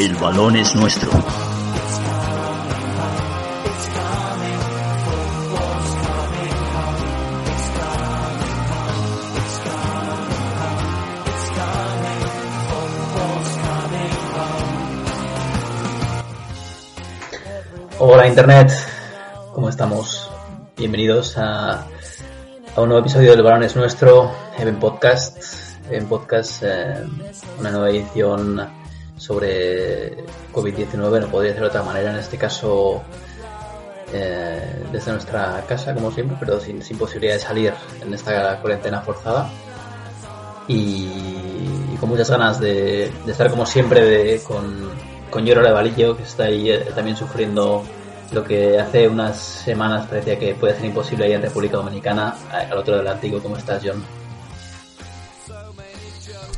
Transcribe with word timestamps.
coming. 0.00 0.16
Football's 12.70 13.56
coming 13.60 14.12
home. 14.32 14.72
Hola 17.98 18.26
Internet, 18.26 18.72
¿cómo 19.52 19.68
estamos? 19.68 20.30
Bienvenidos 20.78 21.36
a, 21.36 21.84
a 22.74 22.80
un 22.80 22.88
nuevo 22.88 23.00
episodio 23.00 23.32
del 23.32 23.42
Balón 23.42 23.64
es 23.64 23.76
Nuestro, 23.76 24.32
Even 24.58 24.78
Podcast. 24.80 25.36
Even 25.90 26.06
Podcast, 26.06 26.62
eh, 26.62 27.04
una 27.58 27.70
nueva 27.70 27.90
edición 27.90 28.79
sobre 29.20 30.24
COVID-19, 30.52 31.20
no 31.20 31.28
podría 31.28 31.52
ser 31.52 31.60
de 31.62 31.68
otra 31.68 31.82
manera, 31.82 32.10
en 32.10 32.16
este 32.16 32.38
caso 32.38 33.02
eh, 34.12 34.82
desde 34.90 35.12
nuestra 35.12 35.62
casa, 35.68 35.92
como 35.94 36.10
siempre, 36.10 36.36
pero 36.40 36.58
sin, 36.58 36.82
sin 36.82 36.96
posibilidad 36.96 37.34
de 37.34 37.40
salir 37.40 37.74
en 38.00 38.14
esta 38.14 38.58
cuarentena 38.60 39.02
forzada. 39.02 39.50
Y, 40.68 41.96
con 41.98 42.08
muchas 42.08 42.30
ganas 42.30 42.58
de, 42.60 43.12
de 43.26 43.32
estar 43.32 43.50
como 43.50 43.66
siempre 43.66 44.02
de, 44.04 44.40
con, 44.42 44.88
con 45.30 45.44
Lloro 45.44 45.60
Levalillo, 45.62 46.16
que 46.16 46.22
está 46.22 46.44
ahí 46.44 46.70
eh, 46.70 46.86
también 46.94 47.16
sufriendo 47.16 47.82
lo 48.32 48.44
que 48.44 48.78
hace 48.78 49.06
unas 49.08 49.36
semanas 49.36 50.06
parecía 50.06 50.38
que 50.38 50.54
puede 50.54 50.76
ser 50.76 50.84
imposible 50.86 51.26
ahí 51.26 51.32
en 51.32 51.42
República 51.42 51.76
Dominicana, 51.76 52.36
a- 52.50 52.60
al 52.72 52.78
otro 52.78 52.96
del 52.96 53.06
Atlántico. 53.06 53.40
¿Cómo 53.42 53.56
estás, 53.56 53.82
John? 53.84 54.02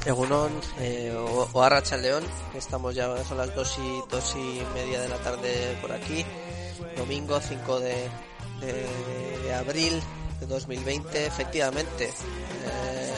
Egunon 0.05 0.51
eh, 0.81 1.15
o, 1.17 1.49
o 1.53 1.63
Arracha 1.63 1.97
León, 1.97 2.25
estamos 2.55 2.95
ya, 2.95 3.23
son 3.25 3.39
las 3.39 3.55
dos 3.55 3.79
y, 3.79 4.03
dos 4.11 4.35
y 4.37 4.61
media 4.75 5.01
de 5.01 5.09
la 5.09 5.17
tarde 5.19 5.79
por 5.81 5.93
aquí, 5.93 6.25
domingo 6.97 7.41
5 7.41 7.81
de, 7.81 8.09
de- 8.61 9.39
de 9.45 9.55
abril 9.55 10.03
de 10.41 10.47
2020, 10.47 11.27
efectivamente. 11.27 12.07
Eh, 12.07 13.13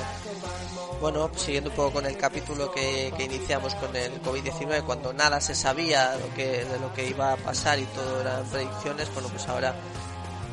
bueno, 1.00 1.30
siguiendo 1.36 1.70
un 1.70 1.76
poco 1.76 1.92
con 1.94 2.06
el 2.06 2.16
capítulo 2.18 2.70
que, 2.70 3.12
que 3.16 3.24
iniciamos 3.24 3.74
con 3.76 3.94
el 3.96 4.22
COVID-19, 4.22 4.84
cuando 4.84 5.12
nada 5.14 5.40
se 5.40 5.54
sabía 5.54 6.16
lo 6.16 6.34
que, 6.34 6.64
de 6.64 6.78
lo 6.80 6.92
que 6.92 7.08
iba 7.08 7.32
a 7.32 7.36
pasar 7.36 7.78
y 7.78 7.84
todo 7.86 8.20
eran 8.20 8.44
predicciones, 8.44 9.12
bueno, 9.14 9.28
pues 9.30 9.46
ahora 9.48 9.74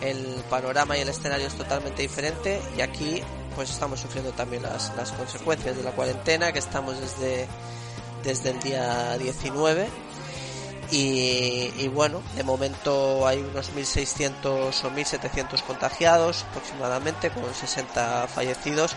el 0.02 0.44
panorama 0.50 0.98
y 0.98 1.02
el 1.02 1.10
escenario 1.10 1.48
es 1.48 1.56
totalmente 1.56 2.02
diferente 2.02 2.60
y 2.78 2.82
aquí 2.82 3.22
pues 3.56 3.70
estamos 3.70 4.00
sufriendo 4.00 4.32
también 4.32 4.64
las, 4.64 4.96
las 4.96 5.12
consecuencias 5.12 5.78
de 5.78 5.84
la 5.84 5.92
cuarentena 5.92 6.52
que 6.52 6.60
estamos 6.60 7.00
desde, 7.00 7.48
desde 8.24 8.52
el 8.52 8.60
día 8.60 9.18
19 9.18 9.88
y, 10.92 11.72
y 11.78 11.88
bueno, 11.88 12.22
de 12.36 12.44
momento 12.44 13.26
hay 13.26 13.40
unos 13.40 13.72
1.600 13.74 14.46
o 14.46 14.72
1.700 14.72 15.62
contagiados 15.64 16.44
aproximadamente 16.50 17.30
con 17.30 17.54
60 17.54 18.28
fallecidos. 18.28 18.96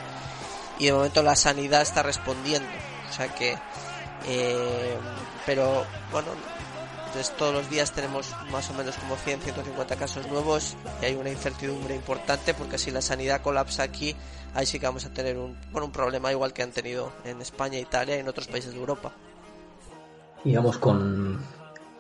Y 0.81 0.87
de 0.87 0.93
momento 0.93 1.23
la 1.23 1.37
sanidad 1.37 1.83
está 1.83 2.03
respondiendo. 2.03 2.69
O 3.09 3.13
sea 3.13 3.33
que 3.33 3.57
eh, 4.27 4.99
pero 5.45 5.85
bueno 6.11 6.29
entonces 7.15 7.37
todos 7.37 7.55
los 7.55 7.71
días 7.71 7.93
tenemos 7.93 8.35
más 8.51 8.69
o 8.71 8.75
menos 8.75 8.97
como 8.97 9.15
100, 9.15 9.43
150 9.43 9.95
casos 9.95 10.27
nuevos 10.27 10.77
y 11.01 11.05
hay 11.05 11.15
una 11.15 11.31
incertidumbre 11.31 11.95
importante 11.95 12.55
porque 12.55 12.77
si 12.77 12.91
la 12.91 13.01
sanidad 13.01 13.41
colapsa 13.41 13.85
aquí, 13.85 14.17
ahí 14.53 14.67
sí 14.67 14.81
que 14.81 14.87
vamos 14.87 15.07
a 15.07 15.11
tener 15.11 15.39
un, 15.39 15.57
un 15.73 15.93
problema 15.93 16.33
igual 16.33 16.53
que 16.53 16.65
han 16.65 16.73
tenido 16.73 17.13
en 17.25 17.41
España, 17.41 17.79
Italia 17.79 18.17
y 18.17 18.19
en 18.19 18.27
otros 18.27 18.49
países 18.49 18.73
de 18.73 18.81
Europa. 18.81 19.13
Y 20.45 20.57
vamos 20.57 20.77
con, 20.79 21.41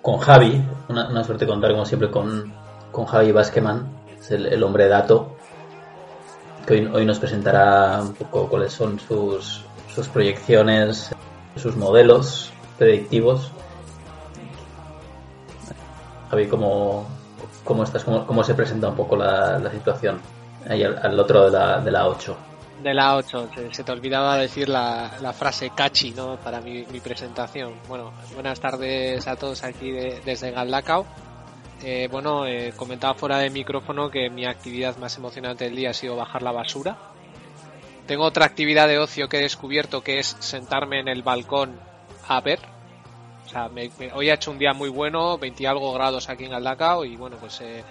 con 0.02 0.18
Javi, 0.18 0.60
una, 0.88 1.08
una 1.08 1.22
suerte 1.22 1.46
contar 1.46 1.70
como 1.70 1.86
siempre 1.86 2.10
con, 2.10 2.52
con 2.90 3.06
Javi 3.06 3.30
Basqueman, 3.30 3.86
es 4.18 4.32
el, 4.32 4.46
el 4.46 4.64
hombre 4.64 4.88
dato, 4.88 5.36
que 6.66 6.74
hoy, 6.74 6.86
hoy 6.92 7.06
nos 7.06 7.20
presentará 7.20 8.02
un 8.02 8.14
poco 8.14 8.48
cuáles 8.48 8.72
son 8.72 8.98
sus, 8.98 9.64
sus 9.94 10.08
proyecciones, 10.08 11.14
sus 11.54 11.76
modelos 11.76 12.52
predictivos. 12.78 13.52
Javi, 16.34 16.48
¿cómo, 16.48 17.06
cómo 17.62 17.84
estás? 17.84 18.02
¿Cómo, 18.02 18.42
se 18.42 18.54
presenta 18.54 18.88
un 18.88 18.96
poco 18.96 19.14
la, 19.14 19.70
situación 19.70 20.20
ahí 20.68 20.82
al, 20.82 21.20
otro 21.20 21.44
de 21.44 21.52
la, 21.52 21.80
de 21.80 21.92
la 21.92 22.08
8? 22.08 22.36
De 22.82 22.92
la 22.92 23.14
8, 23.14 23.50
se, 23.70 23.84
te 23.84 23.92
olvidaba 23.92 24.36
decir 24.36 24.68
la, 24.68 25.32
frase 25.32 25.70
catchy, 25.70 26.10
¿no? 26.10 26.36
Para 26.38 26.60
mi, 26.60 26.82
presentación. 26.98 27.74
Bueno, 27.86 28.12
buenas 28.34 28.58
tardes 28.58 29.24
a 29.28 29.36
todos 29.36 29.62
aquí 29.62 29.92
de- 29.92 30.22
desde 30.24 30.50
Galdacao. 30.50 31.06
Eh, 31.84 32.08
bueno, 32.10 32.46
eh, 32.46 32.72
comentaba 32.74 33.14
fuera 33.14 33.38
de 33.38 33.50
micrófono 33.50 34.10
que 34.10 34.28
mi 34.28 34.44
actividad 34.44 34.96
más 34.96 35.16
emocionante 35.16 35.66
del 35.66 35.76
día 35.76 35.90
ha 35.90 35.94
sido 35.94 36.16
bajar 36.16 36.42
la 36.42 36.50
basura. 36.50 36.98
Tengo 38.08 38.24
otra 38.24 38.44
actividad 38.44 38.88
de 38.88 38.98
ocio 38.98 39.28
que 39.28 39.36
he 39.36 39.42
descubierto 39.42 40.02
que 40.02 40.18
es 40.18 40.36
sentarme 40.40 40.98
en 40.98 41.06
el 41.06 41.22
balcón 41.22 41.78
a 42.26 42.40
ver. 42.40 42.73
Hoy 44.14 44.30
ha 44.30 44.34
hecho 44.34 44.50
un 44.50 44.58
día 44.58 44.72
muy 44.72 44.88
bueno, 44.88 45.38
20 45.38 45.62
y 45.62 45.66
algo 45.66 45.92
grados 45.92 46.28
aquí 46.28 46.44
en 46.44 46.50
Galdacao 46.50 47.04
y 47.04 47.16
bueno, 47.16 47.36
pues 47.38 47.60
eh, 47.60 47.84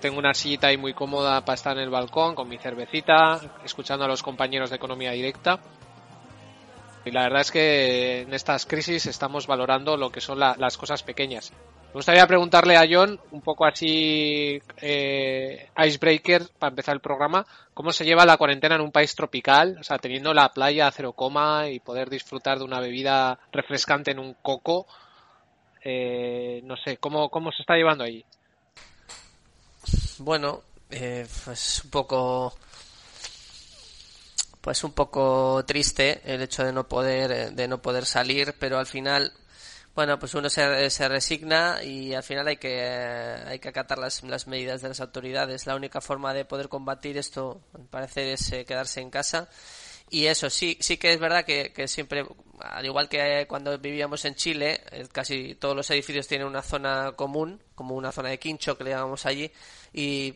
tengo 0.00 0.18
una 0.18 0.34
sillita 0.34 0.66
ahí 0.66 0.76
muy 0.76 0.94
cómoda 0.94 1.40
para 1.44 1.54
estar 1.54 1.76
en 1.76 1.84
el 1.84 1.90
balcón 1.90 2.34
con 2.34 2.48
mi 2.48 2.58
cervecita, 2.58 3.40
escuchando 3.64 4.04
a 4.04 4.08
los 4.08 4.22
compañeros 4.22 4.70
de 4.70 4.76
economía 4.76 5.12
directa. 5.12 5.60
Y 7.04 7.12
la 7.12 7.22
verdad 7.22 7.40
es 7.42 7.50
que 7.50 8.20
en 8.22 8.34
estas 8.34 8.66
crisis 8.66 9.06
estamos 9.06 9.46
valorando 9.46 9.96
lo 9.96 10.10
que 10.10 10.20
son 10.20 10.38
la- 10.38 10.56
las 10.58 10.76
cosas 10.76 11.02
pequeñas. 11.02 11.52
Me 11.90 11.94
gustaría 11.94 12.24
preguntarle 12.28 12.76
a 12.76 12.86
John, 12.88 13.18
un 13.32 13.40
poco 13.40 13.66
así, 13.66 14.62
eh, 14.80 15.68
icebreaker, 15.76 16.48
para 16.56 16.70
empezar 16.70 16.94
el 16.94 17.00
programa, 17.00 17.44
cómo 17.74 17.90
se 17.90 18.04
lleva 18.04 18.24
la 18.24 18.36
cuarentena 18.36 18.76
en 18.76 18.80
un 18.80 18.92
país 18.92 19.12
tropical, 19.16 19.76
o 19.80 19.82
sea, 19.82 19.98
teniendo 19.98 20.32
la 20.32 20.52
playa 20.52 20.86
a 20.86 20.92
cero 20.92 21.14
coma 21.14 21.68
y 21.68 21.80
poder 21.80 22.08
disfrutar 22.08 22.58
de 22.58 22.64
una 22.64 22.78
bebida 22.78 23.40
refrescante 23.50 24.12
en 24.12 24.20
un 24.20 24.34
coco. 24.34 24.86
Eh, 25.82 26.60
no 26.62 26.76
sé, 26.76 26.98
¿cómo, 26.98 27.28
¿cómo 27.28 27.50
se 27.50 27.62
está 27.62 27.74
llevando 27.74 28.04
ahí? 28.04 28.24
Bueno, 30.18 30.62
eh, 30.90 31.26
pues 31.44 31.82
un 31.84 31.90
poco 31.90 32.54
pues 34.60 34.84
un 34.84 34.92
poco 34.92 35.64
triste 35.66 36.20
el 36.24 36.42
hecho 36.42 36.62
de 36.62 36.72
no 36.72 36.86
poder 36.86 37.32
eh, 37.32 37.50
de 37.50 37.66
no 37.66 37.82
poder 37.82 38.04
salir, 38.04 38.54
pero 38.60 38.78
al 38.78 38.86
final 38.86 39.32
bueno, 39.94 40.18
pues 40.18 40.34
uno 40.34 40.48
se, 40.48 40.88
se 40.88 41.08
resigna 41.08 41.82
y 41.82 42.14
al 42.14 42.22
final 42.22 42.46
hay 42.46 42.56
que 42.56 42.80
hay 42.82 43.58
que 43.58 43.68
acatar 43.68 43.98
las, 43.98 44.22
las 44.22 44.46
medidas 44.46 44.82
de 44.82 44.88
las 44.88 45.00
autoridades. 45.00 45.66
La 45.66 45.74
única 45.74 46.00
forma 46.00 46.32
de 46.32 46.44
poder 46.44 46.68
combatir 46.68 47.18
esto, 47.18 47.60
al 47.74 47.86
parecer, 47.86 48.28
es 48.28 48.52
eh, 48.52 48.64
quedarse 48.64 49.00
en 49.00 49.10
casa. 49.10 49.48
Y 50.10 50.26
eso 50.26 50.50
sí, 50.50 50.76
sí 50.80 50.96
que 50.96 51.12
es 51.12 51.20
verdad 51.20 51.44
que, 51.44 51.72
que 51.72 51.86
siempre, 51.86 52.24
al 52.60 52.84
igual 52.84 53.08
que 53.08 53.46
cuando 53.48 53.78
vivíamos 53.78 54.24
en 54.24 54.34
Chile, 54.34 54.80
eh, 54.90 55.06
casi 55.10 55.54
todos 55.54 55.76
los 55.76 55.88
edificios 55.90 56.26
tienen 56.26 56.48
una 56.48 56.62
zona 56.62 57.12
común, 57.12 57.60
como 57.74 57.94
una 57.94 58.10
zona 58.10 58.30
de 58.30 58.38
quincho 58.38 58.76
que 58.76 58.84
le 58.84 58.90
llamamos 58.90 59.24
allí, 59.26 59.50
y 59.92 60.34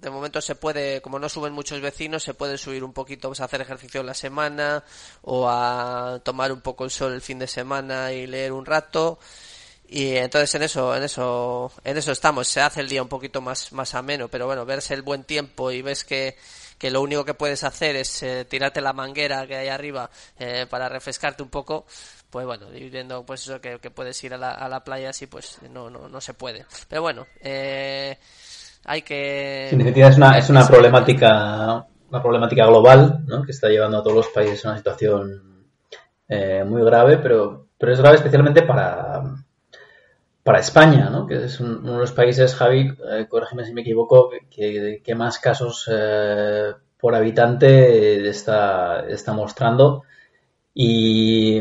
de 0.00 0.10
momento 0.10 0.40
se 0.40 0.54
puede, 0.54 1.00
como 1.00 1.18
no 1.18 1.28
suben 1.28 1.52
muchos 1.52 1.80
vecinos, 1.80 2.22
se 2.22 2.34
puede 2.34 2.58
subir 2.58 2.84
un 2.84 2.92
poquito 2.92 3.28
pues, 3.28 3.40
a 3.40 3.44
hacer 3.44 3.60
ejercicio 3.60 4.02
la 4.02 4.14
semana 4.14 4.84
o 5.22 5.48
a 5.48 6.20
tomar 6.22 6.52
un 6.52 6.60
poco 6.60 6.84
el 6.84 6.90
sol 6.90 7.12
el 7.12 7.20
fin 7.20 7.38
de 7.38 7.46
semana 7.46 8.12
y 8.12 8.26
leer 8.26 8.52
un 8.52 8.66
rato. 8.66 9.18
Y 9.88 10.16
entonces 10.16 10.54
en 10.54 10.62
eso, 10.62 10.96
en 10.96 11.04
eso, 11.04 11.70
en 11.84 11.96
eso 11.96 12.12
estamos. 12.12 12.48
Se 12.48 12.60
hace 12.60 12.80
el 12.80 12.88
día 12.88 13.02
un 13.02 13.08
poquito 13.08 13.40
más, 13.40 13.72
más 13.72 13.94
ameno, 13.94 14.28
pero 14.28 14.46
bueno, 14.46 14.64
verse 14.64 14.94
el 14.94 15.02
buen 15.02 15.24
tiempo 15.24 15.70
y 15.70 15.82
ves 15.82 16.04
que, 16.04 16.36
que 16.78 16.90
lo 16.90 17.00
único 17.02 17.24
que 17.24 17.34
puedes 17.34 17.64
hacer 17.64 17.96
es 17.96 18.22
eh, 18.22 18.44
tirarte 18.44 18.80
la 18.80 18.92
manguera 18.92 19.46
que 19.46 19.56
hay 19.56 19.68
arriba 19.68 20.10
eh, 20.38 20.66
para 20.68 20.88
refrescarte 20.88 21.42
un 21.42 21.50
poco, 21.50 21.86
pues 22.30 22.46
bueno, 22.46 22.66
y 22.74 22.90
pues 23.24 23.42
eso 23.42 23.60
que, 23.60 23.78
que 23.78 23.90
puedes 23.90 24.22
ir 24.24 24.34
a 24.34 24.38
la, 24.38 24.50
a 24.50 24.68
la 24.68 24.82
playa 24.82 25.10
así, 25.10 25.26
pues 25.26 25.58
no, 25.70 25.88
no, 25.88 26.08
no 26.08 26.20
se 26.20 26.34
puede. 26.34 26.66
Pero 26.88 27.02
bueno, 27.02 27.26
eh, 27.40 28.18
hay 28.86 29.02
que... 29.02 29.68
En 29.70 29.78
definitiva 29.78 30.08
es 30.08 30.16
una, 30.16 30.38
es 30.38 30.48
una 30.50 30.66
problemática 30.66 31.86
una 32.08 32.22
problemática 32.22 32.64
global 32.66 33.24
¿no? 33.26 33.42
que 33.42 33.50
está 33.50 33.68
llevando 33.68 33.98
a 33.98 34.02
todos 34.02 34.16
los 34.16 34.28
países 34.28 34.64
a 34.64 34.68
una 34.68 34.76
situación 34.78 35.66
eh, 36.28 36.64
muy 36.64 36.82
grave, 36.84 37.18
pero, 37.18 37.66
pero 37.76 37.92
es 37.92 37.98
grave 38.00 38.16
especialmente 38.16 38.62
para, 38.62 39.22
para 40.42 40.60
España, 40.60 41.10
¿no? 41.10 41.26
que 41.26 41.44
es 41.44 41.58
un- 41.60 41.78
uno 41.78 41.94
de 41.94 41.98
los 41.98 42.12
países, 42.12 42.54
Javi, 42.54 42.92
eh, 43.10 43.26
corrígeme 43.28 43.64
si 43.64 43.74
me 43.74 43.80
equivoco, 43.80 44.30
que, 44.48 45.02
que 45.04 45.14
más 45.16 45.40
casos 45.40 45.90
eh, 45.92 46.72
por 46.98 47.14
habitante 47.14 48.28
está, 48.28 49.00
está 49.08 49.32
mostrando. 49.32 50.04
Y, 50.72 51.60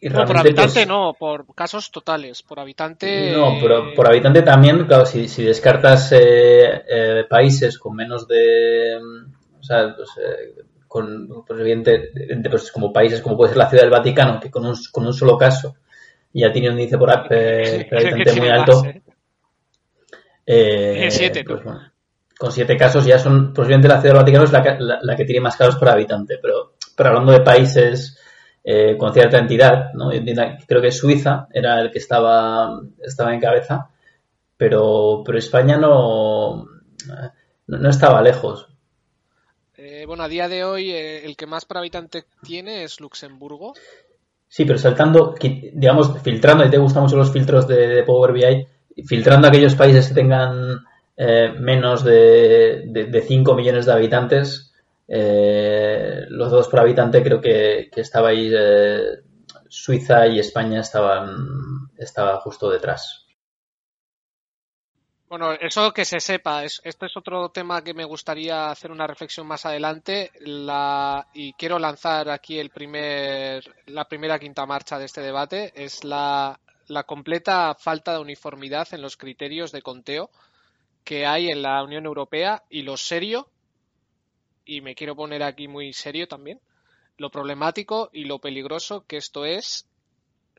y 0.00 0.08
No, 0.10 0.24
por 0.26 0.36
habitante 0.38 0.72
pues, 0.74 0.86
no, 0.88 1.14
por 1.18 1.54
casos 1.54 1.90
totales. 1.90 2.42
Por 2.42 2.60
habitante. 2.60 3.32
no, 3.32 3.56
pero 3.60 3.94
por 3.94 4.06
habitante 4.06 4.42
también, 4.42 4.84
claro, 4.86 5.06
si, 5.06 5.26
si 5.28 5.42
descartas 5.42 6.12
eh, 6.12 6.82
eh, 6.88 7.24
países 7.28 7.78
con 7.78 7.96
menos 7.96 8.26
de. 8.28 8.98
mm, 9.00 9.58
O 9.60 9.62
sea, 9.62 9.94
pues, 9.96 10.08
eh, 10.18 10.62
con, 10.86 11.44
pues, 11.46 11.60
evidente- 11.60 12.10
pues, 12.50 12.70
como 12.72 12.92
países 12.92 13.20
como 13.20 13.36
puede 13.36 13.50
ser 13.50 13.58
la 13.58 13.68
Ciudad 13.68 13.82
del 13.84 13.90
Vaticano, 13.90 14.38
que 14.38 14.50
con 14.50 14.64
un, 14.66 14.76
con 14.92 15.06
un 15.06 15.12
solo 15.14 15.36
caso 15.36 15.76
ya 16.32 16.52
tiene 16.52 16.68
un 16.68 16.74
índice 16.78 16.98
por, 16.98 17.10
eh, 17.30 17.88
habitante 17.92 18.40
muy 18.40 18.48
alto. 18.50 18.84
más, 18.84 18.94
¿eh? 20.46 21.08
siete, 21.10 21.44
pues, 21.44 21.60
con 22.38 22.52
siete 22.52 22.76
casos 22.76 23.04
ya 23.06 23.18
son. 23.18 23.52
Posiblemente 23.52 23.88
la 23.88 24.00
Ciudad 24.00 24.14
del 24.14 24.22
Vaticano 24.22 24.44
es 24.44 24.52
la, 24.52 24.62
que- 24.62 24.76
la- 24.78 24.98
la 25.02 25.16
que 25.16 25.24
tiene 25.24 25.40
más 25.40 25.56
casos 25.56 25.76
por 25.76 25.88
habitante, 25.88 26.38
pero, 26.40 26.74
pero 26.96 27.08
hablando 27.10 27.32
de 27.32 27.40
países 27.40 28.18
eh, 28.68 28.96
con 28.98 29.14
cierta 29.14 29.38
entidad, 29.38 29.92
¿no? 29.94 30.10
Creo 30.66 30.82
que 30.82 30.90
Suiza 30.90 31.46
era 31.52 31.80
el 31.80 31.92
que 31.92 32.00
estaba, 32.00 32.82
estaba 33.00 33.32
en 33.32 33.38
cabeza, 33.38 33.90
pero, 34.56 35.22
pero 35.24 35.38
España 35.38 35.76
no, 35.76 36.64
no, 37.66 37.78
no 37.78 37.88
estaba 37.88 38.20
lejos. 38.22 38.66
Eh, 39.76 40.04
bueno, 40.04 40.24
a 40.24 40.28
día 40.28 40.48
de 40.48 40.64
hoy 40.64 40.90
eh, 40.90 41.24
el 41.24 41.36
que 41.36 41.46
más 41.46 41.64
por 41.64 41.78
habitante 41.78 42.24
tiene 42.42 42.82
es 42.82 43.00
Luxemburgo. 43.00 43.74
Sí, 44.48 44.64
pero 44.64 44.80
saltando, 44.80 45.36
digamos, 45.40 46.20
filtrando, 46.22 46.64
y 46.64 46.70
te 46.70 46.78
gustan 46.78 47.04
mucho 47.04 47.16
los 47.16 47.32
filtros 47.32 47.68
de, 47.68 47.86
de 47.86 48.02
Power 48.02 48.32
BI, 48.32 48.66
filtrando 49.06 49.46
aquellos 49.46 49.76
países 49.76 50.08
que 50.08 50.14
tengan 50.14 50.80
eh, 51.16 51.52
menos 51.56 52.02
de, 52.02 52.82
de, 52.86 53.04
de 53.04 53.22
5 53.22 53.54
millones 53.54 53.86
de 53.86 53.92
habitantes, 53.92 54.65
eh, 55.08 56.26
los 56.28 56.50
dos 56.50 56.68
por 56.68 56.80
habitante 56.80 57.22
creo 57.22 57.40
que, 57.40 57.88
que 57.92 58.00
estabais, 58.00 58.52
eh, 58.56 59.22
Suiza 59.68 60.26
y 60.26 60.38
España 60.38 60.80
estaban, 60.80 61.90
estaba 61.96 62.40
justo 62.40 62.70
detrás. 62.70 63.26
Bueno, 65.28 65.52
eso 65.52 65.92
que 65.92 66.04
se 66.04 66.20
sepa, 66.20 66.62
es, 66.62 66.80
este 66.84 67.06
es 67.06 67.16
otro 67.16 67.48
tema 67.48 67.82
que 67.82 67.94
me 67.94 68.04
gustaría 68.04 68.70
hacer 68.70 68.92
una 68.92 69.08
reflexión 69.08 69.46
más 69.46 69.66
adelante. 69.66 70.30
La, 70.38 71.26
y 71.34 71.52
quiero 71.54 71.80
lanzar 71.80 72.30
aquí 72.30 72.60
el 72.60 72.70
primer, 72.70 73.64
la 73.86 74.04
primera 74.04 74.38
quinta 74.38 74.66
marcha 74.66 75.00
de 75.00 75.06
este 75.06 75.22
debate, 75.22 75.72
es 75.74 76.04
la, 76.04 76.60
la 76.86 77.02
completa 77.02 77.74
falta 77.74 78.12
de 78.12 78.20
uniformidad 78.20 78.86
en 78.92 79.02
los 79.02 79.16
criterios 79.16 79.72
de 79.72 79.82
conteo 79.82 80.30
que 81.02 81.26
hay 81.26 81.50
en 81.50 81.62
la 81.62 81.82
Unión 81.82 82.04
Europea 82.04 82.64
y 82.68 82.82
lo 82.82 82.96
serio, 82.96 83.48
y 84.66 84.82
me 84.82 84.94
quiero 84.94 85.16
poner 85.16 85.42
aquí 85.42 85.68
muy 85.68 85.92
serio 85.92 86.28
también, 86.28 86.60
lo 87.16 87.30
problemático 87.30 88.10
y 88.12 88.24
lo 88.24 88.40
peligroso 88.40 89.06
que 89.06 89.16
esto 89.16 89.46
es 89.46 89.88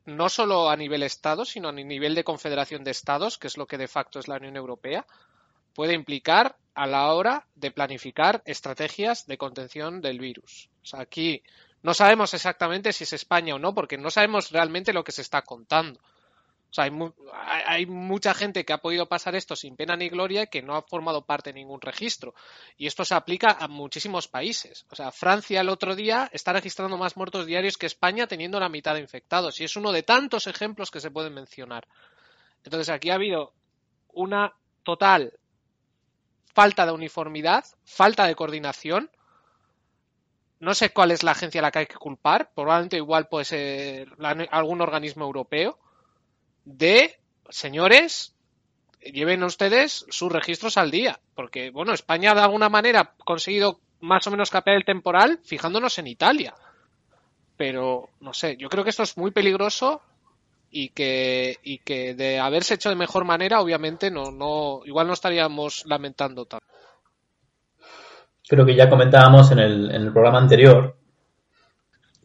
no 0.06 0.30
solo 0.30 0.69
a 0.69 0.77
nivel 0.77 1.04
Estado, 1.04 1.44
sino 1.45 1.69
a 1.69 1.74
nivel 1.74 2.15
de 2.15 2.24
confederación 2.24 2.83
de 2.83 2.92
Estados, 2.92 3.38
que 3.38 3.48
es 3.48 3.57
lo 3.57 3.68
que 3.68 3.77
de 3.77 3.89
facto 3.89 4.19
es 4.19 4.27
la 4.27 4.38
Unión 4.38 4.56
Europea, 4.56 5.06
puede 5.75 5.94
implicar 5.94 6.56
a 6.74 6.88
la 6.88 7.12
hora 7.13 7.45
de 7.56 7.71
planificar 7.71 8.42
estrategias 8.45 9.27
de 9.27 9.38
contención 9.38 10.01
del 10.01 10.19
virus. 10.19 10.69
O 10.81 10.86
sea, 10.86 11.01
aquí 11.01 11.44
no 11.83 11.94
sabemos 11.94 12.33
exactamente 12.33 12.94
si 12.94 13.04
es 13.04 13.13
España 13.13 13.56
o 13.56 13.59
no, 13.59 13.74
porque 13.74 13.98
no 13.98 14.09
sabemos 14.09 14.51
realmente 14.51 14.94
lo 14.94 15.04
que 15.04 15.12
se 15.12 15.21
está 15.21 15.42
contando. 15.42 16.00
O 16.69 16.73
sea, 16.73 16.83
hay, 16.83 16.91
hay, 17.65 17.85
mucha 17.85 18.33
gente 18.33 18.65
que 18.65 18.73
ha 18.73 18.79
podido 18.79 19.07
pasar 19.07 19.35
esto 19.35 19.55
sin 19.55 19.77
pena 19.77 19.95
ni 19.95 20.09
gloria 20.09 20.43
y 20.43 20.47
que 20.47 20.61
no 20.61 20.75
ha 20.75 20.81
formado 20.81 21.25
parte 21.25 21.51
de 21.51 21.59
ningún 21.59 21.79
registro. 21.79 22.33
Y 22.75 22.87
esto 22.87 23.05
se 23.05 23.15
aplica 23.15 23.51
a 23.59 23.67
muchísimos 23.69 24.27
países. 24.27 24.85
O 24.89 24.95
sea, 24.95 25.11
Francia 25.11 25.61
el 25.61 25.69
otro 25.69 25.95
día 25.95 26.29
está 26.33 26.51
registrando 26.51 26.97
más 26.97 27.15
muertos 27.15 27.45
diarios 27.45 27.77
que 27.77 27.85
España 27.85 28.27
teniendo 28.27 28.59
la 28.59 28.67
mitad 28.67 28.95
de 28.95 28.99
infectados. 28.99 29.61
Y 29.61 29.63
es 29.63 29.77
uno 29.77 29.93
de 29.93 30.03
tantos 30.03 30.45
ejemplos 30.47 30.91
que 30.91 30.99
se 30.99 31.09
pueden 31.09 31.33
mencionar. 31.33 31.87
Entonces 32.63 32.89
aquí 32.89 33.11
ha 33.11 33.15
habido 33.15 33.53
una 34.09 34.53
total 34.83 35.33
falta 36.53 36.85
de 36.85 36.91
uniformidad, 36.91 37.63
falta 37.85 38.27
de 38.27 38.35
coordinación. 38.35 39.09
No 40.59 40.73
sé 40.73 40.89
cuál 40.89 41.11
es 41.11 41.23
la 41.23 41.31
agencia 41.31 41.61
a 41.61 41.63
la 41.63 41.71
que 41.71 41.79
hay 41.79 41.87
que 41.87 41.95
culpar. 41.95 42.51
Probablemente 42.53 42.97
igual 42.97 43.29
puede 43.29 43.45
ser 43.45 44.09
algún 44.51 44.81
organismo 44.81 45.23
europeo 45.23 45.79
de, 46.67 47.17
señores, 47.49 48.35
lleven 49.01 49.43
ustedes 49.43 50.05
sus 50.09 50.31
registros 50.31 50.77
al 50.77 50.91
día, 50.91 51.19
porque, 51.33 51.71
bueno, 51.71 51.93
España 51.93 52.35
de 52.35 52.41
alguna 52.41 52.67
manera 52.67 52.99
ha 52.99 53.23
conseguido 53.23 53.79
más 54.01 54.27
o 54.27 54.31
menos 54.31 54.51
capear 54.51 54.77
el 54.77 54.85
temporal 54.85 55.39
fijándonos 55.43 55.97
en 55.97 56.07
Italia. 56.07 56.53
Pero, 57.55 58.09
no 58.19 58.33
sé, 58.33 58.57
yo 58.57 58.69
creo 58.69 58.83
que 58.83 58.89
esto 58.89 59.03
es 59.03 59.17
muy 59.17 59.31
peligroso 59.31 60.01
y 60.69 60.89
que, 60.89 61.57
y 61.63 61.79
que 61.79 62.13
de 62.13 62.39
haberse 62.39 62.75
hecho 62.75 62.89
de 62.89 62.95
mejor 62.95 63.23
manera, 63.23 63.61
obviamente, 63.61 64.11
no, 64.11 64.31
no, 64.31 64.81
igual 64.85 65.07
no 65.07 65.13
estaríamos 65.13 65.85
lamentando 65.85 66.45
tanto. 66.45 66.65
Creo 68.47 68.65
que 68.65 68.75
ya 68.75 68.89
comentábamos 68.89 69.51
en 69.51 69.59
el, 69.59 69.89
en 69.89 70.01
el 70.01 70.11
programa 70.11 70.39
anterior, 70.39 70.97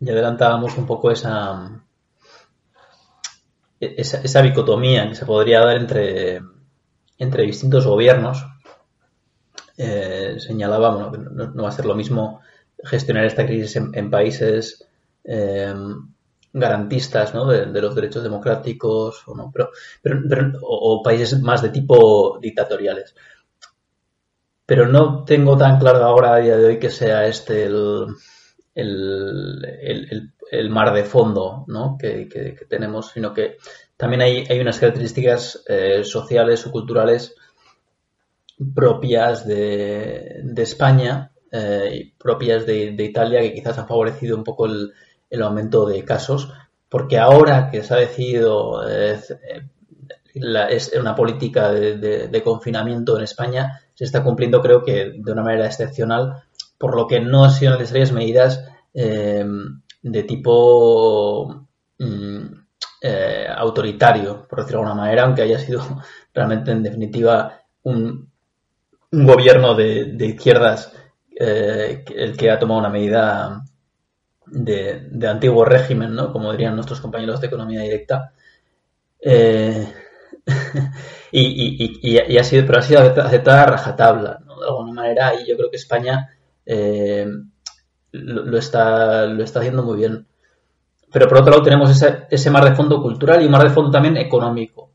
ya 0.01 0.13
adelantábamos 0.13 0.77
un 0.77 0.87
poco 0.87 1.11
esa, 1.11 1.83
esa, 3.83 4.21
esa, 4.21 4.43
dicotomía 4.43 5.09
que 5.09 5.15
se 5.15 5.27
podría 5.27 5.61
dar 5.61 5.77
entre, 5.77 6.41
entre 7.19 7.43
distintos 7.45 7.87
gobiernos. 7.87 8.47
Eh, 9.77 10.37
señalaba 10.39 10.95
bueno, 10.95 11.31
no, 11.33 11.51
no, 11.51 11.63
va 11.63 11.69
a 11.69 11.73
ser 11.73 11.87
lo 11.87 11.95
mismo 11.95 12.41
gestionar 12.85 13.25
esta 13.25 13.47
crisis 13.47 13.77
en, 13.77 13.91
en 13.95 14.11
países 14.11 14.87
eh, 15.25 15.75
garantistas 16.53 17.35
¿no? 17.35 17.47
de, 17.47 17.67
los 17.81 17.95
derechos 17.95 18.23
democráticos 18.23 19.27
o, 19.27 19.35
no, 19.35 19.51
pero, 19.53 19.71
pero, 20.03 20.53
o, 20.63 21.03
países 21.03 21.41
más 21.41 21.63
de 21.63 21.71
tipo 21.71 22.39
dictatoriales. 22.41 23.15
Pero 24.67 24.87
no 24.87 25.25
tengo 25.25 25.57
tan 25.57 25.79
claro 25.79 26.05
ahora 26.05 26.35
a 26.35 26.39
día 26.39 26.57
de 26.57 26.67
hoy 26.67 26.79
que 26.79 26.91
sea 26.91 27.27
este 27.27 27.65
el, 27.65 28.07
el, 28.75 30.09
el, 30.11 30.32
el 30.53 30.69
mar 30.69 30.93
de 30.93 31.05
fondo 31.05 31.65
¿no? 31.67 31.97
que, 31.99 32.29
que, 32.29 32.67
tenemos, 32.69 33.11
sino 33.11 33.33
que 33.33 33.57
también 33.97 34.21
hay, 34.21 34.45
hay 34.49 34.61
unas 34.61 34.79
características 34.79 35.65
eh, 35.67 36.05
sociales 36.05 36.67
o 36.67 36.71
culturales 36.71 37.35
propias 38.75 39.47
de, 39.47 40.41
de 40.45 40.63
España 40.63 41.33
eh, 41.51 41.91
y 41.95 42.05
propias 42.13 42.67
de, 42.67 42.93
de, 42.93 43.03
Italia 43.03 43.41
que 43.41 43.55
quizás 43.55 43.79
han 43.79 43.89
favorecido 43.89 44.37
un 44.37 44.45
poco 44.45 44.67
el, 44.67 44.93
el, 45.31 45.43
aumento 45.43 45.87
de 45.87 46.05
casos, 46.05 46.53
porque 46.91 47.19
ahora 47.19 47.71
que 47.71 47.83
se 47.83 47.95
ha 47.95 47.97
decidido 47.97 48.87
eh, 48.87 49.19
la, 50.35 50.69
es 50.69 50.93
una 50.93 51.15
política 51.15 51.73
de, 51.73 52.29
de, 52.29 52.43
confinamiento 52.43 53.17
en 53.17 53.25
España, 53.25 53.81
se 53.95 54.05
está 54.05 54.23
cumpliendo 54.23 54.61
creo 54.61 54.83
que 54.85 55.15
de 55.17 55.33
una 55.33 55.43
manera 55.43 55.65
excepcional, 55.65 56.43
por 56.77 56.95
lo 56.95 57.07
que 57.07 57.21
no 57.21 57.45
han 57.45 57.53
sido 57.53 57.73
necesarias 57.73 58.13
medidas 58.13 58.65
de 60.03 60.23
tipo 60.25 61.69
mm, 61.99 62.47
eh, 63.01 63.47
autoritario, 63.57 64.47
por 64.49 64.61
decirlo 64.61 64.81
de 64.81 64.87
alguna 64.87 65.03
manera, 65.03 65.25
aunque 65.25 65.43
haya 65.43 65.59
sido 65.59 65.83
realmente 66.35 66.73
en 66.73 66.83
definitiva 66.83 67.61
un, 67.85 68.31
un 69.13 69.27
gobierno 69.27 69.75
de, 69.75 70.17
izquierdas 70.21 70.93
eh, 71.39 72.05
el 72.15 72.37
que 72.37 72.51
ha 72.51 72.59
tomado 72.59 72.81
una 72.81 72.89
medida 72.89 73.65
de, 74.47 75.29
antiguo 75.29 75.65
régimen, 75.65 76.15
¿no? 76.15 76.33
Como 76.33 76.53
dirían 76.53 76.75
nuestros 76.75 77.01
compañeros 77.01 77.41
de 77.41 77.47
economía 77.47 77.83
directa. 77.83 78.33
Eh, 79.21 79.87
y, 81.31 81.41
y, 81.41 82.01
y, 82.03 82.39
ha 82.39 82.45
sido, 82.45 82.67
pero 82.67 82.79
ha 82.79 82.83
sido 82.83 83.01
aceptada 83.01 83.63
a 83.63 83.67
rajatabla, 83.67 84.41
¿no? 84.45 84.61
De 84.61 84.67
alguna 84.67 84.93
manera, 84.93 85.35
y 85.35 85.49
yo 85.49 85.57
creo 85.57 85.71
que 85.71 85.77
España 85.77 86.29
lo, 88.13 88.45
lo, 88.45 88.59
está, 88.59 89.27
lo 89.27 89.43
está 89.43 89.61
haciendo 89.61 89.83
muy 89.83 89.97
bien. 89.99 90.27
pero 91.13 91.29
por 91.29 91.39
otro 91.39 91.51
lado 91.51 91.63
tenemos 91.63 91.91
ese, 91.91 92.27
ese 92.31 92.51
mar 92.51 92.65
de 92.65 92.75
fondo 92.75 93.03
cultural 93.03 93.43
y 93.43 93.47
un 93.47 93.53
mar 93.53 93.63
de 93.63 93.71
fondo 93.71 93.91
también 93.91 94.17
económico. 94.17 94.91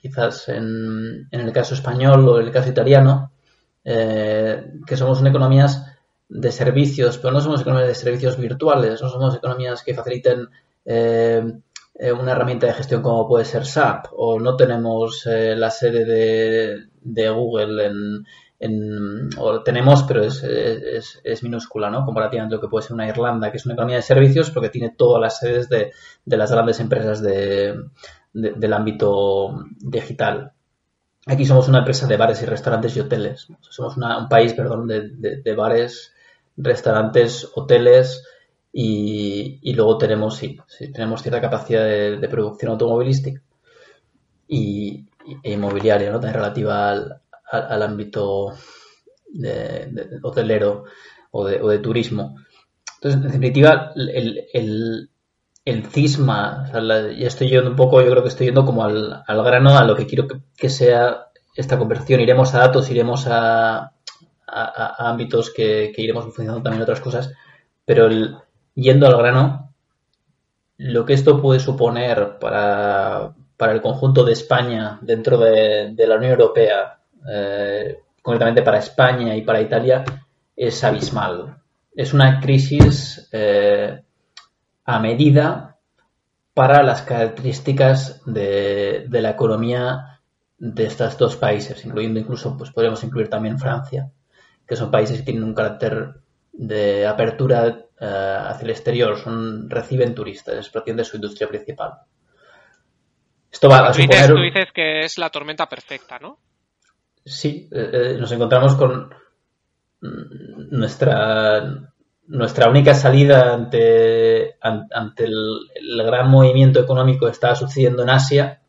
Quizás 0.00 0.48
en, 0.48 1.28
en 1.30 1.40
el 1.40 1.52
caso 1.52 1.74
español 1.74 2.28
o 2.28 2.40
en 2.40 2.46
el 2.46 2.52
caso 2.52 2.68
italiano, 2.70 3.32
eh, 3.84 4.72
que 4.86 4.96
somos 4.96 5.24
economías 5.24 5.86
de 6.28 6.52
servicios, 6.52 7.18
pero 7.18 7.32
no 7.32 7.40
somos 7.40 7.60
economías 7.60 7.88
de 7.88 7.94
servicios 7.94 8.36
virtuales, 8.38 9.02
no 9.02 9.08
somos 9.08 9.34
economías 9.34 9.82
que 9.82 9.94
faciliten 9.94 10.48
eh, 10.84 11.42
eh, 11.94 12.12
una 12.12 12.32
herramienta 12.32 12.66
de 12.66 12.74
gestión 12.74 13.02
como 13.02 13.28
puede 13.28 13.44
ser 13.44 13.66
SAP, 13.66 14.06
o 14.16 14.40
no 14.40 14.56
tenemos 14.56 15.26
eh, 15.26 15.54
la 15.56 15.70
sede 15.70 16.04
de, 16.04 16.86
de 17.02 17.30
Google 17.30 17.86
en, 17.86 18.26
en, 18.62 19.28
o 19.38 19.62
tenemos, 19.62 20.04
pero 20.04 20.22
es, 20.22 20.40
es, 21.24 21.42
minúscula, 21.42 21.90
¿no? 21.90 22.04
Comparativamente 22.04 22.54
lo 22.54 22.60
que 22.60 22.68
puede 22.68 22.84
ser 22.84 22.94
una 22.94 23.08
Irlanda, 23.08 23.50
que 23.50 23.56
es 23.56 23.66
una 23.66 23.74
economía 23.74 23.96
de 23.96 24.02
servicios, 24.02 24.52
porque 24.52 24.68
tiene 24.68 24.94
todas 24.96 25.20
las 25.20 25.38
sedes 25.38 25.68
de, 25.68 25.90
de 26.24 26.36
las 26.36 26.52
grandes 26.52 26.78
empresas 26.78 27.20
de, 27.20 27.74
de, 28.32 28.52
del 28.52 28.72
ámbito 28.72 29.64
digital. 29.80 30.52
Aquí 31.26 31.44
somos 31.44 31.68
una 31.68 31.78
empresa 31.78 32.06
de 32.06 32.16
bares 32.16 32.40
y 32.42 32.46
restaurantes 32.46 32.96
y 32.96 33.00
hoteles. 33.00 33.48
Somos 33.60 33.96
una, 33.96 34.18
un 34.18 34.28
país, 34.28 34.54
perdón, 34.54 34.86
de, 34.86 35.54
bares, 35.56 36.12
restaurantes, 36.56 37.50
hoteles 37.56 38.24
y, 38.72 39.58
y 39.60 39.74
luego 39.74 39.98
tenemos, 39.98 40.36
sí, 40.36 40.56
sí, 40.68 40.92
tenemos 40.92 41.20
cierta 41.20 41.40
capacidad 41.40 41.84
de, 41.84 42.16
de 42.16 42.28
producción 42.28 42.70
automovilística 42.70 43.42
y, 44.46 45.04
e 45.42 45.52
inmobiliaria, 45.52 46.10
¿no? 46.10 46.20
También 46.20 46.34
relativa 46.34 46.90
al, 46.90 47.21
al, 47.52 47.82
ámbito 47.82 48.54
de, 49.28 50.18
hotelero 50.22 50.84
o 51.30 51.44
de, 51.44 51.78
turismo. 51.78 52.36
Entonces, 52.96 53.20
en 53.20 53.26
definitiva, 53.26 53.92
el, 53.94 55.10
cisma, 55.90 56.70
ya 56.72 57.26
estoy 57.26 57.48
yendo 57.48 57.70
un 57.70 57.76
poco, 57.76 58.00
yo 58.00 58.10
creo 58.10 58.22
que 58.22 58.30
estoy 58.30 58.46
yendo 58.46 58.64
como 58.64 58.84
al, 58.84 59.24
grano, 59.26 59.76
a 59.76 59.84
lo 59.84 59.94
que 59.94 60.06
quiero 60.06 60.26
que, 60.56 60.68
sea 60.70 61.28
esta 61.54 61.78
conversión. 61.78 62.20
Iremos 62.20 62.54
a 62.54 62.60
datos, 62.60 62.90
iremos 62.90 63.26
a, 63.28 63.92
ámbitos 64.46 65.50
que, 65.50 65.92
que, 65.94 66.02
iremos 66.02 66.24
funcionando 66.24 66.62
también 66.62 66.82
otras 66.82 67.00
cosas, 67.00 67.32
pero 67.84 68.06
el, 68.06 68.36
yendo 68.74 69.06
al 69.06 69.16
grano, 69.16 69.74
lo 70.78 71.04
que 71.04 71.14
esto 71.14 71.40
puede 71.40 71.60
suponer 71.60 72.38
para, 72.38 73.34
para 73.56 73.72
el 73.72 73.80
conjunto 73.80 74.24
de 74.24 74.32
España 74.32 74.98
dentro 75.02 75.38
de, 75.38 75.92
de 75.94 76.06
la 76.06 76.16
Unión 76.16 76.32
Europea, 76.32 77.01
eh, 77.28 77.98
concretamente 78.20 78.62
para 78.62 78.78
España 78.78 79.34
y 79.36 79.42
para 79.42 79.60
Italia, 79.60 80.04
es 80.56 80.82
abismal. 80.84 81.56
Es 81.94 82.12
una 82.12 82.40
crisis 82.40 83.28
eh, 83.32 84.02
a 84.84 84.98
medida 84.98 85.76
para 86.54 86.82
las 86.82 87.02
características 87.02 88.22
de, 88.26 89.06
de, 89.08 89.22
la 89.22 89.30
economía 89.30 90.20
de 90.58 90.84
estos 90.84 91.16
dos 91.16 91.36
países, 91.36 91.84
incluyendo 91.84 92.20
incluso, 92.20 92.56
pues 92.56 92.70
podríamos 92.70 93.02
incluir 93.04 93.28
también 93.28 93.58
Francia, 93.58 94.10
que 94.66 94.76
son 94.76 94.90
países 94.90 95.18
que 95.18 95.24
tienen 95.24 95.44
un 95.44 95.54
carácter 95.54 96.14
de 96.52 97.06
apertura 97.06 97.64
uh, 97.66 98.04
hacia 98.48 98.64
el 98.64 98.70
exterior, 98.70 99.18
son, 99.18 99.68
reciben 99.68 100.14
turistas, 100.14 100.56
es 100.56 100.68
prácticamente 100.68 101.08
su 101.08 101.16
industria 101.16 101.48
principal. 101.48 101.94
Esto 103.50 103.68
va 103.68 103.88
a 103.88 103.92
suponer... 103.92 104.28
Tú 104.28 104.40
dices 104.40 104.72
que 104.72 105.00
es 105.00 105.18
la 105.18 105.30
tormenta 105.30 105.66
perfecta, 105.68 106.18
¿no? 106.18 106.38
Sí, 107.24 107.68
eh, 107.70 108.16
nos 108.18 108.32
encontramos 108.32 108.74
con 108.74 109.14
nuestra 110.70 111.92
nuestra 112.26 112.68
única 112.68 112.94
salida 112.94 113.52
ante, 113.52 114.56
ante 114.60 115.24
el, 115.24 116.02
gran 116.04 116.30
movimiento 116.30 116.80
económico 116.80 117.26
que 117.26 117.32
estaba 117.32 117.54
sucediendo 117.54 118.02
en 118.02 118.10
Asia 118.10 118.62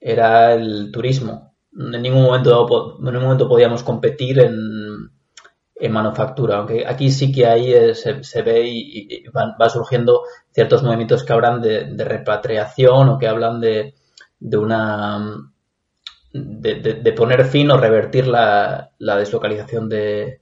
era 0.00 0.54
el 0.54 0.90
turismo. 0.90 1.54
En 1.76 2.02
ningún 2.02 2.22
momento, 2.22 2.96
en 2.98 3.04
ningún 3.04 3.22
momento 3.22 3.48
podíamos 3.48 3.82
competir 3.82 4.40
en, 4.40 5.10
en 5.74 5.92
manufactura, 5.92 6.58
aunque 6.58 6.86
aquí 6.86 7.10
sí 7.10 7.30
que 7.30 7.46
ahí 7.46 7.72
eh, 7.72 7.94
se, 7.94 8.24
se, 8.24 8.42
ve 8.42 8.62
y, 8.66 9.28
van, 9.28 9.54
va 9.60 9.68
surgiendo 9.68 10.22
ciertos 10.50 10.82
movimientos 10.82 11.24
que 11.24 11.32
hablan 11.32 11.60
de, 11.60 11.84
de 11.84 12.04
repatriación 12.04 13.10
o 13.10 13.18
que 13.18 13.28
hablan 13.28 13.60
de, 13.60 13.94
de 14.38 14.56
una 14.56 15.52
de, 16.32 17.12
poner 17.16 17.44
fin 17.44 17.70
o 17.70 17.76
revertir 17.76 18.26
la, 18.26 18.90
deslocalización 18.98 19.88
de, 19.88 20.40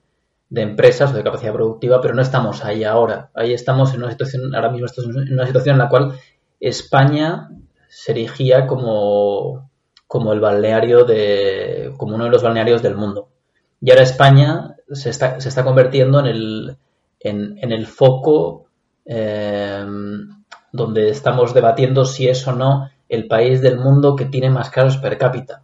de, 0.48 0.62
empresas 0.62 1.12
o 1.12 1.16
de 1.16 1.24
capacidad 1.24 1.52
productiva, 1.52 2.00
pero 2.00 2.14
no 2.14 2.22
estamos 2.22 2.64
ahí 2.64 2.84
ahora. 2.84 3.30
Ahí 3.34 3.52
estamos 3.52 3.94
en 3.94 4.02
una 4.02 4.10
situación, 4.10 4.54
ahora 4.54 4.70
mismo 4.70 4.86
estamos 4.86 5.16
en 5.16 5.32
una 5.32 5.46
situación 5.46 5.74
en 5.74 5.78
la 5.78 5.88
cual 5.88 6.12
España 6.60 7.48
se 7.88 8.12
erigía 8.12 8.66
como, 8.66 9.70
como 10.06 10.32
el 10.32 10.40
balneario 10.40 11.04
de, 11.04 11.92
como 11.96 12.14
uno 12.14 12.24
de 12.24 12.30
los 12.30 12.42
balnearios 12.42 12.82
del 12.82 12.96
mundo. 12.96 13.28
Y 13.80 13.90
ahora 13.90 14.02
España 14.02 14.76
se 14.90 15.10
está, 15.10 15.40
se 15.40 15.48
está 15.48 15.64
convirtiendo 15.64 16.20
en 16.20 16.26
el, 16.26 16.76
en, 17.20 17.72
el 17.72 17.86
foco 17.86 18.66
eh, 19.04 19.86
donde 20.72 21.10
estamos 21.10 21.54
debatiendo 21.54 22.04
si 22.04 22.28
es 22.28 22.46
o 22.46 22.52
no 22.52 22.90
el 23.08 23.26
país 23.26 23.62
del 23.62 23.78
mundo 23.78 24.16
que 24.16 24.26
tiene 24.26 24.50
más 24.50 24.70
casos 24.70 24.98
per 24.98 25.16
cápita. 25.16 25.62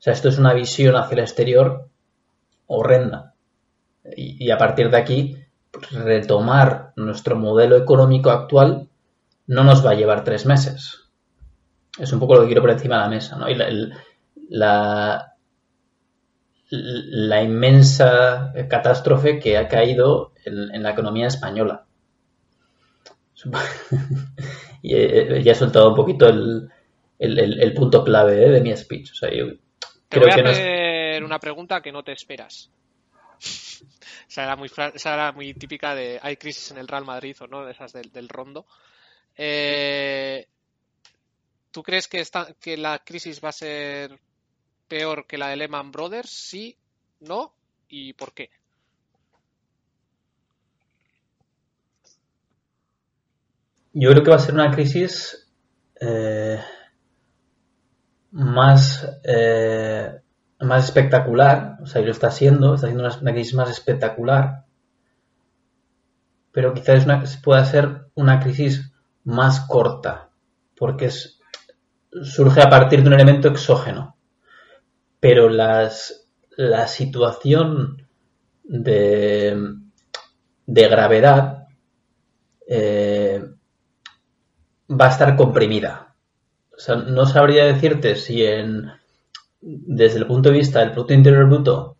O 0.00 0.02
sea, 0.02 0.14
esto 0.14 0.30
es 0.30 0.38
una 0.38 0.54
visión 0.54 0.96
hacia 0.96 1.12
el 1.12 1.20
exterior 1.20 1.90
horrenda. 2.66 3.34
Y, 4.16 4.50
a 4.50 4.56
partir 4.56 4.88
de 4.88 4.96
aquí, 4.96 5.36
retomar 5.90 6.94
nuestro 6.96 7.36
modelo 7.36 7.76
económico 7.76 8.30
actual 8.30 8.88
no 9.46 9.62
nos 9.62 9.84
va 9.84 9.90
a 9.90 9.94
llevar 9.94 10.24
tres 10.24 10.46
meses. 10.46 11.10
Es 11.98 12.14
un 12.14 12.18
poco 12.18 12.36
lo 12.36 12.40
que 12.40 12.46
quiero 12.46 12.62
por 12.62 12.70
encima 12.70 12.96
de 12.96 13.02
la 13.02 13.08
mesa, 13.10 13.36
¿no? 13.36 13.50
Y 13.50 13.56
la, 14.48 15.34
inmensa 17.42 18.54
catástrofe 18.70 19.38
que 19.38 19.58
ha 19.58 19.68
caído 19.68 20.32
en, 20.46 20.82
la 20.82 20.92
economía 20.92 21.26
española. 21.26 21.84
y 24.82 25.42
ya 25.42 25.52
he 25.52 25.54
soltado 25.54 25.90
un 25.90 25.94
poquito 25.94 26.26
el 26.26 27.74
punto 27.76 28.02
clave 28.02 28.46
¿eh? 28.46 28.50
de 28.50 28.62
mi 28.62 28.74
speech. 28.74 29.12
O 29.12 29.14
sea, 29.14 29.30
yo 29.30 29.44
te 30.10 30.18
creo 30.18 30.22
voy 30.24 30.32
a 30.32 30.42
que 30.42 30.50
hacer 30.50 31.20
no 31.20 31.26
una 31.26 31.38
pregunta 31.38 31.80
que 31.80 31.92
no 31.92 32.02
te 32.02 32.12
esperas. 32.12 32.68
esa, 34.28 34.42
era 34.42 34.56
muy, 34.56 34.70
esa 34.94 35.14
era 35.14 35.32
muy 35.32 35.54
típica 35.54 35.94
de 35.94 36.18
hay 36.20 36.36
crisis 36.36 36.72
en 36.72 36.78
el 36.78 36.88
Real 36.88 37.04
Madrid 37.04 37.36
o 37.40 37.46
no, 37.46 37.64
de 37.64 37.72
esas 37.72 37.92
del, 37.92 38.10
del 38.10 38.28
rondo. 38.28 38.66
Eh, 39.36 40.46
¿Tú 41.70 41.84
crees 41.84 42.08
que, 42.08 42.18
esta, 42.18 42.52
que 42.60 42.76
la 42.76 42.98
crisis 42.98 43.40
va 43.42 43.50
a 43.50 43.52
ser 43.52 44.18
peor 44.88 45.26
que 45.28 45.38
la 45.38 45.48
de 45.48 45.56
Lehman 45.56 45.92
Brothers? 45.92 46.30
¿Sí? 46.30 46.76
¿No? 47.20 47.54
¿Y 47.88 48.12
por 48.14 48.34
qué? 48.34 48.50
Yo 53.92 54.10
creo 54.10 54.24
que 54.24 54.30
va 54.30 54.36
a 54.36 54.40
ser 54.40 54.54
una 54.54 54.72
crisis 54.72 55.48
eh, 56.00 56.60
más, 58.30 59.20
eh, 59.24 60.20
más 60.60 60.84
espectacular, 60.84 61.78
o 61.82 61.86
sea, 61.86 62.02
y 62.02 62.04
lo 62.04 62.12
está 62.12 62.30
siendo, 62.30 62.74
está 62.74 62.86
siendo 62.86 63.04
una, 63.04 63.32
crisis 63.32 63.54
más 63.54 63.70
espectacular, 63.70 64.64
pero 66.52 66.74
quizás 66.74 67.04
una, 67.04 67.22
pueda 67.42 67.64
ser 67.64 68.06
una 68.14 68.40
crisis 68.40 68.92
más 69.24 69.60
corta, 69.60 70.30
porque 70.76 71.10
surge 72.22 72.60
a 72.60 72.70
partir 72.70 73.02
de 73.02 73.08
un 73.08 73.14
elemento 73.14 73.48
exógeno. 73.48 74.16
Pero 75.20 75.48
las, 75.48 76.28
la 76.56 76.86
situación 76.86 78.08
de, 78.64 79.74
de 80.66 80.88
gravedad 80.88 81.66
eh, 82.66 83.42
va 84.88 85.06
a 85.06 85.10
estar 85.10 85.36
comprimida. 85.36 86.09
O 86.80 86.82
sea, 86.82 86.96
no 86.96 87.26
sabría 87.26 87.66
decirte 87.66 88.16
si 88.16 88.42
en, 88.42 88.90
desde 89.60 90.18
el 90.18 90.26
punto 90.26 90.48
de 90.48 90.56
vista 90.56 90.80
del 90.80 90.92
Producto 90.92 91.12
Interior 91.12 91.44
Bruto, 91.44 91.98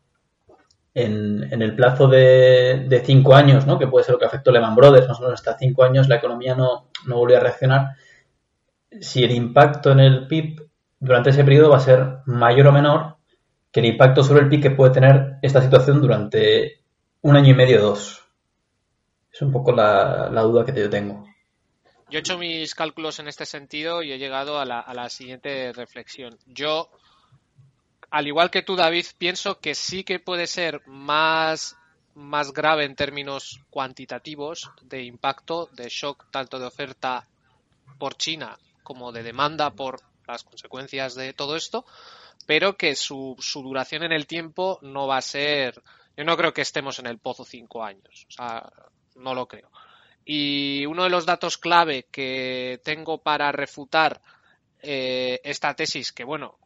en, 0.94 1.52
en 1.52 1.60
el 1.60 1.76
plazo 1.76 2.08
de, 2.08 2.86
de, 2.88 3.04
cinco 3.04 3.34
años, 3.34 3.66
¿no? 3.66 3.78
que 3.78 3.86
puede 3.86 4.06
ser 4.06 4.14
lo 4.14 4.18
que 4.18 4.24
afectó 4.24 4.50
Lehman 4.50 4.74
Brothers, 4.74 5.06
más 5.06 5.20
o 5.20 5.30
hasta 5.30 5.58
cinco 5.58 5.84
años 5.84 6.08
la 6.08 6.16
economía 6.16 6.54
no, 6.54 6.86
no 7.06 7.16
volvió 7.16 7.36
a 7.36 7.40
reaccionar, 7.40 7.88
si 9.02 9.22
el 9.22 9.32
impacto 9.32 9.92
en 9.92 10.00
el 10.00 10.26
PIB 10.26 10.66
durante 10.98 11.28
ese 11.28 11.44
periodo 11.44 11.68
va 11.68 11.76
a 11.76 11.80
ser 11.80 12.20
mayor 12.24 12.68
o 12.68 12.72
menor 12.72 13.16
que 13.70 13.80
el 13.80 13.86
impacto 13.86 14.24
sobre 14.24 14.40
el 14.40 14.48
PIB 14.48 14.62
que 14.62 14.70
puede 14.70 14.94
tener 14.94 15.36
esta 15.42 15.60
situación 15.60 16.00
durante 16.00 16.80
un 17.20 17.36
año 17.36 17.50
y 17.50 17.54
medio 17.54 17.80
o 17.80 17.90
dos. 17.90 18.24
Es 19.30 19.42
un 19.42 19.52
poco 19.52 19.72
la, 19.72 20.30
la 20.32 20.40
duda 20.40 20.64
que 20.64 20.72
yo 20.72 20.88
tengo. 20.88 21.29
Yo 22.10 22.18
he 22.18 22.20
hecho 22.20 22.38
mis 22.38 22.74
cálculos 22.74 23.18
en 23.18 23.28
este 23.28 23.46
sentido 23.46 24.02
y 24.02 24.12
he 24.12 24.18
llegado 24.18 24.58
a 24.58 24.64
la, 24.64 24.80
a 24.80 24.94
la 24.94 25.08
siguiente 25.08 25.72
reflexión. 25.72 26.38
Yo, 26.46 26.90
al 28.10 28.26
igual 28.26 28.50
que 28.50 28.62
tú, 28.62 28.76
David, 28.76 29.06
pienso 29.18 29.60
que 29.60 29.74
sí 29.74 30.04
que 30.04 30.18
puede 30.18 30.46
ser 30.46 30.82
más 30.86 31.76
más 32.14 32.52
grave 32.52 32.84
en 32.84 32.96
términos 32.96 33.60
cuantitativos 33.70 34.70
de 34.82 35.04
impacto, 35.04 35.68
de 35.72 35.88
shock 35.88 36.26
tanto 36.30 36.58
de 36.58 36.66
oferta 36.66 37.28
por 37.98 38.16
China 38.16 38.58
como 38.82 39.12
de 39.12 39.22
demanda 39.22 39.70
por 39.70 40.00
las 40.26 40.44
consecuencias 40.44 41.14
de 41.14 41.32
todo 41.32 41.56
esto, 41.56 41.84
pero 42.46 42.76
que 42.76 42.94
su, 42.94 43.36
su 43.38 43.62
duración 43.62 44.02
en 44.02 44.12
el 44.12 44.26
tiempo 44.26 44.78
no 44.82 45.06
va 45.06 45.18
a 45.18 45.22
ser. 45.22 45.82
Yo 46.16 46.24
no 46.24 46.36
creo 46.36 46.52
que 46.52 46.62
estemos 46.62 46.98
en 46.98 47.06
el 47.06 47.18
pozo 47.18 47.44
cinco 47.44 47.84
años, 47.84 48.26
o 48.28 48.32
sea, 48.32 48.70
no 49.16 49.34
lo 49.34 49.46
creo. 49.46 49.70
Y 50.32 50.86
uno 50.86 51.02
de 51.04 51.10
los 51.10 51.26
datos 51.26 51.58
clave 51.58 52.06
que 52.10 52.80
tengo 52.84 53.18
para 53.22 53.50
refutar 53.52 54.20
eh, 54.82 55.40
esta 55.44 55.74
tesis, 55.74 56.12
que 56.12 56.24
bueno, 56.24 56.58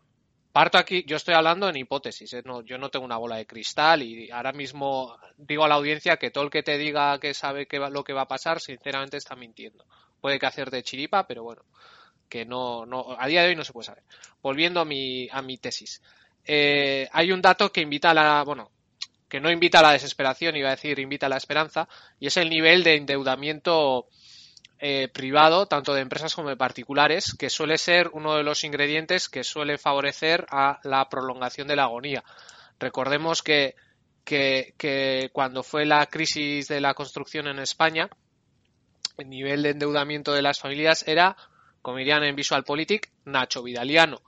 parto 0.53 0.79
aquí, 0.79 1.05
yo 1.07 1.17
estoy 1.17 1.35
hablando 1.35 1.69
en 1.69 1.77
hipótesis, 1.77 2.33
¿eh? 2.35 2.43
no, 2.45 2.63
yo 2.63 2.79
no 2.79 2.91
tengo 2.91 3.05
una 3.07 3.17
bola 3.17 3.37
de 3.37 3.47
cristal 3.47 4.03
y 4.03 4.31
ahora 4.31 4.53
mismo 4.53 5.17
digo 5.39 5.65
a 5.65 5.69
la 5.69 5.77
audiencia 5.77 6.17
que 6.19 6.31
todo 6.31 6.45
el 6.45 6.51
que 6.51 6.63
te 6.63 6.79
diga 6.79 7.19
que 7.21 7.33
sabe 7.35 7.67
que 7.67 7.79
va- 7.79 7.91
lo 7.91 8.05
que 8.05 8.13
va 8.13 8.23
a 8.23 8.29
pasar, 8.29 8.61
sinceramente 8.61 9.17
está 9.17 9.35
mintiendo. 9.37 9.87
Puede 10.21 10.39
que 10.39 10.47
hacer 10.47 10.71
de 10.71 10.83
chiripa, 10.83 11.27
pero 11.27 11.43
bueno, 11.45 11.63
que 12.29 12.45
no, 12.47 12.87
no, 12.87 13.17
a 13.19 13.27
día 13.29 13.43
de 13.43 13.49
hoy 13.51 13.57
no 13.57 13.65
se 13.65 13.73
puede 13.73 13.87
saber. 13.87 14.05
Volviendo 14.43 14.81
a 14.81 14.85
mi, 14.85 15.29
a 15.31 15.43
mi 15.43 15.59
tesis. 15.59 16.03
Eh, 16.45 17.09
hay 17.13 17.33
un 17.33 17.41
dato 17.43 17.73
que 17.73 17.81
invita 17.83 18.11
a 18.11 18.15
la, 18.15 18.43
bueno, 18.45 18.71
que 19.35 19.41
no 19.41 19.51
invita 19.51 19.81
a 19.81 19.83
la 19.83 19.91
desesperación, 19.91 20.55
iba 20.55 20.69
a 20.69 20.77
decir 20.77 21.01
invita 21.01 21.27
a 21.27 21.29
la 21.29 21.39
esperanza, 21.39 21.89
y 22.21 22.29
es 22.29 22.37
el 22.37 22.49
nivel 22.49 22.85
de 22.85 22.95
endeudamiento 22.95 24.07
eh, 24.79 25.09
privado, 25.09 25.67
tanto 25.67 25.93
de 25.93 26.03
empresas 26.03 26.37
como 26.37 26.51
de 26.51 26.57
particulares, 26.57 27.35
que 27.37 27.51
suele 27.51 27.77
ser 27.77 28.11
uno 28.13 28.37
de 28.37 28.45
los 28.45 28.63
ingredientes 28.63 29.29
que 29.29 29.43
suele 29.43 29.77
favorecer 29.77 30.47
a 30.53 30.79
la 30.85 31.09
prolongación 31.09 31.67
de 31.67 31.75
la 31.75 31.83
agonía. 31.83 32.23
Recordemos 32.79 33.43
que, 33.43 33.75
que, 34.23 34.75
que 34.79 35.31
cuando 35.33 35.65
fue 35.65 35.85
la 35.85 36.07
crisis 36.07 36.69
de 36.69 36.81
la 36.81 36.95
construcción 36.95 37.49
en 37.49 37.59
España, 37.59 38.09
el 39.19 39.29
nivel 39.29 39.65
de 39.65 39.71
endeudamiento 39.71 40.33
de 40.33 40.43
las 40.43 40.61
familias 40.61 41.09
era, 41.09 41.37
como 41.83 41.99
dirían 41.99 42.23
en 42.23 42.37
VisualPolitik, 42.37 43.11
Nacho 43.25 43.65
Vidaliano, 43.65 44.23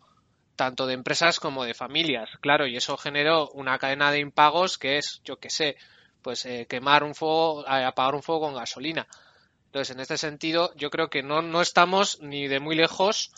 tanto 0.57 0.87
de 0.87 0.95
empresas 0.95 1.39
como 1.39 1.65
de 1.65 1.75
familias. 1.75 2.31
Claro, 2.41 2.67
y 2.67 2.77
eso 2.77 2.97
generó 2.97 3.51
una 3.51 3.79
cadena 3.79 4.11
de 4.11 4.21
impagos 4.21 4.79
que 4.79 4.99
es, 4.99 5.21
yo 5.25 5.39
qué 5.39 5.51
sé, 5.51 5.77
pues 6.23 6.45
eh, 6.47 6.67
quemar 6.69 7.05
un 7.05 7.15
fuego, 7.15 7.65
apagar 7.69 8.15
un 8.15 8.23
fuego 8.23 8.43
con 8.43 8.55
gasolina. 8.55 9.07
Entonces, 9.67 9.95
en 9.95 10.01
este 10.01 10.19
sentido, 10.19 10.73
yo 10.75 10.91
creo 10.91 11.11
que 11.11 11.23
no, 11.23 11.43
no 11.43 11.61
estamos 11.61 12.21
ni 12.23 12.49
de 12.49 12.61
muy 12.61 12.75
lejos 12.75 13.33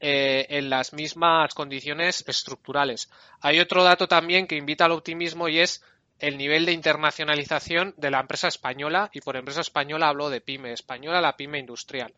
eh, 0.00 0.46
en 0.50 0.68
las 0.68 0.92
mismas 0.92 1.54
condiciones 1.54 2.24
estructurales. 2.26 3.08
Hay 3.40 3.60
otro 3.60 3.84
dato 3.84 4.08
también 4.08 4.46
que 4.46 4.56
invita 4.56 4.84
al 4.84 4.92
optimismo 4.92 5.48
y 5.48 5.60
es 5.60 5.82
el 6.18 6.36
nivel 6.36 6.66
de 6.66 6.72
internacionalización 6.72 7.94
de 7.96 8.10
la 8.10 8.20
empresa 8.20 8.48
española, 8.48 9.10
y 9.12 9.20
por 9.20 9.36
empresa 9.36 9.60
española 9.60 10.08
hablo 10.08 10.30
de 10.30 10.40
pyme 10.40 10.72
española, 10.72 11.20
la 11.20 11.36
pyme 11.36 11.58
industrial. 11.58 12.12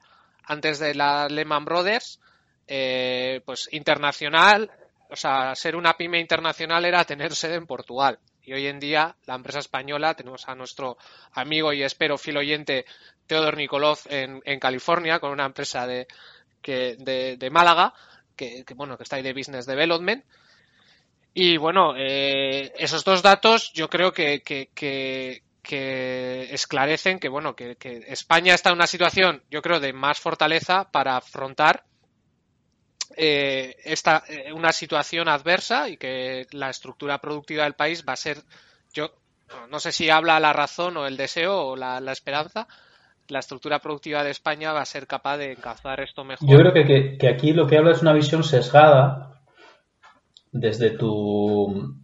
Antes 0.44 0.78
de 0.78 0.94
la 0.94 1.28
Lehman 1.28 1.64
Brothers, 1.64 2.20
eh, 2.66 3.40
pues 3.44 3.68
internacional, 3.72 4.70
o 5.08 5.16
sea, 5.16 5.54
ser 5.54 5.76
una 5.76 5.96
pyme 5.96 6.20
internacional 6.20 6.84
era 6.84 7.04
tener 7.04 7.34
sede 7.34 7.54
en 7.54 7.66
Portugal. 7.66 8.18
Y 8.42 8.52
hoy 8.52 8.66
en 8.66 8.78
día 8.78 9.16
la 9.26 9.34
empresa 9.34 9.58
española, 9.58 10.14
tenemos 10.14 10.48
a 10.48 10.54
nuestro 10.54 10.98
amigo 11.32 11.72
y 11.72 11.82
espero 11.82 12.18
fiel 12.18 12.38
oyente 12.38 12.86
Teodor 13.26 13.56
Nikolov 13.56 13.98
en, 14.08 14.40
California 14.60 15.18
con 15.18 15.32
una 15.32 15.46
empresa 15.46 15.86
de, 15.86 16.06
que, 16.62 16.96
de, 16.96 17.50
Málaga, 17.50 17.92
que, 18.36 18.64
bueno, 18.74 18.96
que 18.96 19.02
está 19.02 19.16
ahí 19.16 19.22
de 19.22 19.32
Business 19.32 19.66
Development. 19.66 20.24
Y 21.34 21.56
bueno, 21.56 21.94
eh, 21.96 22.72
esos 22.78 23.04
dos 23.04 23.22
datos 23.22 23.72
yo 23.74 23.90
creo 23.90 24.12
que, 24.12 24.42
que, 24.42 24.70
que, 24.74 25.42
que 25.62 26.54
esclarecen 26.54 27.18
que 27.18 27.28
bueno, 27.28 27.54
que 27.54 27.76
España 28.06 28.54
está 28.54 28.70
en 28.70 28.76
una 28.76 28.86
situación, 28.86 29.42
yo 29.50 29.60
creo, 29.60 29.80
de 29.80 29.92
más 29.92 30.18
fortaleza 30.18 30.90
para 30.90 31.16
afrontar 31.16 31.84
eh, 33.16 33.76
esta, 33.84 34.22
eh, 34.28 34.52
una 34.52 34.72
situación 34.72 35.28
adversa 35.28 35.88
y 35.88 35.96
que 35.96 36.46
la 36.52 36.70
estructura 36.70 37.18
productiva 37.18 37.64
del 37.64 37.74
país 37.74 38.04
va 38.08 38.14
a 38.14 38.16
ser, 38.16 38.38
yo 38.92 39.12
no 39.70 39.78
sé 39.80 39.92
si 39.92 40.10
habla 40.10 40.40
la 40.40 40.52
razón 40.52 40.96
o 40.96 41.06
el 41.06 41.16
deseo 41.16 41.56
o 41.58 41.76
la, 41.76 42.00
esperanza, 42.10 42.66
la 43.28 43.38
estructura 43.38 43.78
productiva 43.78 44.24
de 44.24 44.30
España 44.30 44.72
va 44.72 44.82
a 44.82 44.86
ser 44.86 45.06
capaz 45.06 45.38
de 45.38 45.52
encauzar 45.52 46.00
esto 46.00 46.24
mejor. 46.24 46.48
Yo 46.48 46.58
creo 46.58 46.72
que, 46.72 46.84
que, 46.84 47.18
que 47.18 47.28
aquí 47.28 47.52
lo 47.52 47.66
que 47.66 47.78
habla 47.78 47.92
es 47.92 48.02
una 48.02 48.12
visión 48.12 48.42
sesgada 48.42 49.40
desde 50.52 50.90
tu, 50.90 51.96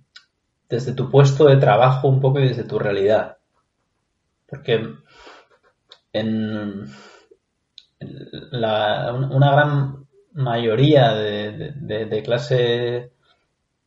desde 0.68 0.94
tu 0.94 1.11
puesto 1.11 1.46
de 1.46 1.57
trabajo 1.57 2.09
un 2.09 2.20
poco 2.20 2.40
y 2.40 2.48
desde 2.48 2.64
tu 2.64 2.79
realidad. 2.79 3.38
Porque 4.46 4.94
en 6.12 6.92
la, 8.50 9.12
una 9.12 9.53
gran 9.53 10.02
mayoría 10.35 11.12
de, 11.14 12.23
clase 12.25 13.11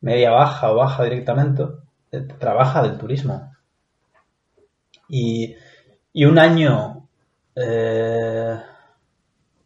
media 0.00 0.30
baja 0.30 0.70
o 0.72 0.76
baja 0.76 1.04
directamente 1.04 1.64
eh, 2.12 2.20
trabaja 2.38 2.82
del 2.82 2.98
turismo. 2.98 3.52
Y, 5.08 5.54
y 6.12 6.24
un 6.24 6.38
año 6.38 7.08
eh, 7.54 8.56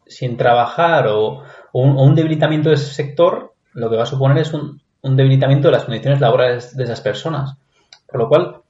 sin 0.07 0.37
trabajar 0.37 1.07
o, 1.09 1.43
o, 1.73 1.81
un, 1.83 2.15
debilitamiento 2.15 2.69
de 2.69 2.75
ese 2.77 2.93
sector, 2.93 3.55
lo 3.73 3.89
que 3.89 3.97
va 3.97 4.03
a 4.03 4.07
suponer 4.07 4.39
es 4.39 4.53
un, 4.53 4.81
un, 5.03 5.17
debilitamiento 5.17 5.69
de 5.69 5.73
las 5.73 5.85
condiciones 5.85 6.21
laborales 6.21 6.77
de 6.77 6.85
esas 6.85 7.01
personas. 7.01 7.57
Por 8.07 8.21
lo 8.21 8.29
cual 8.29 8.63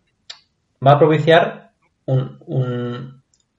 va 0.86 0.92
a 0.92 0.98
propiciar 0.98 1.70
un, 2.06 2.38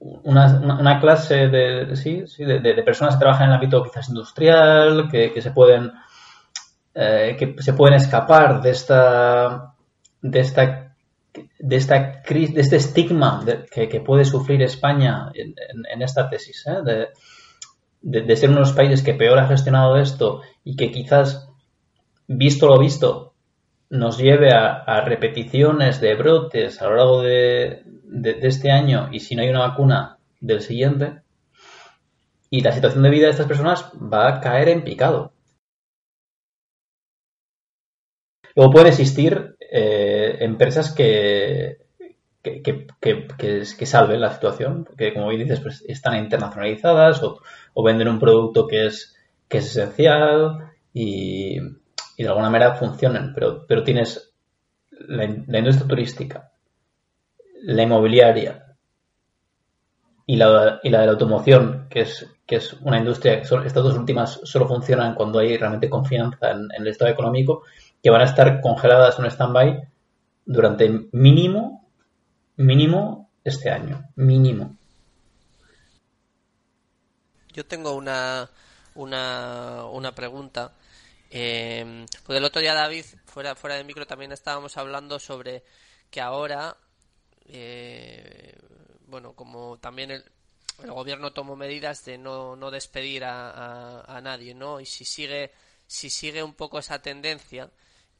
una, 0.01 0.59
una, 0.59 0.99
clase 0.99 1.47
de, 1.47 1.95
sí, 1.95 2.23
sí, 2.25 2.43
de, 2.43 2.83
personas 2.83 3.15
que 3.15 3.19
trabajan 3.19 3.43
en 3.43 3.49
el 3.49 3.55
ámbito 3.55 3.83
quizás 3.83 4.09
industrial, 4.09 5.07
que, 5.11 5.31
que 5.31 5.41
se 5.41 5.51
pueden 5.51 5.91
eh, 6.95 7.35
que 7.37 7.61
se 7.61 7.73
pueden 7.73 7.95
escapar 7.95 8.61
de 8.61 8.71
esta 8.71 9.75
de 10.21 10.39
esta 10.39 10.95
de 11.59 11.75
esta 11.75 12.23
crisis, 12.23 12.55
de 12.55 12.61
este 12.61 12.75
estigma 12.77 13.45
que, 13.71 13.87
que, 13.87 14.01
puede 14.01 14.25
sufrir 14.25 14.61
España 14.63 15.31
en, 15.33 16.01
esta 16.01 16.29
tesis, 16.29 16.65
¿eh? 16.67 16.81
de, 16.83 17.07
de, 18.01 18.21
de, 18.23 18.35
ser 18.35 18.49
uno 18.49 18.57
de 18.57 18.65
los 18.65 18.73
países 18.73 19.03
que 19.03 19.13
peor 19.13 19.39
ha 19.39 19.47
gestionado 19.47 19.97
esto 19.97 20.41
y 20.65 20.75
que 20.75 20.91
quizás, 20.91 21.47
visto 22.27 22.67
lo 22.67 22.77
visto, 22.77 23.35
nos 23.89 24.17
lleve 24.17 24.51
a, 24.51 24.83
a 24.83 25.01
repeticiones 25.05 26.01
de 26.01 26.15
brotes 26.15 26.81
a 26.81 26.89
lo 26.89 26.95
largo 26.97 27.21
de, 27.21 27.83
de, 28.11 28.39
este 28.43 28.71
año 28.71 29.09
y 29.11 29.19
si 29.19 29.35
no 29.35 29.41
hay 29.41 29.49
una 29.49 29.67
vacuna 29.67 30.17
del 30.39 30.61
siguiente, 30.61 31.21
y 32.49 32.61
la 32.61 32.73
situación 32.73 33.03
de 33.03 33.09
vida 33.09 33.25
de 33.25 33.31
estas 33.31 33.47
personas 33.47 33.91
va 33.95 34.27
a 34.27 34.41
caer 34.41 34.69
en 34.69 34.83
picado. 34.83 35.33
Luego 38.55 38.73
pueden 38.73 38.89
existir 38.89 39.55
eh, 39.71 40.37
empresas 40.41 40.93
que, 40.93 41.77
que, 42.41 42.87
que, 43.37 43.85
salven 43.85 44.19
la 44.19 44.33
situación, 44.33 44.83
porque 44.83 45.13
como 45.13 45.29
bien 45.29 45.43
dices, 45.43 45.61
pues 45.61 45.83
están 45.87 46.17
internacionalizadas 46.17 47.21
o, 47.23 47.83
venden 47.83 48.09
un 48.09 48.19
producto 48.19 48.67
que 48.67 48.87
es, 48.87 49.15
que 49.47 49.59
es 49.59 49.67
esencial 49.67 50.71
y, 50.93 51.57
y, 52.17 52.23
de 52.23 52.27
alguna 52.27 52.49
manera 52.49 52.75
funcionan, 52.75 53.33
pero, 53.33 53.65
pero 53.65 53.83
tienes 53.83 54.33
la, 55.07 55.25
industria 55.25 55.87
turística, 55.87 56.50
la 57.61 57.83
inmobiliaria 57.83 58.75
y 60.25 60.35
la, 60.35 60.79
y 60.83 60.89
la 60.89 60.99
de 61.01 61.05
la 61.05 61.11
automoción, 61.11 61.87
que 61.89 62.01
es, 62.01 62.25
que 62.45 62.57
es 62.57 62.73
una 62.81 62.97
industria 62.97 63.39
que 63.39 63.47
son, 63.47 63.65
estas 63.65 63.83
dos 63.83 63.95
últimas 63.95 64.39
solo 64.43 64.67
funcionan 64.67 65.15
cuando 65.15 65.39
hay 65.39 65.57
realmente 65.57 65.89
confianza 65.89 66.51
en, 66.51 66.67
el 66.77 66.87
estado 66.87 67.11
económico 67.11 67.63
que 68.01 68.09
van 68.09 68.21
a 68.21 68.25
estar 68.25 68.61
congeladas 68.61 69.19
en 69.19 69.25
stand-by 69.25 69.81
durante 70.45 71.07
mínimo, 71.11 71.87
mínimo 72.57 73.29
este 73.43 73.69
año. 73.69 74.09
Mínimo. 74.15 74.75
Yo 77.53 77.65
tengo 77.65 77.93
una, 77.93 78.49
una, 78.95 79.85
una 79.91 80.13
pregunta. 80.13 80.73
Eh, 81.29 82.05
porque 82.25 82.37
el 82.37 82.45
otro 82.45 82.61
día, 82.61 82.73
David, 82.73 83.05
fuera, 83.25 83.55
fuera 83.55 83.75
de 83.75 83.83
micro, 83.83 84.05
también 84.05 84.31
estábamos 84.31 84.77
hablando 84.77 85.19
sobre 85.19 85.63
que 86.09 86.21
ahora, 86.21 86.75
eh, 87.51 88.57
bueno, 89.07 89.33
como 89.33 89.77
también 89.77 90.11
el, 90.11 90.23
gobierno 90.87 91.31
tomó 91.31 91.55
medidas 91.55 92.05
de 92.05 92.17
no, 92.17 92.55
no 92.55 92.71
despedir 92.71 93.23
a, 93.23 93.51
a, 93.51 94.17
a 94.17 94.21
nadie, 94.21 94.55
¿no? 94.55 94.79
Y 94.79 94.85
si 94.85 95.05
sigue, 95.05 95.51
si 95.85 96.09
sigue 96.09 96.41
un 96.41 96.55
poco 96.55 96.79
esa 96.79 97.01
tendencia, 97.01 97.69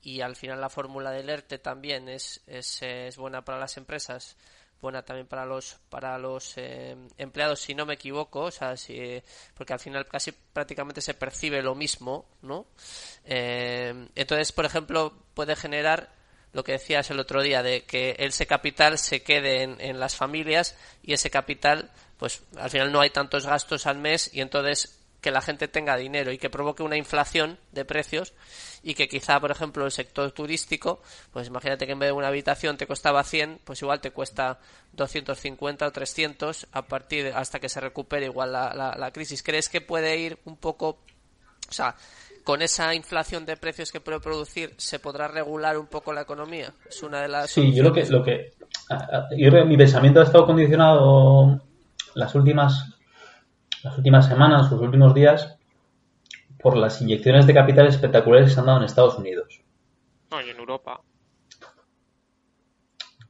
y 0.01 0.21
al 0.21 0.35
final 0.35 0.59
la 0.59 0.69
fórmula 0.69 1.11
del 1.11 1.29
ERTE 1.29 1.59
también 1.59 2.09
es, 2.09 2.41
es, 2.47 2.81
es, 2.81 3.17
buena 3.17 3.45
para 3.45 3.59
las 3.59 3.77
empresas, 3.77 4.35
buena 4.81 5.03
también 5.03 5.27
para 5.27 5.45
los 5.45 5.77
para 5.89 6.17
los 6.17 6.57
eh, 6.57 6.97
empleados, 7.17 7.59
si 7.59 7.75
no 7.75 7.85
me 7.85 7.93
equivoco, 7.93 8.41
o 8.41 8.51
sea, 8.51 8.75
si, 8.77 9.21
porque 9.53 9.73
al 9.73 9.79
final 9.79 10.07
casi 10.07 10.31
prácticamente 10.31 11.01
se 11.01 11.13
percibe 11.13 11.61
lo 11.61 11.75
mismo, 11.75 12.25
¿no? 12.41 12.65
Eh, 13.25 14.07
entonces, 14.15 14.51
por 14.51 14.65
ejemplo, 14.65 15.13
puede 15.33 15.55
generar 15.55 16.11
lo 16.53 16.63
que 16.63 16.73
decías 16.73 17.09
el 17.11 17.19
otro 17.19 17.41
día, 17.41 17.63
de 17.63 17.83
que 17.83 18.15
ese 18.19 18.45
capital 18.45 18.97
se 18.97 19.23
quede 19.23 19.63
en, 19.63 19.99
las 19.99 20.15
familias 20.15 20.75
y 21.01 21.13
ese 21.13 21.29
capital, 21.29 21.91
pues 22.17 22.43
al 22.57 22.69
final 22.69 22.91
no 22.91 23.01
hay 23.01 23.09
tantos 23.09 23.45
gastos 23.45 23.87
al 23.87 23.97
mes 23.97 24.29
y 24.33 24.41
entonces 24.41 24.97
que 25.21 25.31
la 25.31 25.41
gente 25.41 25.67
tenga 25.67 25.95
dinero 25.95 26.31
y 26.31 26.39
que 26.39 26.49
provoque 26.49 26.81
una 26.81 26.97
inflación 26.97 27.59
de 27.71 27.85
precios 27.85 28.33
y 28.81 28.95
que 28.95 29.07
quizá, 29.07 29.39
por 29.39 29.51
ejemplo, 29.51 29.85
el 29.85 29.91
sector 29.91 30.31
turístico, 30.31 31.01
pues 31.31 31.47
imagínate 31.47 31.85
que 31.85 31.91
en 31.91 31.99
vez 31.99 32.09
de 32.09 32.13
una 32.13 32.27
habitación 32.27 32.75
te 32.75 32.87
costaba 32.87 33.23
100, 33.23 33.59
pues 33.63 33.81
igual 33.83 34.01
te 34.01 34.09
cuesta 34.09 34.59
250 34.93 35.85
o 35.85 35.91
300 35.91 36.67
a 36.71 36.81
partir 36.81 37.27
hasta 37.35 37.59
que 37.59 37.69
se 37.69 37.79
recupere 37.79 38.25
igual 38.25 38.51
la, 38.51 38.73
la, 38.73 38.95
la 38.97 39.11
crisis. 39.11 39.43
¿Crees 39.43 39.69
que 39.69 39.79
puede 39.79 40.17
ir 40.17 40.39
un 40.45 40.57
poco, 40.57 40.99
o 41.69 41.73
sea, 41.73 41.95
con 42.43 42.61
esa 42.61 42.93
inflación 42.95 43.45
de 43.45 43.57
precios 43.57 43.91
que 43.91 43.99
puede 43.99 44.19
producir, 44.19 44.73
se 44.77 44.99
podrá 44.99 45.27
regular 45.27 45.77
un 45.77 45.87
poco 45.87 46.13
la 46.13 46.21
economía? 46.21 46.73
Es 46.87 47.01
una 47.03 47.21
de 47.21 47.27
las. 47.27 47.49
Sí, 47.51 47.73
yo 47.73 47.83
lo 47.83 47.93
que, 47.93 48.05
lo 48.07 48.23
que 48.23 48.53
yo 49.37 49.65
mi 49.65 49.77
pensamiento 49.77 50.19
ha 50.19 50.23
estado 50.23 50.45
condicionado 50.45 51.61
las 52.15 52.35
últimas 52.35 52.95
las 53.83 53.97
últimas 53.97 54.27
semanas, 54.27 54.71
los 54.71 54.79
últimos 54.79 55.13
días, 55.13 55.57
por 56.59 56.77
las 56.77 57.01
inyecciones 57.01 57.47
de 57.47 57.53
capital 57.53 57.87
espectaculares 57.87 58.49
que 58.49 58.53
se 58.53 58.59
han 58.59 58.67
dado 58.67 58.77
en 58.77 58.83
Estados 58.85 59.17
Unidos. 59.17 59.61
No, 60.29 60.41
y 60.41 60.49
en 60.51 60.57
Europa. 60.57 61.01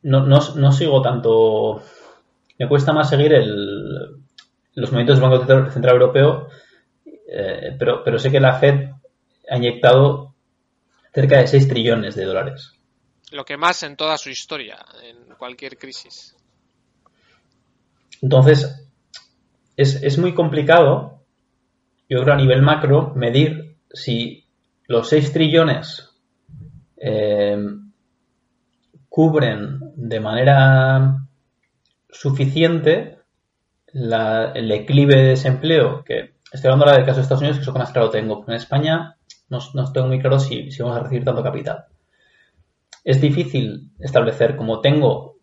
No, 0.03 0.25
no, 0.25 0.39
no 0.55 0.71
sigo 0.71 1.01
tanto. 1.01 1.81
Me 2.59 2.67
cuesta 2.67 2.91
más 2.91 3.09
seguir 3.09 3.33
el, 3.33 4.17
los 4.73 4.91
movimientos 4.91 5.19
del 5.19 5.29
Banco 5.29 5.39
Central- 5.39 5.71
Central 5.71 5.93
Europeo, 5.95 6.47
eh, 7.27 7.75
pero, 7.79 8.03
pero 8.03 8.19
sé 8.19 8.29
que 8.29 8.39
la 8.39 8.53
Fed 8.59 8.90
ha 9.51 9.57
inyectado 9.57 10.33
cerca 11.13 11.37
de 11.39 11.47
6 11.47 11.67
trillones 11.67 12.15
de 12.15 12.25
dólares. 12.25 12.73
Lo 13.31 13.45
que 13.45 13.57
más 13.57 13.83
en 13.83 13.95
toda 13.95 14.17
su 14.17 14.29
historia, 14.29 14.77
en 15.03 15.35
cualquier 15.35 15.77
crisis. 15.77 16.35
Entonces, 18.21 18.87
es, 19.75 20.01
es 20.01 20.17
muy 20.17 20.33
complicado, 20.33 21.23
yo 22.09 22.21
creo 22.21 22.33
a 22.33 22.37
nivel 22.37 22.61
macro, 22.61 23.13
medir 23.15 23.77
si 23.91 24.45
los 24.87 25.09
6 25.09 25.33
trillones 25.33 26.09
eh, 26.97 27.57
cubren 29.09 29.79
de 29.95 30.19
manera 30.19 31.17
suficiente 32.09 33.17
la- 33.93 34.51
el 34.53 34.67
declive 34.69 35.15
de 35.15 35.23
desempleo, 35.29 36.03
que 36.03 36.35
estoy 36.51 36.67
hablando 36.69 36.85
ahora 36.85 36.97
del 36.97 37.05
caso 37.05 37.17
de 37.17 37.23
Estados 37.23 37.41
Unidos, 37.41 37.57
que 37.57 37.61
es 37.61 37.67
lo 37.67 37.73
que 37.73 37.79
más 37.79 37.91
claro 37.91 38.09
tengo. 38.09 38.45
En 38.47 38.53
España 38.53 39.17
no, 39.51 39.59
no 39.73 39.91
tengo 39.91 40.07
muy 40.07 40.19
claro 40.19 40.39
si, 40.39 40.69
vamos 40.79 40.97
a 40.97 41.01
recibir 41.01 41.25
tanto 41.25 41.43
capital. 41.43 41.85
Es 43.03 43.19
difícil 43.19 43.91
establecer, 43.99 44.55
como 44.55 44.79
tengo 44.79 45.35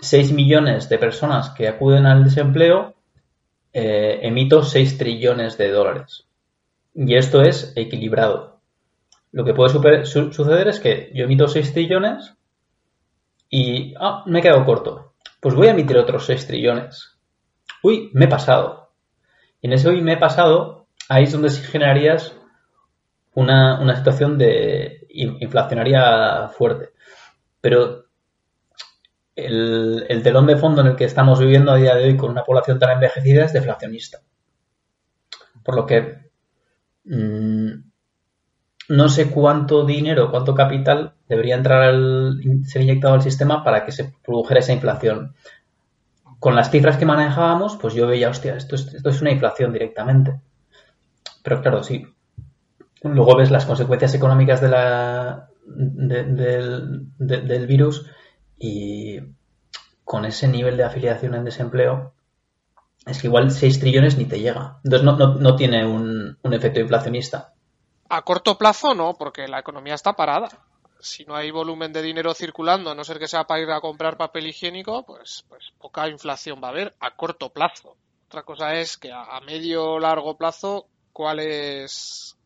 6 0.00 0.32
millones 0.32 0.88
de 0.88 0.98
personas 0.98 1.50
que 1.50 1.68
acuden 1.68 2.06
al 2.06 2.24
desempleo, 2.24 2.94
eh, 3.72 4.20
emito 4.22 4.62
6 4.62 4.96
trillones 4.96 5.58
de 5.58 5.70
dólares. 5.70 6.26
Y 6.94 7.14
esto 7.16 7.42
es 7.42 7.72
equilibrado. 7.76 8.60
Lo 9.30 9.44
que 9.44 9.54
puede 9.54 10.04
suceder 10.06 10.68
es 10.68 10.80
que 10.80 11.10
yo 11.14 11.24
emito 11.24 11.48
6 11.48 11.72
trillones 11.72 12.34
y 13.50 13.94
ah, 14.00 14.24
me 14.26 14.38
he 14.38 14.42
quedado 14.42 14.64
corto. 14.64 15.14
Pues 15.40 15.54
voy 15.54 15.66
a 15.66 15.72
emitir 15.72 15.98
otros 15.98 16.24
6 16.24 16.46
trillones. 16.46 17.18
Uy, 17.82 18.10
me 18.14 18.24
he 18.24 18.28
pasado. 18.28 18.92
Y 19.60 19.66
en 19.66 19.74
ese 19.74 19.88
uy, 19.90 20.00
me 20.00 20.14
he 20.14 20.16
pasado, 20.16 20.86
ahí 21.08 21.24
es 21.24 21.32
donde 21.32 21.50
sí 21.50 21.62
generarías 21.62 22.34
una, 23.34 23.80
una 23.80 23.96
situación 23.96 24.38
de 24.38 25.06
in- 25.10 25.36
inflacionaria 25.40 26.48
fuerte. 26.50 26.90
Pero 27.60 28.06
el, 29.36 30.06
el 30.08 30.22
telón 30.22 30.46
de 30.46 30.56
fondo 30.56 30.80
en 30.80 30.86
el 30.86 30.96
que 30.96 31.04
estamos 31.04 31.38
viviendo 31.38 31.70
a 31.70 31.76
día 31.76 31.94
de 31.94 32.04
hoy 32.04 32.16
con 32.16 32.30
una 32.30 32.44
población 32.44 32.78
tan 32.78 32.92
envejecida 32.92 33.44
es 33.44 33.52
deflacionista. 33.52 34.22
Por 35.64 35.76
lo 35.76 35.86
que 35.86 36.30
mm, 37.04 37.72
no 38.90 39.08
sé 39.08 39.28
cuánto 39.30 39.84
dinero, 39.84 40.30
cuánto 40.30 40.54
capital 40.54 41.14
debería 41.28 41.56
entrar 41.56 41.94
ser 42.64 42.82
inyectado 42.82 43.14
al 43.14 43.22
sistema 43.22 43.64
para 43.64 43.84
que 43.84 43.92
se 43.92 44.14
produjera 44.24 44.60
esa 44.60 44.72
inflación. 44.72 45.34
Con 46.40 46.54
las 46.54 46.70
cifras 46.70 46.98
que 46.98 47.06
manejábamos, 47.06 47.78
pues 47.78 47.94
yo 47.94 48.06
veía, 48.06 48.28
hostia, 48.28 48.54
esto 48.54 48.74
es, 48.74 48.92
esto 48.92 49.08
es 49.08 49.22
una 49.22 49.30
inflación 49.30 49.72
directamente. 49.72 50.42
Pero 51.42 51.60
claro, 51.60 51.82
sí. 51.84 52.06
Luego 53.02 53.36
ves 53.36 53.50
las 53.50 53.66
consecuencias 53.66 54.14
económicas 54.14 54.60
de 54.60 54.68
la, 54.68 55.48
de- 55.66 56.24
del, 56.24 57.06
de- 57.18 57.40
del 57.42 57.66
virus 57.66 58.06
y 58.58 59.18
con 60.04 60.24
ese 60.24 60.46
nivel 60.48 60.76
de 60.76 60.84
afiliación 60.84 61.34
en 61.34 61.44
desempleo, 61.44 62.14
es 63.06 63.20
que 63.20 63.26
igual 63.26 63.50
6 63.50 63.80
trillones 63.80 64.16
ni 64.18 64.26
te 64.26 64.40
llega. 64.40 64.78
Entonces 64.84 65.04
no, 65.04 65.16
no, 65.16 65.34
no 65.34 65.56
tiene 65.56 65.84
un, 65.86 66.38
un 66.42 66.54
efecto 66.54 66.78
inflacionista. 66.80 67.54
A 68.08 68.22
corto 68.22 68.56
plazo 68.58 68.94
no, 68.94 69.14
porque 69.14 69.48
la 69.48 69.58
economía 69.60 69.94
está 69.94 70.12
parada. 70.12 70.48
Si 71.00 71.24
no 71.24 71.34
hay 71.34 71.50
volumen 71.50 71.92
de 71.92 72.02
dinero 72.02 72.32
circulando, 72.34 72.90
a 72.90 72.94
no 72.94 73.02
ser 73.02 73.18
que 73.18 73.26
sea 73.26 73.44
para 73.44 73.60
ir 73.62 73.70
a 73.70 73.80
comprar 73.80 74.16
papel 74.16 74.46
higiénico, 74.46 75.04
pues, 75.04 75.44
pues 75.48 75.72
poca 75.80 76.08
inflación 76.08 76.60
va 76.62 76.68
a 76.68 76.70
haber 76.70 76.94
a 77.00 77.16
corto 77.16 77.48
plazo. 77.50 77.96
Otra 78.28 78.44
cosa 78.44 78.74
es 78.76 78.96
que 78.98 79.10
a, 79.10 79.22
a 79.24 79.40
medio 79.40 79.98
largo 79.98 80.36
plazo, 80.36 80.86
cuáles 81.12 82.36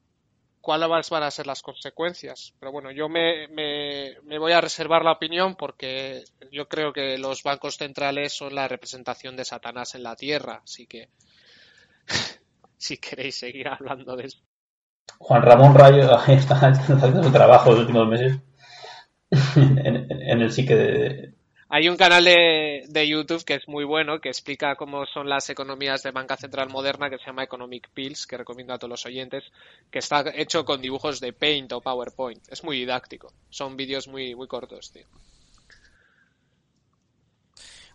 cuáles 0.66 1.11
van 1.11 1.22
a 1.22 1.31
ser 1.31 1.46
las 1.46 1.62
consecuencias. 1.62 2.52
Pero 2.59 2.72
bueno, 2.72 2.90
yo 2.90 3.09
me, 3.09 3.46
me, 3.46 4.38
voy 4.38 4.50
a 4.50 4.61
reservar 4.61 5.05
la 5.05 5.12
opinión 5.12 5.55
porque 5.55 6.24
yo 6.50 6.66
creo 6.68 6.92
que 6.92 7.18
los 7.18 7.44
bancos 7.44 7.76
centrales 7.76 8.33
son 8.33 8.52
la 8.52 8.66
representación 8.66 9.37
de 9.37 9.44
Satanás 9.44 9.94
en 9.94 10.02
la 10.02 10.16
Tierra. 10.16 10.62
Así 10.64 10.88
que, 10.88 11.09
si 12.76 12.98
queréis 12.98 13.38
seguir 13.38 13.68
hablando 13.68 14.16
de 14.16 14.24
esto. 14.24 14.42
Juan 15.18 15.42
Ramón 15.42 15.72
Rayo 15.76 16.11
está 16.29 16.57
haciendo 16.57 17.22
su 17.22 17.31
trabajo 17.31 17.70
los 17.70 17.81
últimos 17.81 18.09
meses 18.09 18.40
en, 19.57 19.79
en- 19.87 20.11
en 20.11 20.40
el 20.42 20.50
psique 20.50 20.74
de... 20.74 21.36
Hay 21.68 21.88
un 21.88 21.96
canal 21.96 22.24
de, 22.24 22.85
de 22.88 23.09
YouTube 23.09 23.44
que 23.44 23.55
es 23.55 23.66
muy 23.66 23.85
bueno, 23.85 24.20
que 24.20 24.29
explica 24.29 24.76
cómo 24.76 25.05
son 25.05 25.29
las 25.29 25.50
economías 25.50 26.02
de 26.05 26.12
banca 26.12 26.37
central 26.37 26.68
moderna, 26.68 27.11
que 27.11 27.18
se 27.18 27.24
llama 27.24 27.42
Economic 27.42 27.90
Pills, 27.90 28.26
que 28.26 28.37
recomiendo 28.37 28.72
a 28.72 28.79
todos 28.79 28.90
los 28.90 29.07
oyentes, 29.07 29.42
que 29.90 29.98
está 29.98 30.24
hecho 30.33 30.64
con 30.64 30.81
dibujos 30.81 31.18
de 31.18 31.33
Paint 31.33 31.72
o 31.72 31.81
PowerPoint. 31.81 32.40
Es 32.48 32.62
muy 32.62 32.79
didáctico. 32.79 33.33
Son 33.50 33.76
vídeos 33.76 34.07
muy, 34.07 34.37
muy 34.37 34.46
cortos, 34.46 34.92
tío. 34.92 35.07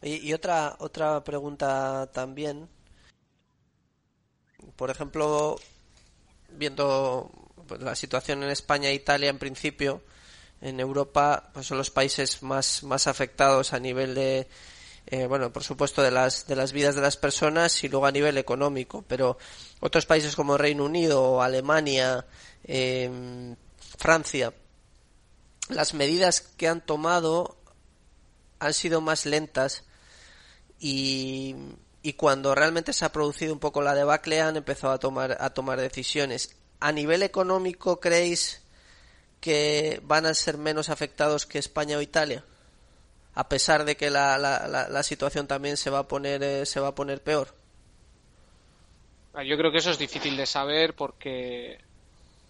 Oye, 0.02 0.20
y 0.22 0.34
otra, 0.34 0.76
otra 0.80 1.24
pregunta 1.24 2.12
también. 2.12 2.68
Por 4.76 4.90
ejemplo, 4.90 5.56
viendo 6.50 7.32
pues, 7.68 7.82
la 7.82 7.96
situación 7.96 8.44
en 8.44 8.50
España 8.50 8.90
e 8.90 8.96
Italia 8.96 9.30
en 9.30 9.40
principio, 9.40 10.02
en 10.62 10.80
Europa 10.80 11.50
pues 11.54 11.67
son 11.67 11.78
los 11.78 11.89
países 11.89 12.43
más, 12.43 12.84
más 12.84 13.08
afectados 13.08 13.74
a 13.74 13.80
nivel 13.80 14.15
de, 14.15 14.47
eh, 15.08 15.26
bueno, 15.26 15.52
por 15.52 15.63
supuesto 15.63 16.04
de 16.04 16.12
las, 16.12 16.47
de 16.47 16.56
las 16.56 16.71
vidas 16.71 16.95
de 16.95 17.02
las 17.02 17.17
personas 17.17 17.84
y 17.84 17.89
luego 17.89 18.06
a 18.06 18.12
nivel 18.12 18.38
económico, 18.38 19.04
pero 19.08 19.38
otros 19.80 20.06
países 20.06 20.36
como 20.36 20.58
Reino 20.58 20.86
Unido, 20.86 21.41
Alemania, 21.41 22.26
em, 22.63 23.56
Francia, 23.97 24.54
las 25.69 25.93
medidas 25.93 26.41
que 26.41 26.67
han 26.67 26.86
tomado 26.86 27.58
han 28.60 28.74
sido 28.74 29.02
más 29.02 29.26
lentas 29.26 29.84
y, 30.80 31.56
y 32.04 32.13
cuando 32.13 32.54
realmente 32.56 32.93
se 32.93 33.06
ha 33.06 33.12
producido 33.12 33.54
un 33.54 33.60
poco 33.60 33.82
la 33.82 33.95
debacle 33.95 34.41
han 34.41 34.58
empezado 34.58 34.93
a 34.93 35.00
tomar 35.00 35.38
a 35.39 35.52
tomar 35.52 35.80
decisiones. 35.80 36.56
A 36.80 36.91
nivel 36.91 37.24
económico, 37.24 38.00
¿creéis 38.00 38.62
que 39.42 40.02
van 40.06 40.26
a 40.28 40.34
ser 40.36 40.58
menos 40.58 40.90
afectados 40.90 41.46
que 41.48 41.60
España 41.60 41.98
o 41.98 42.02
Italia? 42.02 42.46
A 43.36 43.50
pesar 43.50 43.86
de 43.86 43.98
que 43.98 44.10
la, 44.12 44.38
la, 44.38 44.68
la, 44.68 44.90
la 44.90 45.04
situación 45.04 45.48
también 45.48 45.78
se 45.78 45.90
va 45.90 46.00
a 46.00 46.08
poner 46.08 46.44
eh, 46.44 46.66
se 46.66 46.80
va 46.82 46.90
a 46.90 46.96
poner 46.96 47.22
peor. 47.24 47.56
Ah, 49.34 49.44
Yo 49.44 49.58
creo 49.58 49.72
que 49.72 49.78
eso 49.80 49.92
es 49.92 49.98
difícil 49.98 50.36
de 50.38 50.46
saber 50.46 50.94
porque, 50.96 51.78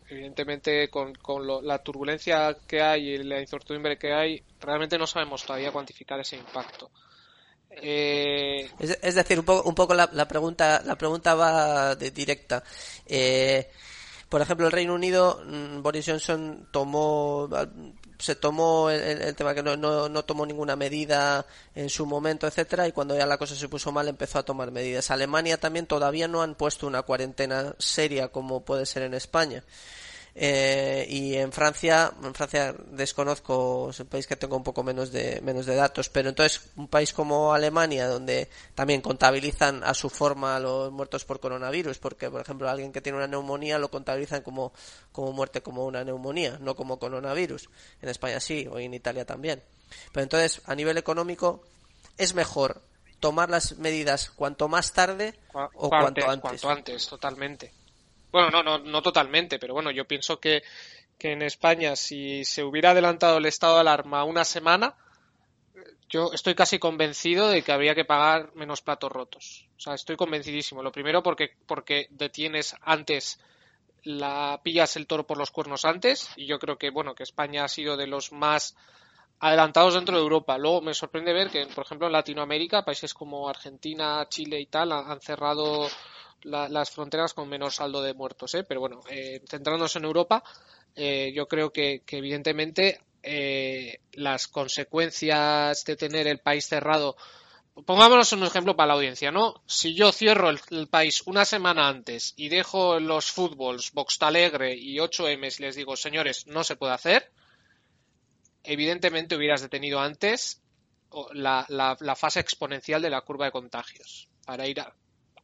evidentemente, 0.10 0.90
con, 0.90 1.16
con 1.16 1.48
lo- 1.48 1.62
la 1.62 1.80
turbulencia 1.84 2.58
que 2.68 2.82
hay 2.82 3.10
y 3.16 3.24
la 3.24 3.42
incertidumbre 3.42 3.98
que 3.98 4.14
hay, 4.14 4.44
realmente 4.60 4.98
no 4.98 5.08
sabemos 5.08 5.46
todavía 5.46 5.72
cuantificar 5.72 6.20
ese 6.20 6.38
impacto. 6.38 6.92
Eh, 7.72 8.70
Es, 8.80 8.98
es 9.02 9.16
decir, 9.16 9.40
un 9.40 9.46
poco, 9.46 9.68
un 9.70 9.76
poco 9.76 9.94
la, 9.94 10.10
la 10.14 10.28
pregunta 10.28 10.82
la 10.86 10.96
pregunta 10.98 11.36
va 11.36 11.96
de 11.96 12.12
directa. 12.12 12.64
Eh, 13.06 13.70
por 14.32 14.42
ejemplo, 14.42 14.66
el 14.66 14.72
Reino 14.72 14.96
Unido, 14.96 15.44
mm, 15.46 15.82
Boris 15.82 16.06
Johnson 16.08 16.70
tomó 16.72 17.50
se 18.18 18.36
tomó 18.36 18.90
el 18.90 19.36
tema 19.36 19.54
que 19.54 19.62
no, 19.62 19.76
no, 19.76 20.08
no 20.08 20.24
tomó 20.24 20.46
ninguna 20.46 20.78
medida 20.78 21.46
en 21.76 21.90
su 21.90 22.06
momento, 22.06 22.48
etcétera, 22.48 22.88
y 22.88 22.94
cuando 22.94 23.18
ya 23.18 23.26
la 23.26 23.38
cosa 23.38 23.56
se 23.56 23.68
puso 23.68 23.92
mal 23.92 24.08
empezó 24.08 24.40
a 24.40 24.44
tomar 24.44 24.72
medidas. 24.72 25.12
Alemania 25.12 25.60
también 25.60 25.86
todavía 25.86 26.30
no 26.30 26.44
han 26.44 26.56
puesto 26.56 26.88
una 26.88 27.02
cuarentena 27.02 27.76
seria 27.78 28.30
como 28.30 28.64
puede 28.64 28.86
ser 28.86 29.04
en 29.04 29.16
España. 29.16 29.66
Eh, 30.34 31.06
y 31.10 31.36
en 31.36 31.52
Francia, 31.52 32.14
en 32.24 32.34
Francia 32.34 32.74
desconozco, 32.88 33.90
es 33.90 34.00
un 34.00 34.08
país 34.08 34.28
que 34.28 34.38
tengo 34.38 34.56
un 34.56 34.64
poco 34.64 34.82
menos 34.82 35.12
de, 35.12 35.42
menos 35.42 35.66
de 35.66 35.76
datos, 35.76 36.10
pero 36.10 36.30
entonces 36.30 36.70
un 36.78 36.88
país 36.88 37.12
como 37.12 37.54
Alemania, 37.54 38.08
donde 38.08 38.50
también 38.74 39.02
contabilizan 39.02 39.84
a 39.84 39.94
su 39.94 40.10
forma 40.10 40.58
los 40.60 40.92
muertos 40.92 41.26
por 41.26 41.42
coronavirus, 41.42 41.98
porque 41.98 42.30
por 42.30 42.42
ejemplo 42.42 42.70
alguien 42.70 42.94
que 42.94 43.02
tiene 43.02 43.18
una 43.18 43.28
neumonía 43.28 43.78
lo 43.78 43.92
contabilizan 43.92 44.42
como, 44.42 44.72
como 45.12 45.34
muerte 45.34 45.62
como 45.62 45.86
una 45.86 46.04
neumonía, 46.04 46.58
no 46.62 46.76
como 46.76 46.98
coronavirus. 46.98 47.70
En 48.02 48.10
España 48.10 48.40
sí, 48.40 48.68
o 48.72 48.80
en 48.80 48.94
Italia 48.94 49.26
también. 49.26 49.62
Pero 50.14 50.24
entonces, 50.24 50.62
a 50.66 50.76
nivel 50.76 50.98
económico, 50.98 51.62
es 52.18 52.34
mejor 52.34 52.82
tomar 53.20 53.50
las 53.50 53.78
medidas 53.78 54.32
cuanto 54.32 54.70
más 54.70 54.94
tarde 54.94 55.38
o 55.54 55.90
cuanto 55.90 56.22
cuanto 56.22 56.28
antes. 56.28 56.62
Cuanto 56.62 56.70
antes, 56.70 57.08
totalmente. 57.08 57.81
Bueno, 58.32 58.50
no, 58.50 58.64
no, 58.64 58.78
no 58.80 59.02
totalmente, 59.02 59.60
pero 59.60 59.74
bueno, 59.74 59.92
yo 59.92 60.06
pienso 60.06 60.40
que, 60.40 60.64
que 61.18 61.34
en 61.34 61.42
España, 61.42 61.96
si 61.96 62.46
se 62.46 62.64
hubiera 62.64 62.92
adelantado 62.92 63.38
el 63.38 63.46
estado 63.46 63.76
de 63.76 63.82
alarma 63.82 64.24
una 64.24 64.46
semana, 64.46 64.96
yo 66.10 66.32
estoy 66.34 66.56
casi 66.56 66.78
convencido 66.78 67.50
de 67.50 67.62
que 67.62 67.72
habría 67.72 67.96
que 67.96 68.06
pagar 68.06 68.54
menos 68.56 68.82
platos 68.82 69.12
rotos. 69.12 69.68
O 69.78 69.80
sea, 69.80 69.94
estoy 69.94 70.18
convencidísimo. 70.18 70.84
Lo 70.84 70.92
primero 70.92 71.24
porque, 71.24 71.52
porque 71.66 72.08
detienes 72.10 72.76
antes 72.82 73.40
la 74.04 74.60
pillas 74.64 74.96
el 74.96 75.08
toro 75.08 75.26
por 75.26 75.38
los 75.38 75.52
cuernos 75.52 75.86
antes 75.86 76.30
y 76.36 76.48
yo 76.48 76.58
creo 76.60 76.78
que 76.78 76.90
bueno 76.90 77.14
que 77.14 77.24
España 77.24 77.64
ha 77.64 77.68
sido 77.68 77.96
de 77.98 78.08
los 78.08 78.32
más 78.32 78.76
adelantados 79.40 79.94
dentro 79.94 80.18
de 80.18 80.24
Europa. 80.24 80.58
Luego 80.58 80.82
me 80.82 80.94
sorprende 80.94 81.34
ver 81.34 81.50
que, 81.50 81.66
por 81.68 81.86
ejemplo, 81.86 82.08
en 82.08 82.14
Latinoamérica, 82.14 82.84
países 82.84 83.14
como 83.14 83.48
Argentina, 83.48 84.26
Chile 84.30 84.60
y 84.60 84.66
tal 84.68 84.92
han 84.92 85.10
han 85.10 85.22
cerrado 85.22 85.88
la- 86.44 86.70
las 86.70 86.92
fronteras 86.92 87.34
con 87.34 87.50
menor 87.50 87.72
saldo 87.72 88.02
de 88.02 88.14
muertos. 88.14 88.54
¿eh? 88.56 88.64
Pero 88.64 88.80
bueno, 88.80 89.02
eh, 89.10 89.42
centrándonos 89.50 89.96
en 89.96 90.06
Europa, 90.06 90.44
eh, 90.96 91.32
yo 91.36 91.48
creo 91.48 91.72
que, 91.72 92.04
que 92.06 92.18
evidentemente 92.18 93.00
eh, 93.24 94.00
las 94.14 94.48
consecuencias 94.48 95.84
de 95.86 95.96
tener 95.96 96.28
el 96.28 96.40
país 96.40 96.68
cerrado 96.68 97.16
Pongámonos 97.86 98.34
un 98.34 98.44
ejemplo 98.44 98.76
para 98.76 98.88
la 98.88 98.94
audiencia, 98.96 99.32
¿no? 99.32 99.64
Si 99.66 99.96
yo 99.96 100.12
cierro 100.12 100.50
el, 100.50 100.88
país 100.90 101.24
una 101.26 101.46
semana 101.46 101.88
antes 101.88 102.34
y 102.36 102.50
dejo 102.50 103.00
los 103.00 103.32
fútbols, 103.32 103.94
Boxtalegre 103.94 104.76
y 104.76 105.00
8M 105.00 105.48
y 105.58 105.62
les 105.62 105.76
digo, 105.78 105.96
señores, 105.96 106.48
no 106.48 106.66
se 106.66 106.76
puede 106.76 106.94
hacer, 106.94 107.32
evidentemente 108.64 109.36
hubieras 109.36 109.62
detenido 109.62 110.00
antes 110.00 110.62
la- 111.34 111.66
la 112.00 112.16
fase 112.16 112.40
exponencial 112.42 113.02
de 113.02 113.10
la 113.10 113.22
curva 113.22 113.46
de 113.46 113.52
contagios 113.52 114.30
para 114.46 114.68
ir 114.68 114.80
a- 114.82 114.94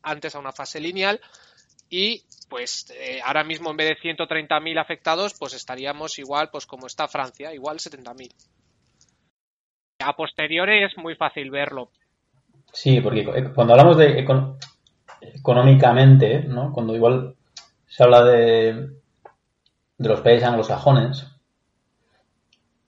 antes 0.09 0.35
a 0.35 0.39
una 0.39 0.51
fase 0.51 0.79
lineal 0.79 1.19
y 1.89 2.23
pues 2.49 2.89
eh, 2.91 3.19
ahora 3.23 3.43
mismo 3.43 3.71
en 3.71 3.77
vez 3.77 3.89
de 3.89 4.01
130.000 4.01 4.77
afectados 4.79 5.35
pues 5.37 5.53
estaríamos 5.53 6.17
igual 6.19 6.49
pues 6.51 6.65
como 6.65 6.87
está 6.87 7.07
Francia, 7.07 7.53
igual 7.53 7.79
70.000. 7.79 8.31
A 9.99 10.15
posteriori 10.15 10.83
es 10.83 10.97
muy 10.97 11.15
fácil 11.15 11.49
verlo, 11.51 11.91
Sí, 12.73 12.99
porque 13.01 13.25
cuando 13.55 13.73
hablamos 13.73 13.97
de 13.97 14.23
econ- 14.23 14.57
económicamente, 15.21 16.43
¿no? 16.43 16.71
Cuando 16.71 16.95
igual 16.95 17.35
se 17.87 18.03
habla 18.03 18.23
de, 18.23 18.73
de 19.97 20.09
los 20.09 20.21
países 20.21 20.47
anglosajones, 20.47 21.25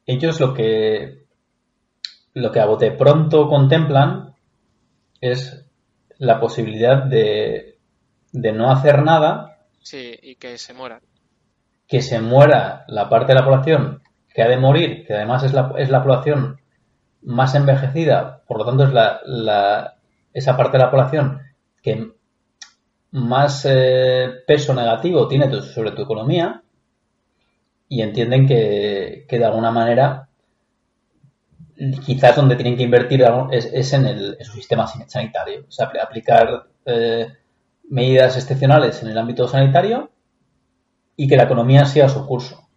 ellos 0.05 0.39
lo 0.39 0.53
que 0.53 1.23
lo 2.33 2.51
que 2.51 2.59
a 2.59 2.65
bote 2.65 2.91
pronto 2.91 3.47
contemplan 3.49 4.35
es 5.21 5.58
la 6.19 6.39
posibilidad 6.39 7.03
de, 7.03 7.79
de 8.31 8.51
no 8.53 8.71
hacer 8.71 9.01
nada, 9.03 9.57
Sí, 9.81 10.17
y 10.21 10.35
que 10.35 10.57
se 10.57 10.73
mueran. 10.73 11.01
que 11.87 12.01
se 12.01 12.19
muera 12.21 12.85
la 12.87 13.09
parte 13.09 13.33
de 13.33 13.39
la 13.39 13.45
población 13.45 14.03
que 14.33 14.43
ha 14.43 14.47
de 14.47 14.57
morir, 14.57 15.05
que 15.07 15.15
además 15.15 15.43
es 15.43 15.53
la, 15.53 15.73
es 15.77 15.89
la 15.89 16.03
población 16.03 16.59
más 17.23 17.55
envejecida, 17.55 18.43
por 18.47 18.59
lo 18.59 18.65
tanto 18.65 18.83
es 18.85 18.93
la, 18.93 19.19
la- 19.25 19.95
esa 20.33 20.55
parte 20.55 20.77
de 20.77 20.83
la 20.83 20.91
población 20.91 21.39
que 21.81 22.11
más 23.11 23.65
eh, 23.67 24.29
peso 24.45 24.73
negativo 24.75 25.27
tiene 25.27 25.47
tu- 25.49 25.61
sobre 25.61 25.91
tu 25.91 26.03
economía 26.03 26.61
y 27.87 28.01
entienden 28.03 28.47
que, 28.47 29.25
que 29.27 29.39
de 29.39 29.45
alguna 29.45 29.71
manera 29.71 30.28
quizás 32.05 32.35
donde 32.35 32.55
tienen 32.55 32.75
que 32.75 32.83
invertir 32.83 33.23
es, 33.51 33.65
es 33.73 33.93
en, 33.93 34.05
el, 34.05 34.35
en 34.39 34.45
su 34.45 34.53
sistema 34.53 34.85
san- 34.87 35.09
sanitario, 35.09 35.65
o 35.67 35.71
sea, 35.71 35.89
aplicar 36.01 36.67
eh, 36.85 37.27
medidas 37.89 38.35
excepcionales 38.37 39.01
en 39.01 39.09
el 39.09 39.17
ámbito 39.17 39.47
sanitario 39.47 40.11
y 41.15 41.27
que 41.27 41.37
la 41.37 41.43
economía 41.43 41.85
siga 41.85 42.09
su 42.09 42.25
curso. 42.25 42.67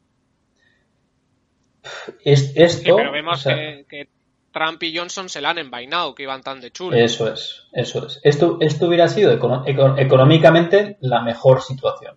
Es, 2.25 2.53
Sí, 2.53 2.53
esto, 2.57 2.97
pero 2.97 3.13
vemos 3.13 3.39
o 3.39 3.43
sea, 3.43 3.55
que, 3.57 3.87
que 3.89 4.09
Trump 4.53 4.83
y 4.83 4.97
Johnson 4.97 5.29
se 5.29 5.41
la 5.41 5.51
han 5.51 5.59
envainado, 5.59 6.15
que 6.15 6.23
iban 6.25 6.43
tan 6.43 6.61
de 6.61 6.71
chulo. 6.71 6.97
Eso 6.97 7.33
es, 7.33 7.65
eso 7.73 8.07
es. 8.07 8.21
Esto, 8.23 8.59
esto 8.61 8.87
hubiera 8.87 9.09
sido 9.09 9.33
econo- 9.37 9.65
eco- 9.67 9.97
económicamente 9.99 10.97
la 11.01 11.23
mejor 11.23 11.63
situación. 11.63 12.17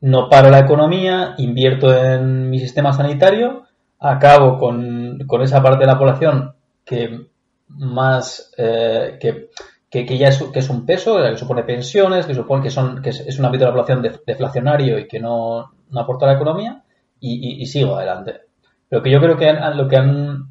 No 0.00 0.28
paro 0.28 0.50
la 0.50 0.60
economía, 0.60 1.34
invierto 1.38 1.92
en 1.94 2.48
mi 2.50 2.60
sistema 2.60 2.92
sanitario, 2.92 3.66
acabo 4.00 4.58
con, 4.58 5.18
con 5.26 5.42
esa 5.42 5.62
parte 5.62 5.80
de 5.80 5.86
la 5.86 5.98
población 5.98 6.54
que 6.84 7.26
más 7.68 8.52
eh, 8.56 9.18
que, 9.20 9.50
que, 9.90 10.18
ya 10.18 10.28
es, 10.28 10.42
que 10.42 10.58
es 10.60 10.70
un 10.70 10.86
peso, 10.86 11.16
que 11.22 11.36
supone 11.36 11.62
pensiones, 11.64 12.26
que 12.26 12.34
supone 12.34 12.62
que 12.62 12.70
son 12.70 13.02
que 13.02 13.10
es, 13.10 13.38
un 13.38 13.44
ámbito 13.44 13.64
de 13.64 13.70
la 13.70 13.74
población 13.74 14.02
def- 14.02 14.22
deflacionario 14.26 14.98
y 14.98 15.08
que 15.08 15.20
no, 15.20 15.72
aporta 15.96 16.26
a 16.26 16.28
la 16.30 16.34
economía 16.36 16.82
y, 17.20 17.60
y- 17.60 17.62
sigo 17.66 17.96
adelante. 17.96 18.42
Pero 18.88 19.02
que 19.02 19.10
yo 19.10 19.20
creo 19.20 19.36
que 19.36 19.48
han- 19.48 19.76
lo 19.76 19.88
que 19.88 19.96
han 19.96 20.48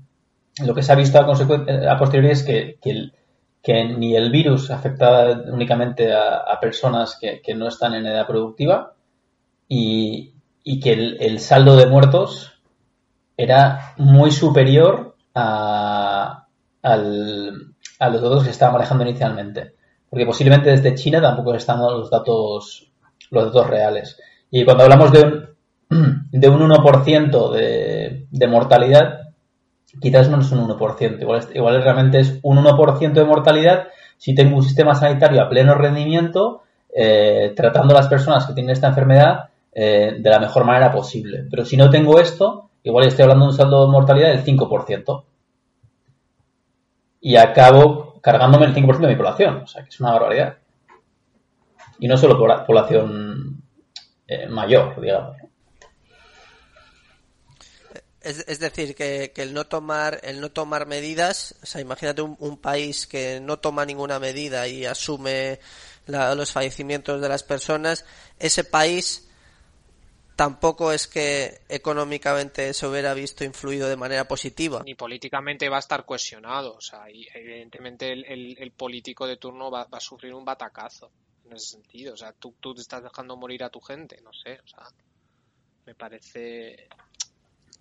lo 0.65 0.73
que 0.73 0.81
se 0.83 0.91
ha 0.91 0.95
visto 0.95 1.19
a, 1.19 1.25
eh, 1.67 1.87
a 1.87 1.97
posteriori 1.97 2.31
es 2.31 2.43
que, 2.43 2.77
que, 2.81 3.11
ni 3.85 4.15
el 4.15 4.31
virus 4.31 4.71
afecta 4.71 5.43
únicamente 5.51 6.13
a, 6.13 6.37
personas 6.59 7.17
que, 7.21 7.41
no 7.55 7.67
están 7.67 7.93
en 7.93 8.05
edad 8.07 8.25
productiva 8.27 8.93
y, 9.67 10.33
y 10.63 10.79
que 10.79 10.93
el 11.21 11.39
saldo 11.39 11.75
de 11.75 11.87
muertos 11.87 12.56
era 13.37 13.93
muy 13.97 14.31
superior 14.31 15.15
a, 15.35 16.47
al- 16.81 17.73
a 17.99 18.09
los 18.09 18.21
datos 18.21 18.39
que 18.39 18.45
se 18.45 18.51
estaban 18.51 18.73
manejando 18.73 19.03
inicialmente. 19.05 19.73
Porque 20.09 20.25
posiblemente 20.25 20.71
desde 20.71 20.95
China 20.95 21.21
tampoco 21.21 21.53
están 21.53 21.79
los 21.79 22.09
datos, 22.09 22.91
los 23.31 23.45
datos 23.45 23.67
reales. 23.67 24.17
Y 24.49 24.65
cuando 24.65 24.83
hablamos 24.83 25.11
de 25.11 25.21
un, 25.21 26.27
de 26.31 26.49
un 26.49 26.61
1% 26.61 27.51
de, 27.51 28.47
mortalidad, 28.47 29.19
quizás 30.01 30.29
no 30.29 30.39
es 30.39 30.51
un 30.51 30.59
1%, 30.67 31.21
igual, 31.21 31.39
es- 31.39 31.49
igual 31.55 31.81
realmente 31.83 32.19
es 32.19 32.39
un 32.43 32.57
1% 32.57 33.13
de 33.13 33.25
mortalidad 33.25 33.87
si 34.17 34.33
tengo 34.33 34.57
un 34.57 34.63
sistema 34.63 34.95
sanitario 34.95 35.41
a 35.41 35.49
pleno 35.49 35.75
rendimiento, 35.75 36.63
eh, 36.93 37.53
tratando 37.55 37.93
a 37.93 37.97
las 37.99 38.07
personas 38.07 38.47
que 38.47 38.53
tienen 38.53 38.71
esta 38.71 38.87
enfermedad 38.87 39.49
eh, 39.71 40.15
de 40.19 40.29
la 40.29 40.39
mejor 40.39 40.65
manera 40.65 40.91
posible. 40.91 41.45
Pero 41.51 41.63
si 41.65 41.77
no 41.77 41.89
tengo 41.91 42.19
esto, 42.19 42.69
igual 42.87 43.05
estoy 43.05 43.23
hablando 43.23 43.45
de 43.45 43.51
un 43.51 43.57
saldo 43.57 43.85
de 43.85 43.91
mortalidad 43.91 44.29
del 44.29 44.43
5%. 44.43 45.23
Y 47.21 47.35
acabo 47.35 48.19
cargándome 48.21 48.65
el 48.65 48.73
5% 48.73 48.99
de 48.99 49.07
mi 49.07 49.15
población, 49.15 49.57
o 49.63 49.67
sea 49.67 49.83
que 49.83 49.89
es 49.89 49.99
una 49.99 50.13
barbaridad. 50.13 50.57
Y 51.99 52.07
no 52.07 52.17
solo 52.17 52.37
población 52.65 53.63
eh, 54.27 54.47
mayor, 54.47 54.99
digamos. 55.01 55.37
Es, 58.21 58.59
decir, 58.59 58.93
que, 58.93 59.31
que 59.33 59.41
el 59.41 59.53
no 59.53 59.67
tomar 59.67 60.19
el 60.23 60.41
no 60.41 60.51
tomar 60.51 60.85
medidas, 60.85 61.55
o 61.63 61.65
sea, 61.65 61.79
imagínate 61.79 62.21
un, 62.21 62.35
un 62.39 62.57
país 62.57 63.07
que 63.07 63.39
no 63.39 63.57
toma 63.59 63.85
ninguna 63.85 64.19
medida 64.19 64.67
y 64.67 64.85
asume 64.85 65.59
la- 66.07 66.35
los 66.35 66.51
fallecimientos 66.51 67.21
de 67.21 67.29
las 67.29 67.43
personas, 67.43 68.03
ese 68.37 68.65
país 68.65 69.26
tampoco 70.37 70.93
es 70.93 71.07
que 71.07 71.59
económicamente 71.67 72.73
se 72.73 72.87
hubiera 72.87 73.13
visto 73.13 73.43
influido 73.43 73.89
de 73.89 73.97
manera 73.97 74.25
positiva. 74.25 74.81
Ni 74.85 74.95
políticamente 74.95 75.67
va 75.67 75.75
a 75.77 75.79
estar 75.79 76.05
cohesionado. 76.05 76.75
O 76.75 76.81
sea, 76.81 77.09
y 77.11 77.27
evidentemente 77.33 78.13
el, 78.13 78.23
el- 78.25 78.55
el 78.57 78.71
político 78.71 79.27
de 79.27 79.35
turno 79.35 79.69
va, 79.69 79.83
va 79.85 79.97
a 79.97 80.01
sufrir 80.01 80.33
un 80.33 80.45
batacazo 80.45 81.11
en 81.45 81.53
ese 81.57 81.71
sentido. 81.71 82.13
O 82.13 82.17
sea, 82.17 82.31
tú, 82.31 82.55
tú 82.61 82.73
te 82.73 82.81
estás 82.81 83.03
dejando 83.03 83.35
morir 83.35 83.63
a 83.63 83.69
tu 83.69 83.81
gente, 83.81 84.21
no 84.23 84.31
sé. 84.31 84.59
O 84.63 84.67
sea, 84.67 84.83
me 85.85 85.95
parece. 85.95 86.87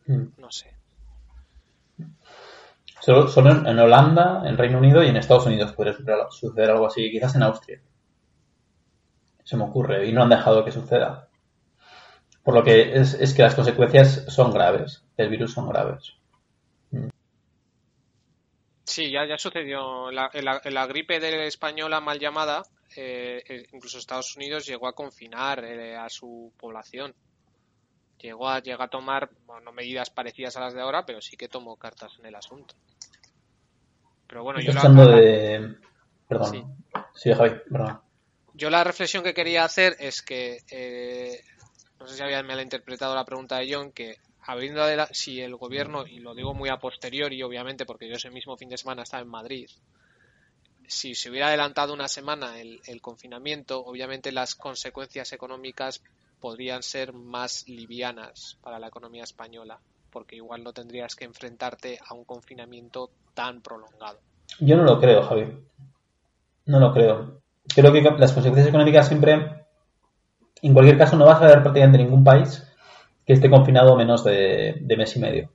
Mm. 0.07 0.25
No 0.38 0.51
sé. 0.51 0.73
Solo, 3.01 3.29
solo 3.29 3.51
en, 3.69 3.79
Holanda, 3.79 4.42
en 4.47 4.57
Reino 4.57 4.79
Unido 4.79 5.03
y 5.03 5.09
en 5.09 5.16
Estados 5.16 5.47
Unidos 5.47 5.73
puede 5.75 5.92
suceder, 5.92 6.19
suceder 6.31 6.71
algo 6.71 6.87
así, 6.87 7.11
quizás 7.11 7.35
en 7.37 7.42
Austria. 7.42 7.81
Se 9.45 9.57
me 9.57 9.64
ocurre, 9.64 10.09
y 10.09 10.12
no 10.12 10.23
han 10.23 10.31
dejado 10.31 10.64
que 10.64 10.73
suceda. 10.73 11.26
Por 12.46 12.54
lo 12.54 12.62
que 12.62 12.92
es, 12.96 13.14
es 13.14 13.35
que 13.35 13.42
las 13.42 13.56
consecuencias 13.56 14.24
son 14.28 14.52
graves, 14.52 15.02
del 15.16 15.28
virus 15.30 15.52
son 15.52 15.68
graves. 15.68 16.12
Sí, 18.85 19.11
ya, 19.11 19.26
ya 19.26 19.37
sucedió. 19.37 20.12
La, 20.12 20.30
en 20.32 20.44
la, 20.44 20.61
la 20.64 20.87
gripe 20.87 21.18
de 21.18 21.48
española 21.48 22.00
mal 22.00 22.20
llamada, 22.20 22.62
eh, 22.94 23.42
eh, 23.48 23.66
incluso 23.72 23.98
Estados 23.98 24.37
Unidos 24.37 24.64
llegó 24.64 24.87
a 24.87 24.92
confinar 24.92 25.64
eh, 25.64 25.96
a 25.96 26.09
su 26.09 26.52
población. 26.56 27.16
Llegó 28.20 28.48
a, 28.48 28.61
llegó 28.61 28.85
a 28.85 28.88
tomar, 28.90 29.28
bueno, 29.44 29.62
no 29.62 29.72
medidas 29.72 30.11
parecidas 30.11 30.56
a 30.56 30.61
las 30.61 30.72
de 30.72 30.82
ahora, 30.82 31.04
pero 31.04 31.20
sí 31.20 31.37
que 31.37 31.48
tomó 31.48 31.74
cartas 31.74 32.12
en 32.20 32.26
el 32.26 32.37
asunto. 32.37 32.76
Pero 34.28 34.44
bueno, 34.44 34.61
yo 34.61 34.72
la, 34.72 34.82
de... 35.16 35.74
Perdón. 36.28 36.50
Sí. 36.52 36.64
Sí, 37.12 37.32
Javi, 37.32 37.56
perdón. 37.68 38.00
yo 38.54 38.70
la 38.70 38.85
reflexión 38.85 39.24
que 39.24 39.35
quería 39.35 39.64
hacer 39.64 39.96
es 39.98 40.22
que, 40.22 40.59
eh, 40.70 41.40
no 42.07 42.11
sé 42.11 42.19
si 42.19 42.23
había 42.23 42.40
mal 42.45 42.61
interpretado 42.61 43.16
la 43.16 43.25
pregunta 43.25 43.59
de 43.59 43.75
John, 43.75 43.90
que 43.90 44.19
habiendo 44.47 44.85
si 45.11 45.40
el 45.40 45.57
gobierno, 45.57 46.07
y 46.07 46.21
lo 46.21 46.37
digo 46.37 46.55
muy 46.55 46.69
a 46.69 46.77
posteriori, 46.77 47.42
obviamente, 47.42 47.85
porque 47.85 48.09
yo 48.09 48.14
ese 48.14 48.31
mismo 48.31 48.57
fin 48.57 48.69
de 48.69 48.79
semana 48.79 49.03
estaba 49.03 49.25
en 49.25 49.29
Madrid, 49.29 49.69
si 50.87 51.16
se 51.16 51.31
hubiera 51.31 51.49
adelantado 51.49 51.92
una 51.92 52.07
semana 52.07 52.61
el, 52.61 52.81
el 52.87 53.01
confinamiento, 53.01 53.85
obviamente 53.85 54.31
las 54.31 54.55
consecuencias 54.55 55.33
económicas 55.33 56.01
podrían 56.40 56.85
ser 56.85 57.12
más 57.12 57.69
livianas 57.69 58.57
para 58.62 58.79
la 58.79 58.87
economía 58.87 59.25
española, 59.25 59.81
porque 60.12 60.37
igual 60.37 60.62
no 60.62 60.73
tendrías 60.73 61.16
que 61.16 61.25
enfrentarte 61.25 61.99
a 62.07 62.14
un 62.14 62.25
confinamiento 62.25 63.11
tan 63.35 63.62
prolongado. 63.62 64.21
Yo 64.61 64.77
no 64.77 64.85
lo 64.85 65.01
creo, 65.01 65.25
Javi. 65.25 65.59
No 66.66 66.79
lo 66.79 66.92
creo. 66.92 67.42
Creo 67.66 67.92
que 67.92 68.01
las 68.01 68.33
consecuencias 68.33 68.69
económicas 68.69 69.09
siempre, 69.09 69.65
en 70.62 70.73
cualquier 70.73 70.99
caso, 70.99 71.16
no 71.16 71.27
vas 71.27 71.42
a 71.42 71.47
ver 71.47 71.62
prácticamente 71.62 71.99
ningún 71.99 72.25
país 72.25 72.62
que 73.25 73.33
esté 73.33 73.51
confinado 73.51 73.97
menos 73.97 74.25
de, 74.25 74.83
mes 74.97 75.16
y 75.16 75.19
medio. 75.19 75.51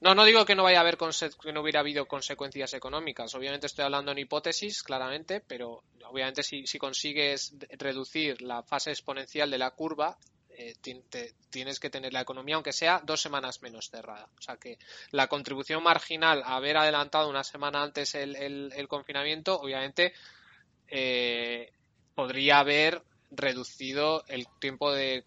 No, 0.00 0.14
no 0.14 0.24
digo 0.24 0.44
que 0.44 0.56
no 0.56 0.64
vaya 0.64 0.78
a 0.78 0.80
haber 0.80 0.98
que 0.98 1.52
hubiera 1.62 1.80
habido 1.80 2.06
consecuencias 2.06 2.74
económicas. 2.74 3.34
Obviamente 3.36 3.68
estoy 3.68 3.84
hablando 3.84 4.10
en 4.10 4.18
hipótesis, 4.18 4.82
claramente, 4.82 5.40
pero 5.46 5.84
obviamente 6.06 6.42
si, 6.42 6.66
si 6.66 6.78
consigues 6.78 7.54
reducir 7.78 8.42
la 8.42 8.64
fase 8.64 8.90
exponencial 8.90 9.48
de 9.48 9.58
la 9.58 9.70
curva, 9.70 10.18
eh, 10.50 10.74
tienes 11.50 11.80
que 11.80 11.88
tener 11.88 12.12
la 12.12 12.20
economía, 12.20 12.56
aunque 12.56 12.72
sea 12.72 13.00
dos 13.04 13.22
semanas 13.22 13.62
menos 13.62 13.88
cerrada. 13.88 14.28
O 14.36 14.42
sea 14.42 14.56
que 14.56 14.78
la 15.10 15.28
contribución 15.28 15.82
marginal 15.82 16.42
a 16.44 16.56
haber 16.56 16.76
adelantado 16.76 17.30
una 17.30 17.44
semana 17.44 17.82
antes 17.82 18.14
el 18.14 18.86
confinamiento, 18.88 19.58
obviamente 19.58 20.12
eh, 20.88 21.72
podría 22.14 22.58
haber 22.58 23.02
reducido 23.34 24.22
el 24.28 24.46
tiempo 24.58 24.92
de, 24.92 25.24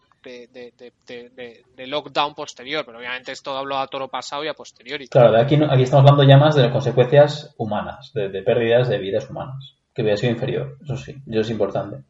lockdown 1.78 2.34
posterior, 2.34 2.84
pero 2.86 2.98
obviamente 2.98 3.32
esto 3.32 3.56
hablo 3.58 3.78
a 3.78 3.88
toro 3.88 4.08
pasado 4.08 4.44
y 4.44 4.48
a 4.48 4.54
posteriori. 4.54 5.08
Claro, 5.08 5.40
aquí, 5.40 5.56
aquí 5.56 5.84
estamos 5.84 6.10
hablando 6.10 6.24
ya 6.24 6.38
más 6.38 6.56
de 6.56 6.72
consecuencias 6.72 7.54
humanas, 7.58 8.12
de, 8.14 8.42
pérdidas 8.42 8.90
de 8.90 8.98
vidas 8.98 9.30
humanas, 9.30 9.76
que 9.94 10.02
hubiera 10.02 10.18
sido 10.18 10.34
inferior, 10.34 10.78
eso 10.84 10.98
sí, 10.98 11.16
eso 11.28 11.42
es 11.42 11.50
importante. 11.50 12.04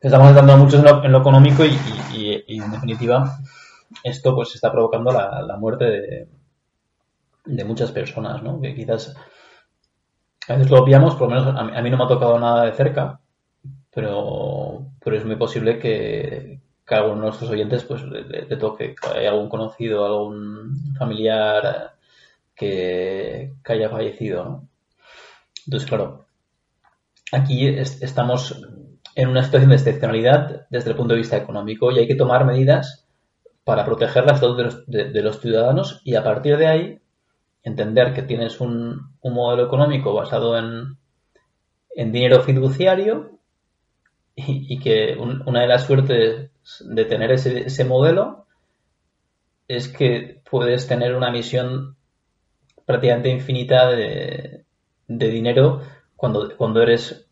Estamos 0.00 0.28
entrando 0.28 0.56
mucho 0.56 0.76
en 0.76 0.84
lo, 0.84 1.04
en 1.04 1.12
lo 1.12 1.18
económico 1.18 1.64
y- 1.64 2.44
y, 2.46 2.60
en 2.60 2.70
definitiva 2.70 3.38
esto 4.04 4.34
pues 4.34 4.54
está 4.54 4.70
provocando 4.70 5.10
la, 5.12 5.42
la 5.42 5.56
muerte 5.56 5.84
de, 5.84 6.28
de 7.44 7.64
muchas 7.64 7.90
personas, 7.90 8.42
¿no? 8.42 8.60
Que 8.60 8.74
quizás 8.74 9.16
a 10.46 10.54
veces 10.54 10.70
lo 10.70 10.82
obviamos, 10.82 11.14
por 11.14 11.28
lo 11.28 11.34
menos 11.36 11.56
a 11.56 11.62
mí, 11.64 11.76
a 11.76 11.82
mí 11.82 11.90
no 11.90 11.96
me 11.96 12.04
ha 12.04 12.08
tocado 12.08 12.38
nada 12.38 12.64
de 12.64 12.72
cerca, 12.72 13.20
pero, 13.98 14.86
pero 15.02 15.16
es 15.16 15.24
muy 15.24 15.34
posible 15.36 15.78
que, 15.80 16.60
que 16.86 16.94
a 16.94 16.98
alguno 16.98 17.16
de 17.16 17.22
nuestros 17.28 17.50
oyentes 17.50 17.84
pues 17.84 18.02
le, 18.04 18.22
le- 18.24 18.56
toque, 18.56 18.94
que 18.94 19.08
haya 19.18 19.30
algún 19.30 19.48
conocido, 19.48 20.06
algún 20.06 20.76
familiar 20.98 21.94
que, 22.56 23.54
haya 23.66 23.90
fallecido, 23.90 24.44
¿no? 24.44 24.68
Entonces, 25.66 25.88
claro, 25.88 26.26
aquí 27.32 27.66
es- 27.66 28.02
estamos 28.02 28.40
en 29.14 29.28
una 29.28 29.42
situación 29.42 29.70
de 29.70 29.76
excepcionalidad 29.76 30.66
desde 30.70 30.90
el 30.90 30.96
punto 30.96 31.14
de 31.14 31.20
vista 31.20 31.36
económico 31.36 31.90
y 31.90 31.98
hay 31.98 32.06
que 32.06 32.14
tomar 32.14 32.44
medidas 32.44 33.06
para 33.64 33.84
proteger 33.84 34.24
la 34.26 34.36
salud 34.36 34.56
de 34.58 34.64
los, 34.64 34.86
de 34.86 35.22
los 35.22 35.40
ciudadanos 35.40 36.00
y 36.04 36.14
a 36.16 36.24
partir 36.24 36.56
de 36.58 36.66
ahí 36.68 37.00
entender 37.64 38.14
que 38.14 38.22
tienes 38.22 38.60
un, 38.60 39.14
un 39.22 39.34
modelo 39.34 39.64
económico 39.66 40.14
basado 40.14 40.58
en, 40.58 40.98
en 41.94 42.12
dinero 42.12 42.42
fiduciario 42.42 43.37
y, 44.46 44.78
que 44.78 45.16
un- 45.18 45.42
una 45.46 45.62
de 45.62 45.68
las 45.68 45.84
suertes 45.86 46.50
de 46.80 47.04
tener 47.04 47.32
ese, 47.32 47.66
ese 47.66 47.84
modelo 47.84 48.46
es 49.68 49.86
que 49.88 50.40
puedes 50.50 50.86
tener 50.88 51.14
una 51.14 51.28
emisión 51.28 51.96
prácticamente 52.86 53.30
infinita 53.30 53.90
de, 53.90 54.64
de 55.08 55.28
dinero 55.30 55.82
cuando, 56.16 56.56
cuando 56.56 56.82
eres 56.82 57.26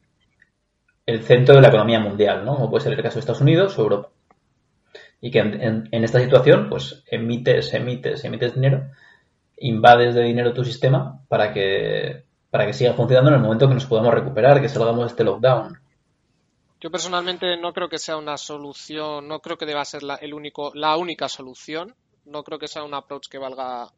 el 1.06 1.22
centro 1.22 1.54
de 1.54 1.62
la 1.62 1.68
economía 1.68 2.00
mundial, 2.00 2.44
¿no? 2.44 2.54
Como 2.54 2.68
puede 2.68 2.84
ser 2.84 2.92
el 2.92 3.02
caso 3.02 3.14
de 3.14 3.20
Estados 3.20 3.40
Unidos 3.40 3.78
o 3.78 3.82
Europa. 3.82 4.10
Y 5.20 5.30
que 5.30 5.38
en, 5.40 5.60
en- 5.62 5.88
en 5.90 6.04
esta 6.04 6.20
situación, 6.20 6.68
pues 6.68 7.02
emites, 7.10 7.72
emites, 7.74 8.24
emites 8.24 8.54
dinero, 8.54 8.88
invades 9.58 10.14
de 10.14 10.22
dinero 10.24 10.54
tu 10.54 10.64
sistema 10.64 11.20
para 11.28 11.52
que, 11.52 12.24
para 12.50 12.66
que 12.66 12.74
siga 12.74 12.94
funcionando 12.94 13.30
en 13.30 13.36
el 13.38 13.42
momento 13.42 13.68
que 13.68 13.74
nos 13.74 13.86
podamos 13.86 14.14
recuperar, 14.14 14.60
que 14.60 14.68
salgamos 14.70 15.02
de 15.04 15.08
este 15.08 15.24
lockdown. 15.24 15.78
Yo 16.86 16.92
personalmente 16.92 17.56
no 17.56 17.72
creo 17.72 17.88
que 17.88 17.98
sea 17.98 18.16
una 18.16 18.38
solución, 18.38 19.26
no 19.26 19.40
creo 19.40 19.58
que 19.58 19.66
deba 19.66 19.84
ser 19.84 20.04
la, 20.04 20.14
el 20.14 20.32
único, 20.32 20.70
la 20.72 20.96
única 20.96 21.28
solución. 21.28 21.96
No 22.24 22.44
creo 22.44 22.60
que 22.60 22.68
sea 22.68 22.84
un 22.84 22.94
approach 22.94 23.26
que 23.28 23.38
valga 23.38 23.92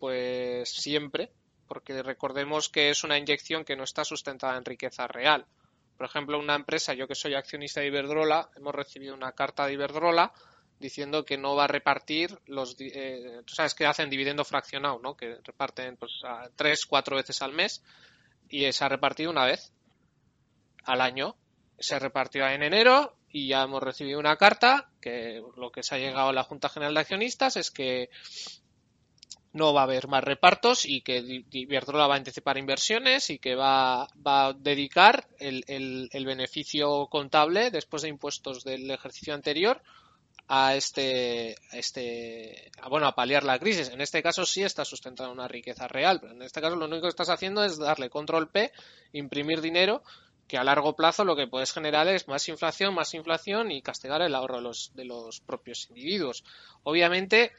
pues 0.00 0.68
siempre, 0.68 1.30
porque 1.68 2.02
recordemos 2.02 2.68
que 2.68 2.90
es 2.90 3.04
una 3.04 3.18
inyección 3.18 3.64
que 3.64 3.76
no 3.76 3.84
está 3.84 4.04
sustentada 4.04 4.56
en 4.56 4.64
riqueza 4.64 5.06
real. 5.06 5.46
Por 5.96 6.06
ejemplo, 6.06 6.40
una 6.40 6.56
empresa, 6.56 6.92
yo 6.92 7.06
que 7.06 7.14
soy 7.14 7.34
accionista 7.34 7.80
de 7.82 7.86
Iberdrola, 7.86 8.50
hemos 8.56 8.74
recibido 8.74 9.14
una 9.14 9.30
carta 9.30 9.64
de 9.64 9.74
Iberdrola 9.74 10.32
diciendo 10.80 11.24
que 11.24 11.38
no 11.38 11.54
va 11.54 11.66
a 11.66 11.68
repartir 11.68 12.36
los, 12.46 12.74
eh, 12.80 13.42
tú 13.44 13.54
sabes 13.54 13.76
que 13.76 13.86
hacen 13.86 14.10
dividendo 14.10 14.44
fraccionado, 14.44 14.98
¿no? 14.98 15.16
Que 15.16 15.36
reparten 15.44 15.96
pues 15.98 16.20
tres, 16.56 16.84
cuatro 16.84 17.14
veces 17.14 17.42
al 17.42 17.52
mes 17.52 17.84
y 18.48 18.72
se 18.72 18.84
ha 18.84 18.88
repartido 18.88 19.30
una 19.30 19.44
vez 19.44 19.72
al 20.82 21.00
año. 21.00 21.36
Se 21.78 21.98
repartió 21.98 22.46
en 22.48 22.62
enero 22.62 23.16
y 23.30 23.48
ya 23.48 23.62
hemos 23.62 23.82
recibido 23.82 24.18
una 24.18 24.36
carta 24.36 24.90
que 25.00 25.42
lo 25.56 25.70
que 25.70 25.82
se 25.82 25.94
ha 25.94 25.98
llegado 25.98 26.28
a 26.30 26.32
la 26.32 26.42
Junta 26.44 26.68
General 26.68 26.94
de 26.94 27.00
Accionistas 27.00 27.56
es 27.56 27.70
que 27.70 28.08
no 29.52 29.72
va 29.72 29.80
a 29.80 29.84
haber 29.84 30.06
más 30.08 30.22
repartos 30.22 30.84
y 30.84 31.00
que 31.00 31.44
Iberdrola 31.50 32.06
va 32.06 32.14
a 32.14 32.18
anticipar 32.18 32.58
inversiones 32.58 33.30
y 33.30 33.38
que 33.38 33.54
va, 33.54 34.06
va 34.26 34.48
a 34.48 34.52
dedicar 34.52 35.26
el, 35.38 35.64
el- 35.66 36.08
el 36.12 36.26
beneficio 36.26 37.06
contable 37.06 37.70
después 37.70 38.02
de 38.02 38.10
impuestos 38.10 38.64
del 38.64 38.90
ejercicio 38.90 39.32
anterior 39.32 39.80
a 40.48 40.76
este, 40.76 41.56
a 41.72 41.76
este, 41.78 42.70
a, 42.80 42.88
bueno, 42.90 43.06
a 43.06 43.14
paliar 43.14 43.44
la 43.44 43.58
crisis. 43.58 43.88
En 43.88 44.00
este 44.02 44.22
caso 44.22 44.44
sí 44.44 44.62
está 44.62 44.84
sustentada 44.84 45.30
una 45.30 45.48
riqueza 45.48 45.88
real, 45.88 46.20
pero 46.20 46.34
en 46.34 46.42
este 46.42 46.60
caso 46.60 46.76
lo 46.76 46.84
único 46.84 47.02
que 47.02 47.08
estás 47.08 47.30
haciendo 47.30 47.64
es 47.64 47.78
darle 47.78 48.10
control 48.10 48.50
P, 48.50 48.70
imprimir 49.12 49.60
dinero, 49.62 50.02
que 50.48 50.58
a 50.58 50.64
largo 50.64 50.94
plazo 50.94 51.24
lo 51.24 51.34
que 51.36 51.46
puedes 51.48 51.72
generar 51.72 52.06
es 52.08 52.28
más 52.28 52.48
inflación, 52.48 52.94
más 52.94 53.12
inflación 53.14 53.70
y 53.72 53.82
castigar 53.82 54.22
el 54.22 54.34
ahorro 54.34 54.56
de 54.56 54.62
los, 54.62 54.92
de 54.94 55.04
los 55.04 55.40
propios 55.40 55.88
individuos. 55.90 56.44
Obviamente, 56.84 57.52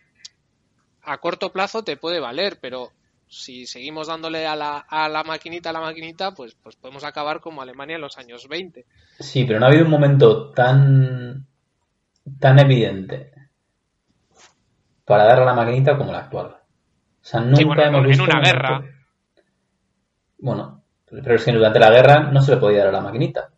a 1.02 1.18
corto 1.20 1.52
plazo 1.52 1.84
te 1.84 1.98
puede 1.98 2.20
valer, 2.20 2.60
pero 2.62 2.92
si 3.28 3.66
seguimos 3.68 4.08
dándole 4.08 4.48
a 4.48 4.56
la, 4.56 4.78
a 4.80 5.10
la 5.10 5.24
maquinita, 5.26 5.70
a 5.72 5.74
la 5.74 5.82
maquinita, 5.82 6.34
pues, 6.34 6.56
pues 6.56 6.78
podemos 6.78 7.04
acabar 7.04 7.42
como 7.42 7.62
Alemania 7.62 7.96
en 7.96 8.02
los 8.02 8.18
años 8.18 8.48
20. 8.48 8.86
Sí, 9.20 9.44
pero 9.44 9.60
no 9.60 9.66
ha 9.66 9.70
habido 9.70 9.84
un 9.84 9.92
momento 9.92 10.52
tan, 10.52 11.46
tan 12.40 12.60
evidente 12.60 13.32
para 15.04 15.26
dar 15.26 15.42
a 15.42 15.46
la 15.46 15.54
maquinita 15.54 15.98
como 15.98 16.12
el 16.12 16.16
actual. 16.18 16.48
O 16.48 16.60
sea, 17.30 17.42
nunca 17.42 17.58
Sí, 17.58 17.64
bueno, 17.66 17.82
en- 17.82 17.88
hemos 17.90 18.02
en 18.04 18.08
visto 18.10 18.24
una 18.24 18.38
un 18.38 18.44
guerra. 18.44 18.70
momento- 18.72 18.98
Bueno, 20.40 20.77
pero 21.10 21.36
es 21.36 21.46
que 21.46 21.52
durante 21.54 21.80
la 21.80 21.90
guerra 21.92 22.20
no 22.32 22.42
se 22.42 22.52
le 22.52 22.58
podía 22.58 22.80
dar 22.80 22.90
a 22.90 22.92
la 22.94 23.02
maquinita, 23.02 23.50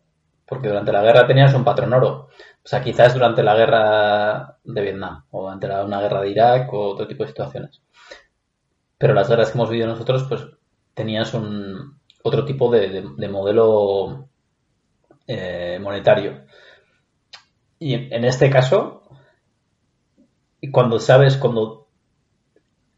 porque 0.46 0.68
durante 0.68 0.92
la 0.92 1.02
guerra 1.02 1.26
tenías 1.26 1.54
un 1.54 1.64
patrón 1.64 1.92
oro. 1.92 2.28
O 2.64 2.68
sea, 2.68 2.82
quizás 2.82 3.14
durante 3.14 3.42
la 3.42 3.56
guerra 3.56 4.58
de 4.64 4.82
Vietnam, 4.82 5.24
o 5.30 5.42
durante 5.42 5.68
la- 5.68 5.84
una 5.84 6.00
guerra 6.00 6.20
de 6.22 6.30
Irak, 6.30 6.72
o 6.72 6.90
otro 6.90 7.06
tipo 7.08 7.22
de 7.24 7.28
situaciones. 7.30 7.82
Pero 8.98 9.14
las 9.14 9.28
guerras 9.28 9.50
que 9.50 9.58
hemos 9.58 9.68
vivido 9.70 9.88
nosotros, 9.88 10.24
pues 10.28 10.46
tenías 10.94 11.34
un 11.34 11.98
otro 12.22 12.44
tipo 12.44 12.70
de, 12.70 12.88
de- 12.88 13.08
de 13.16 13.28
modelo 13.28 14.28
eh, 15.26 15.78
monetario. 15.80 16.44
Y 17.80 17.94
en, 17.94 18.24
este 18.24 18.48
caso, 18.48 19.02
cuando 20.72 20.98
sabes, 21.00 21.36
cuando 21.36 21.79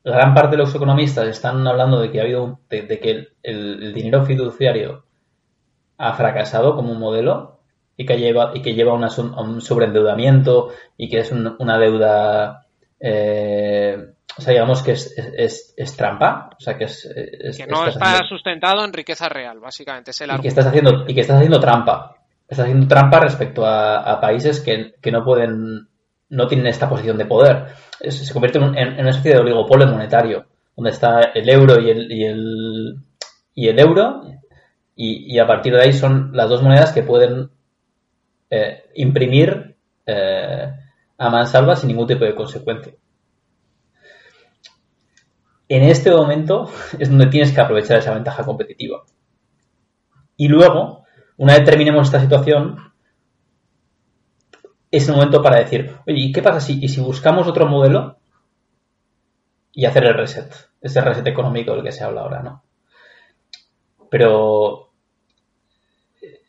gran 0.04 0.34
parte 0.34 0.52
de 0.56 0.62
los 0.62 0.74
economistas 0.74 1.28
están 1.28 1.66
hablando 1.66 2.00
de 2.00 2.10
que 2.10 2.20
ha 2.20 2.24
habido 2.24 2.60
de, 2.68 2.82
de 2.82 2.98
que 3.00 3.10
el, 3.10 3.28
el- 3.42 3.94
dinero 3.94 4.24
fiduciario 4.24 5.04
ha 5.98 6.12
fracasado 6.14 6.74
como 6.74 6.92
un 6.92 6.98
modelo 6.98 7.60
y 7.96 8.04
que 8.06 8.18
lleva 8.18 8.52
y 8.54 8.62
que 8.62 8.74
lleva 8.74 8.94
una 8.94 9.08
so- 9.10 9.32
a 9.36 9.42
un 9.42 9.60
sobreendeudamiento 9.60 10.70
y 10.96 11.08
que 11.08 11.18
es 11.20 11.30
un- 11.30 11.54
una 11.58 11.78
deuda 11.78 12.66
eh, 12.98 14.12
o 14.36 14.40
sea, 14.40 14.52
digamos 14.52 14.82
que 14.82 14.92
es, 14.92 15.16
es, 15.18 15.32
es- 15.36 15.74
es 15.76 15.96
trampa, 15.96 16.48
o 16.56 16.60
sea, 16.60 16.78
que 16.78 16.84
es... 16.84 17.06
Que 17.14 17.66
no 17.66 17.86
está 17.86 18.04
haciendo- 18.06 18.28
sustentado 18.28 18.82
en 18.84 18.92
riqueza 18.92 19.28
real, 19.28 19.60
básicamente. 19.60 20.12
Es 20.12 20.20
el 20.22 20.30
y 20.30 20.40
que 20.40 20.48
estás 20.48 20.66
haciendo 20.66 21.04
y 21.06 21.14
que 21.14 21.20
estás 21.20 21.36
haciendo 21.36 21.60
trampa 21.60 22.16
estás 22.48 22.64
haciendo 22.66 22.86
trampa 22.88 23.20
respecto 23.20 23.64
a, 23.66 23.98
a 23.98 24.20
países 24.20 24.60
que, 24.60 24.94
que 25.00 25.10
no 25.12 25.24
pueden 25.24 25.88
no 26.32 26.46
tienen 26.48 26.66
esta 26.66 26.88
posición 26.88 27.16
de 27.18 27.26
poder. 27.26 27.66
Se 28.08 28.32
convierte 28.32 28.58
en, 28.58 28.64
un- 28.64 28.76
en- 28.78 28.94
en 28.94 29.00
una 29.00 29.10
especie 29.10 29.34
de 29.34 29.40
oligopolio 29.40 29.86
monetario 29.86 30.46
donde 30.76 30.90
está 30.90 31.20
el 31.34 31.48
euro 31.48 31.80
y 31.80 31.90
el 31.90 32.10
y 33.54 33.68
el, 33.68 33.78
euro 33.78 34.22
y, 34.96 35.34
y 35.34 35.38
a 35.38 35.46
partir 35.46 35.74
de 35.74 35.82
ahí 35.82 35.92
son 35.92 36.30
las 36.34 36.48
dos 36.48 36.62
monedas 36.62 36.92
que 36.92 37.02
pueden 37.02 37.50
eh, 38.50 38.84
imprimir 38.94 39.76
eh, 40.06 40.72
a 41.18 41.30
mansalva 41.30 41.76
sin 41.76 41.88
ningún 41.88 42.06
tipo 42.06 42.24
de 42.24 42.34
consecuencia. 42.34 42.92
En 45.68 45.82
este 45.84 46.10
momento 46.10 46.70
es 46.98 47.08
donde 47.08 47.26
tienes 47.26 47.52
que 47.52 47.60
aprovechar 47.60 47.98
esa 47.98 48.14
ventaja 48.14 48.44
competitiva. 48.44 49.02
Y 50.36 50.48
luego, 50.48 51.04
una 51.36 51.54
vez 51.54 51.64
terminemos 51.64 52.06
esta 52.08 52.20
situación, 52.20 52.76
es 54.92 55.08
el 55.08 55.14
momento 55.14 55.42
para 55.42 55.58
decir, 55.58 55.90
oye, 56.06 56.18
¿y 56.18 56.32
qué 56.32 56.42
pasa 56.42 56.60
si, 56.60 56.78
y 56.84 56.88
si 56.88 57.00
buscamos 57.00 57.48
otro 57.48 57.66
modelo 57.66 58.18
y 59.72 59.86
hacer 59.86 60.04
el 60.04 60.14
reset? 60.14 60.54
Ese 60.80 61.00
reset 61.00 61.26
económico 61.26 61.72
del 61.72 61.82
que 61.82 61.92
se 61.92 62.04
habla 62.04 62.20
ahora, 62.20 62.42
¿no? 62.42 62.62
Pero 64.10 64.90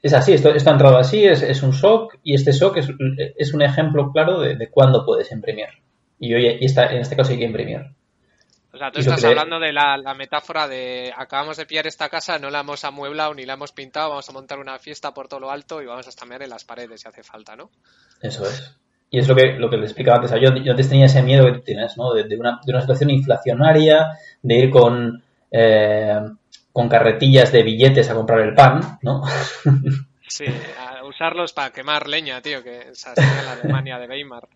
es 0.01 0.13
así, 0.13 0.33
esto, 0.33 0.49
esto 0.49 0.69
ha 0.69 0.73
entrado 0.73 0.97
así, 0.97 1.23
es, 1.23 1.63
un 1.63 1.71
shock 1.71 2.17
y 2.21 2.35
este 2.35 2.51
shock 2.51 2.77
es, 2.77 3.53
un 3.53 3.61
ejemplo 3.61 4.11
claro 4.11 4.41
de, 4.41 4.57
de 4.57 4.69
cuándo 4.69 5.05
puedes 5.05 5.31
imprimir. 5.31 5.67
Y, 6.19 6.33
oye, 6.35 6.57
y 6.59 6.65
esta, 6.65 6.91
en 6.91 6.99
este 6.99 7.15
caso 7.15 7.31
hay 7.31 7.39
que 7.39 7.45
imprimir. 7.45 7.95
O 8.73 8.77
sea, 8.77 8.91
tú 8.91 9.01
estás 9.01 9.23
hablando 9.23 9.59
de 9.59 9.71
la, 9.71 9.97
la 9.97 10.15
metáfora 10.15 10.67
de 10.67 11.13
acabamos 11.15 11.57
de 11.57 11.67
pillar 11.67 11.85
esta 11.85 12.09
casa, 12.09 12.39
no 12.39 12.49
la 12.49 12.61
hemos 12.61 12.83
amueblado 12.83 13.35
ni 13.35 13.45
la 13.45 13.53
hemos 13.53 13.71
pintado, 13.71 14.09
vamos 14.09 14.27
a 14.27 14.33
montar 14.33 14.57
una 14.57 14.79
fiesta 14.79 15.13
por 15.13 15.27
todo 15.27 15.41
lo 15.41 15.51
alto 15.51 15.79
y 15.79 15.85
vamos 15.85 16.07
a 16.07 16.09
estammear 16.09 16.41
en 16.41 16.49
las 16.49 16.65
paredes 16.65 17.01
si 17.01 17.07
hace 17.07 17.21
falta, 17.21 17.55
¿no? 17.55 17.69
Eso 18.19 18.45
es. 18.45 18.75
Y 19.11 19.19
es 19.19 19.27
lo 19.27 19.35
que, 19.35 19.53
lo 19.59 19.69
que 19.69 19.77
le 19.77 19.83
explicaba 19.83 20.17
antes. 20.17 20.31
Yo, 20.41 20.55
yo 20.55 20.71
antes 20.71 20.89
tenía 20.89 21.05
ese 21.05 21.21
miedo 21.21 21.45
que 21.45 21.59
tú 21.59 21.61
tienes, 21.61 21.95
¿no? 21.97 22.13
De, 22.13 22.23
de 22.23 22.35
una, 22.35 22.59
de 22.65 22.71
una 22.71 22.81
situación 22.81 23.11
inflacionaria, 23.11 24.17
de 24.41 24.55
ir 24.55 24.71
con, 24.71 25.23
eh, 25.51 26.19
con 26.71 26.89
carretillas 26.89 27.51
de 27.51 27.61
billetes 27.61 28.09
a 28.09 28.15
comprar 28.15 28.39
el 28.39 28.55
pan, 28.55 28.97
¿no? 29.03 29.21
Sí, 30.27 30.45
a 30.79 31.05
usarlos 31.05 31.53
para 31.53 31.71
quemar 31.71 32.07
leña, 32.07 32.41
tío, 32.41 32.63
que 32.63 32.89
se 32.93 33.09
hacía 33.11 33.39
en 33.39 33.45
la 33.45 33.51
Alemania 33.51 33.99
de 33.99 34.07
Weimar. 34.07 34.47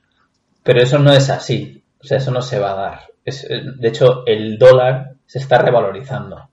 Pero 0.64 0.82
eso 0.82 0.98
no 0.98 1.14
es 1.14 1.30
así. 1.30 1.84
O 2.00 2.04
sea, 2.04 2.18
eso 2.18 2.32
no 2.32 2.42
se 2.42 2.60
va 2.60 2.72
a 2.72 2.76
dar. 2.76 3.14
Eh, 3.26 3.62
de 3.78 3.88
hecho, 3.88 4.26
el 4.26 4.58
dólar 4.58 5.16
se 5.26 5.40
está 5.40 5.58
revalorizando. 5.58 6.50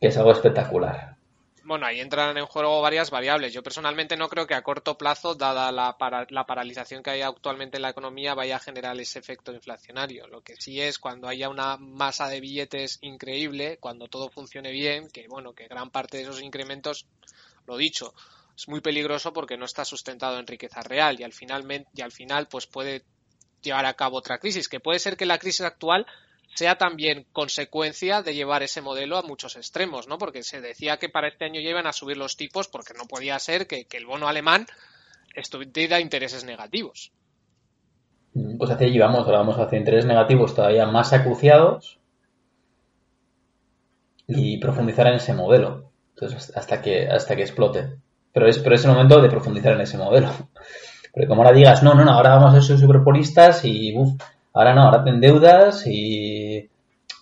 Que 0.00 0.08
es 0.08 0.16
algo 0.16 0.32
espectacular. 0.32 1.16
Bueno, 1.64 1.84
ahí 1.86 1.98
entran 2.00 2.36
en 2.38 2.46
juego 2.46 2.80
varias 2.80 3.10
variables. 3.10 3.52
Yo 3.52 3.60
personalmente 3.62 4.16
no 4.16 4.28
creo 4.28 4.46
que 4.46 4.54
a 4.54 4.62
corto 4.62 4.96
plazo, 4.96 5.34
dada 5.34 5.72
la, 5.72 5.98
para- 5.98 6.24
la 6.30 6.46
paralización 6.46 7.02
que 7.02 7.10
hay 7.10 7.22
actualmente 7.22 7.78
en 7.78 7.82
la 7.82 7.90
economía, 7.90 8.34
vaya 8.34 8.56
a 8.56 8.60
generar 8.60 8.96
ese 9.00 9.18
efecto 9.18 9.52
inflacionario. 9.52 10.28
Lo 10.28 10.42
que 10.42 10.54
sí 10.60 10.80
es 10.80 11.00
cuando 11.00 11.26
haya 11.26 11.48
una 11.48 11.76
masa 11.76 12.28
de 12.28 12.40
billetes 12.40 12.98
increíble, 13.00 13.78
cuando 13.80 14.06
todo 14.06 14.28
funcione 14.30 14.70
bien, 14.70 15.08
que 15.10 15.26
bueno, 15.28 15.54
que 15.54 15.66
gran 15.66 15.90
parte 15.90 16.18
de 16.18 16.22
esos 16.22 16.40
incrementos, 16.40 17.08
lo 17.66 17.76
dicho, 17.76 18.14
es 18.56 18.68
muy 18.68 18.80
peligroso 18.80 19.32
porque 19.32 19.56
no 19.56 19.64
está 19.64 19.84
sustentado 19.84 20.38
en 20.38 20.46
riqueza 20.46 20.82
real 20.82 21.18
y 21.18 21.24
al 21.24 21.32
final, 21.32 21.66
y 21.92 22.00
al 22.00 22.12
final 22.12 22.46
pues 22.46 22.68
puede 22.68 23.02
llevar 23.66 23.86
a 23.86 23.94
cabo 23.94 24.16
otra 24.16 24.38
crisis, 24.38 24.68
que 24.68 24.80
puede 24.80 24.98
ser 24.98 25.16
que 25.16 25.26
la 25.26 25.38
crisis 25.38 25.66
actual 25.66 26.06
sea 26.54 26.76
también 26.76 27.26
consecuencia 27.32 28.22
de 28.22 28.34
llevar 28.34 28.62
ese 28.62 28.80
modelo 28.80 29.18
a 29.18 29.22
muchos 29.22 29.56
extremos, 29.56 30.08
¿no? 30.08 30.16
Porque 30.16 30.42
se 30.42 30.62
decía 30.62 30.96
que 30.96 31.10
para 31.10 31.28
este 31.28 31.44
año 31.44 31.60
ya 31.60 31.68
iban 31.68 31.86
a 31.86 31.92
subir 31.92 32.16
los 32.16 32.36
tipos 32.36 32.68
porque 32.68 32.94
no 32.94 33.04
podía 33.04 33.38
ser 33.38 33.66
que, 33.66 33.84
que 33.84 33.98
el 33.98 34.06
bono 34.06 34.26
alemán 34.26 34.66
estuviera 35.34 35.98
a 35.98 36.00
intereses 36.00 36.44
negativos. 36.44 37.12
Pues 38.58 38.70
hacia 38.70 38.86
allí 38.86 38.98
vamos, 38.98 39.26
ahora 39.26 39.38
vamos 39.38 39.58
hacia 39.58 39.78
intereses 39.78 40.06
negativos 40.06 40.54
todavía 40.54 40.86
más 40.86 41.12
acuciados 41.12 41.98
y 44.26 44.58
profundizar 44.58 45.06
en 45.06 45.14
ese 45.14 45.34
modelo. 45.34 45.90
Entonces, 46.14 46.52
hasta 46.56 46.80
que, 46.80 47.08
hasta 47.08 47.36
que 47.36 47.42
explote. 47.42 47.98
Pero 48.32 48.48
es, 48.48 48.58
pero 48.58 48.74
es 48.74 48.84
el 48.84 48.90
momento 48.90 49.20
de 49.20 49.28
profundizar 49.28 49.72
en 49.72 49.82
ese 49.82 49.98
modelo. 49.98 50.30
Porque 51.16 51.28
como 51.28 51.42
ahora 51.42 51.56
digas, 51.56 51.82
no, 51.82 51.94
no, 51.94 52.04
no, 52.04 52.10
ahora 52.10 52.36
vamos 52.36 52.54
a 52.54 52.60
ser 52.60 52.76
superpolistas 52.76 53.64
y 53.64 53.96
uf, 53.96 54.20
ahora 54.52 54.74
no, 54.74 54.82
ahora 54.82 55.02
te 55.02 55.08
endeudas 55.08 55.86
y, 55.86 56.68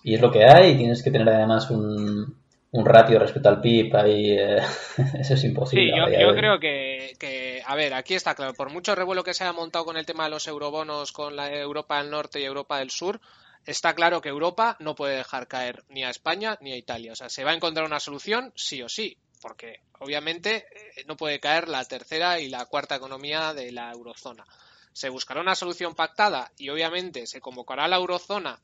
y 0.03 0.15
es 0.15 0.21
lo 0.21 0.33
que 0.33 0.45
hay 0.45 0.73
y 0.73 0.77
tienes 0.79 1.01
que 1.01 1.13
tener 1.13 1.29
además 1.29 1.71
un, 1.71 2.37
un 2.73 2.85
ratio 2.85 3.21
respecto 3.21 3.51
al 3.51 3.61
PIB 3.61 3.95
ahí, 3.95 4.33
eh, 4.33 4.59
eso 5.21 5.35
es 5.35 5.45
imposible. 5.45 5.93
Sí, 5.93 5.97
yo, 5.97 6.09
yo 6.11 6.31
hoy. 6.31 6.35
creo 6.35 6.59
que, 6.59 7.13
que, 7.21 7.63
a 7.65 7.77
ver, 7.77 7.95
aquí 7.95 8.15
está 8.15 8.35
claro, 8.35 8.53
por 8.55 8.69
mucho 8.69 8.97
revuelo 8.97 9.23
que 9.23 9.33
se 9.33 9.45
haya 9.45 9.53
montado 9.53 9.85
con 9.85 9.97
el 9.97 10.07
tema 10.07 10.25
de 10.25 10.31
los 10.31 10.49
eurobonos 10.49 11.13
con 11.13 11.37
la 11.37 11.53
Europa 11.53 11.99
del 11.99 12.11
Norte 12.11 12.41
y 12.41 12.45
Europa 12.45 12.81
del 12.81 12.91
Sur, 12.91 13.21
está 13.65 13.95
claro 13.95 14.21
que 14.21 14.29
Europa 14.29 14.77
no 14.81 14.97
puede 14.97 15.19
dejar 15.19 15.47
caer 15.47 15.85
ni 15.89 16.03
a 16.03 16.11
España 16.11 16.59
ni 16.61 16.73
a 16.73 16.77
Italia. 16.77 17.13
O 17.13 17.15
sea, 17.15 17.29
se 17.29 17.45
va 17.45 17.53
a 17.53 17.55
encontrar 17.55 17.87
una 17.87 18.01
solución 18.01 18.53
sí 18.57 18.83
o 18.83 18.89
sí, 18.89 19.19
porque 19.45 19.83
obviamente 19.99 20.65
eh, 20.75 21.05
no 21.07 21.19
puede 21.19 21.39
caer 21.39 21.69
la 21.69 21.85
tercera 21.85 22.41
y 22.41 22.49
la 22.49 22.65
cuarta 22.65 22.95
economía 22.97 23.53
de 23.53 23.73
la 23.73 23.93
eurozona. 23.93 24.47
Se 24.95 25.11
buscará 25.11 25.43
una 25.43 25.55
solución 25.55 25.95
pactada 25.95 26.51
y 26.57 26.71
obviamente 26.71 27.27
se 27.27 27.43
convocará 27.43 27.87
la 27.87 27.97
eurozona 27.97 28.59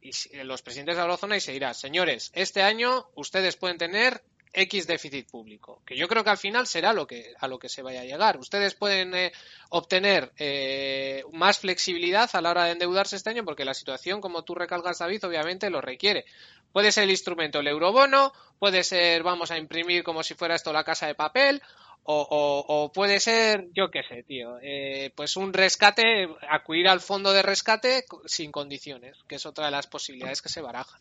y 0.00 0.12
si- 0.12 0.30
los 0.42 0.62
presidentes 0.62 0.96
de 0.96 0.98
la 0.98 1.04
eurozona 1.04 1.36
y 1.36 1.40
se 1.40 1.52
dirá, 1.52 1.74
señores, 1.74 2.32
este 2.34 2.60
año 2.60 3.08
ustedes 3.14 3.54
pueden 3.56 3.78
tener 3.78 4.24
X 4.52 4.86
déficit 4.86 5.30
público, 5.30 5.82
que 5.86 5.96
yo 5.96 6.08
creo 6.08 6.24
que 6.24 6.30
al 6.30 6.38
final 6.38 6.66
será 6.66 6.92
lo 6.92 7.06
que, 7.06 7.32
a 7.38 7.46
lo 7.48 7.58
que 7.58 7.68
se 7.68 7.82
vaya 7.82 8.00
a 8.00 8.04
llegar. 8.04 8.38
Ustedes 8.38 8.74
pueden 8.74 9.14
eh, 9.14 9.32
obtener 9.70 10.32
eh, 10.38 11.22
más 11.32 11.58
flexibilidad 11.60 12.28
a 12.32 12.40
la 12.40 12.50
hora 12.50 12.64
de 12.64 12.72
endeudarse 12.72 13.16
este 13.16 13.30
año 13.30 13.44
porque 13.44 13.64
la 13.64 13.74
situación, 13.74 14.20
como 14.20 14.42
tú 14.44 14.54
recalcas, 14.54 14.98
David, 14.98 15.24
obviamente 15.24 15.70
lo 15.70 15.80
requiere. 15.80 16.24
Puede 16.72 16.92
ser 16.92 17.04
el 17.04 17.10
instrumento 17.10 17.60
el 17.60 17.68
eurobono, 17.68 18.32
puede 18.58 18.82
ser 18.84 19.22
vamos 19.22 19.50
a 19.50 19.58
imprimir 19.58 20.02
como 20.04 20.22
si 20.22 20.34
fuera 20.34 20.54
esto 20.54 20.72
la 20.72 20.84
casa 20.84 21.06
de 21.06 21.14
papel, 21.14 21.62
o, 22.02 22.26
o- 22.66 22.92
puede 22.92 23.20
ser, 23.20 23.66
yo 23.74 23.90
qué 23.90 24.02
sé, 24.02 24.22
tío, 24.22 24.58
eh, 24.62 25.12
pues 25.14 25.36
un 25.36 25.52
rescate, 25.52 26.28
acudir 26.48 26.88
al 26.88 27.00
fondo 27.00 27.32
de 27.32 27.42
rescate 27.42 28.04
sin 28.26 28.50
condiciones, 28.52 29.16
que 29.28 29.36
es 29.36 29.46
otra 29.46 29.66
de 29.66 29.70
las 29.72 29.86
posibilidades 29.86 30.42
que 30.42 30.48
se 30.48 30.60
barajan. 30.62 31.00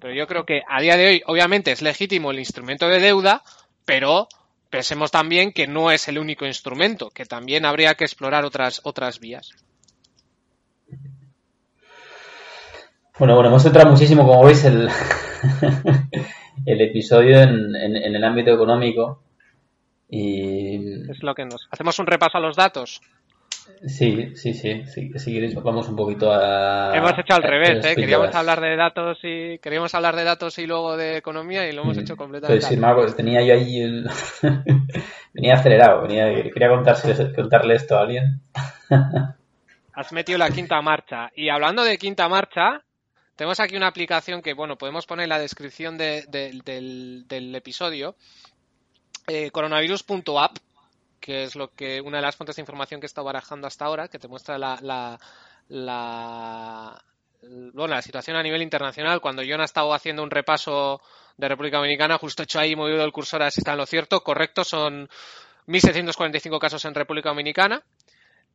Pero 0.00 0.14
yo 0.14 0.26
creo 0.26 0.44
que 0.44 0.62
a 0.68 0.80
día 0.80 0.96
de 0.96 1.06
hoy, 1.08 1.22
obviamente, 1.26 1.72
es 1.72 1.82
legítimo 1.82 2.30
el 2.30 2.38
instrumento 2.38 2.88
de 2.88 3.00
deuda, 3.00 3.42
pero 3.84 4.28
pensemos 4.70 5.10
también 5.10 5.52
que 5.52 5.66
no 5.66 5.90
es 5.90 6.08
el 6.08 6.18
único 6.18 6.44
instrumento, 6.46 7.10
que 7.10 7.24
también 7.24 7.64
habría 7.64 7.94
que 7.94 8.04
explorar 8.04 8.44
otras, 8.44 8.80
otras 8.84 9.20
vías. 9.20 9.50
Bueno, 13.18 13.34
bueno, 13.34 13.48
hemos 13.48 13.62
centrado 13.62 13.90
muchísimo, 13.90 14.26
como 14.26 14.44
veis, 14.44 14.64
el, 14.64 14.88
el 16.66 16.80
episodio 16.82 17.40
en, 17.40 17.74
en- 17.74 17.96
en 17.96 18.14
el 18.14 18.24
ámbito 18.24 18.50
económico. 18.52 19.22
Y 20.08 21.10
Es 21.10 21.22
lo 21.22 21.34
que 21.34 21.46
nos. 21.46 21.66
Hacemos 21.70 21.98
un 21.98 22.06
repaso 22.06 22.36
a 22.38 22.40
los 22.40 22.56
datos. 22.56 23.00
Sí, 23.86 24.34
sí, 24.36 24.54
sí, 24.54 24.84
sí, 24.86 25.10
si 25.18 25.32
queréis 25.32 25.54
vamos 25.54 25.88
un 25.88 25.96
poquito 25.96 26.32
a... 26.32 26.96
Hemos 26.96 27.12
hecho 27.18 27.34
al 27.34 27.42
revés, 27.42 27.84
¿eh? 27.84 27.94
Queríamos 27.94 28.34
hablar 28.34 28.60
de 28.60 28.76
datos 28.76 29.18
y 29.22 29.58
queríamos 29.58 29.94
hablar 29.94 30.16
de 30.16 30.24
datos 30.24 30.58
y 30.58 30.66
luego 30.66 30.96
de 30.96 31.16
economía 31.18 31.68
y 31.68 31.72
lo 31.72 31.82
hemos 31.82 31.96
Mm. 31.96 32.00
hecho 32.00 32.16
completamente. 32.16 32.60
Pues 32.60 32.68
sí, 32.68 32.76
Marcos, 32.78 33.14
tenía 33.16 33.42
yo 33.42 33.54
ahí 33.54 33.80
el... 33.80 34.08
venía 35.34 35.54
acelerado, 35.54 36.02
venía, 36.02 36.26
quería 36.52 36.68
contarle 37.34 37.74
esto 37.74 37.96
a 37.96 38.02
alguien. 38.02 38.40
Has 39.94 40.12
metido 40.12 40.38
la 40.38 40.50
quinta 40.50 40.80
marcha. 40.82 41.30
Y 41.34 41.48
hablando 41.48 41.82
de 41.82 41.96
quinta 41.96 42.28
marcha, 42.28 42.82
tenemos 43.34 43.60
aquí 43.60 43.76
una 43.76 43.86
aplicación 43.88 44.42
que, 44.42 44.52
bueno, 44.52 44.76
podemos 44.76 45.06
poner 45.06 45.24
en 45.24 45.30
la 45.30 45.38
descripción 45.38 45.96
de- 45.96 46.24
de- 46.28 46.60
del, 46.64 47.24
del 47.26 47.54
episodio. 47.54 48.16
Eh, 49.28 49.50
coronavirus.app, 49.50 50.58
que 51.20 51.44
es 51.44 51.56
lo 51.56 51.72
que 51.74 52.00
una 52.00 52.18
de 52.18 52.22
las 52.22 52.36
fuentes 52.36 52.56
de 52.56 52.62
información 52.62 53.00
que 53.00 53.06
he 53.06 53.08
estado 53.08 53.24
barajando 53.24 53.66
hasta 53.66 53.84
ahora, 53.84 54.08
que 54.08 54.18
te 54.18 54.28
muestra 54.28 54.58
la, 54.58 54.78
la, 54.82 55.18
la, 55.68 57.04
bueno, 57.42 57.94
la 57.94 58.02
situación 58.02 58.36
a 58.36 58.42
nivel 58.42 58.62
internacional. 58.62 59.20
Cuando 59.20 59.42
John 59.48 59.60
ha 59.60 59.64
estado 59.64 59.92
haciendo 59.94 60.22
un 60.22 60.30
repaso 60.30 61.00
de 61.36 61.48
República 61.48 61.78
Dominicana, 61.78 62.18
justo 62.18 62.42
he 62.42 62.44
hecho 62.44 62.58
ahí, 62.58 62.76
movido 62.76 63.04
el 63.04 63.12
cursor 63.12 63.42
a 63.42 63.50
si 63.50 63.60
está 63.60 63.72
en 63.72 63.78
lo 63.78 63.86
cierto. 63.86 64.22
Correcto, 64.22 64.64
son 64.64 65.08
1.745 65.66 66.58
casos 66.58 66.84
en 66.84 66.94
República 66.94 67.30
Dominicana. 67.30 67.82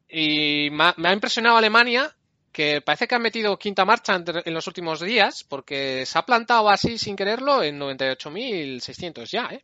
Y 0.08 0.70
me 0.72 0.86
ha, 0.86 0.96
ha 0.98 1.14
impresionado 1.14 1.58
Alemania, 1.58 2.14
que 2.52 2.82
parece 2.82 3.08
que 3.08 3.16
han 3.16 3.22
metido 3.22 3.58
quinta 3.58 3.86
marcha 3.86 4.16
en 4.16 4.54
los 4.54 4.68
últimos 4.68 5.00
días, 5.00 5.46
porque 5.48 6.06
se 6.06 6.20
ha 6.20 6.24
plantado 6.24 6.70
así 6.70 6.98
sin 6.98 7.16
quererlo 7.16 7.64
en 7.64 7.80
98.600 7.80 9.26
ya, 9.30 9.50
¿eh? 9.52 9.64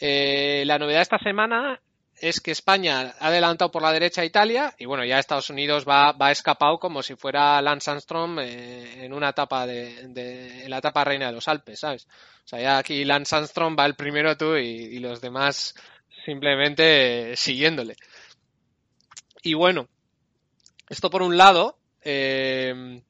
Eh, 0.00 0.62
la 0.64 0.78
novedad 0.78 1.02
esta 1.02 1.18
semana 1.18 1.80
es 2.20 2.40
que 2.40 2.50
España 2.50 3.14
ha 3.18 3.26
adelantado 3.28 3.70
por 3.70 3.82
la 3.82 3.92
derecha 3.92 4.22
a 4.22 4.24
Italia 4.24 4.74
y 4.78 4.84
bueno, 4.86 5.04
ya 5.04 5.18
Estados 5.18 5.50
Unidos 5.50 5.84
va, 5.88 6.12
va 6.12 6.30
escapado 6.30 6.78
como 6.78 7.02
si 7.02 7.14
fuera 7.16 7.60
Lance 7.62 7.90
Armstrong 7.90 8.38
eh, 8.40 9.04
en 9.04 9.12
una 9.12 9.30
etapa 9.30 9.66
de, 9.66 10.08
de- 10.08 10.64
en 10.64 10.70
la 10.70 10.78
etapa 10.78 11.04
reina 11.04 11.26
de 11.26 11.32
los 11.32 11.48
Alpes, 11.48 11.80
¿sabes? 11.80 12.06
O 12.44 12.48
sea, 12.48 12.60
ya 12.60 12.78
aquí 12.78 13.04
Lance 13.04 13.34
Armstrong 13.36 13.76
va 13.78 13.86
el 13.86 13.94
primero 13.94 14.36
tú 14.36 14.56
y, 14.56 14.66
y 14.68 14.98
los 14.98 15.20
demás 15.20 15.74
simplemente 16.24 17.32
eh, 17.32 17.36
siguiéndole. 17.36 17.96
Y 19.42 19.54
bueno, 19.54 19.88
esto 20.88 21.10
por 21.10 21.22
un 21.22 21.36
lado, 21.36 21.78
eh, 22.02 23.02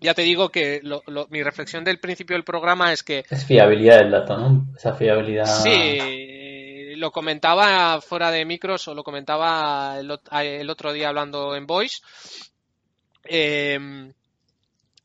ya 0.00 0.14
te 0.14 0.22
digo 0.22 0.50
que 0.50 0.80
lo- 0.82 1.02
lo- 1.06 1.26
mi 1.28 1.42
reflexión 1.42 1.84
del 1.84 2.00
principio 2.00 2.34
del 2.36 2.44
programa 2.44 2.92
es 2.92 3.02
que 3.02 3.24
Es 3.30 3.44
fiabilidad 3.46 3.98
del 3.98 4.10
dato, 4.10 4.36
¿no? 4.36 4.66
Esa 4.76 4.94
fiabilidad. 4.94 5.46
Sí, 5.46 5.98
lo 6.96 7.12
comentaba 7.12 8.00
fuera 8.00 8.30
de 8.30 8.44
micros 8.44 8.86
o 8.88 8.94
lo 8.94 9.04
comentaba 9.04 9.98
el, 9.98 10.10
ot- 10.10 10.28
el 10.42 10.68
otro 10.70 10.92
día 10.92 11.08
hablando 11.08 11.54
en 11.54 11.66
Voice. 11.66 11.98
Eh, 13.24 14.12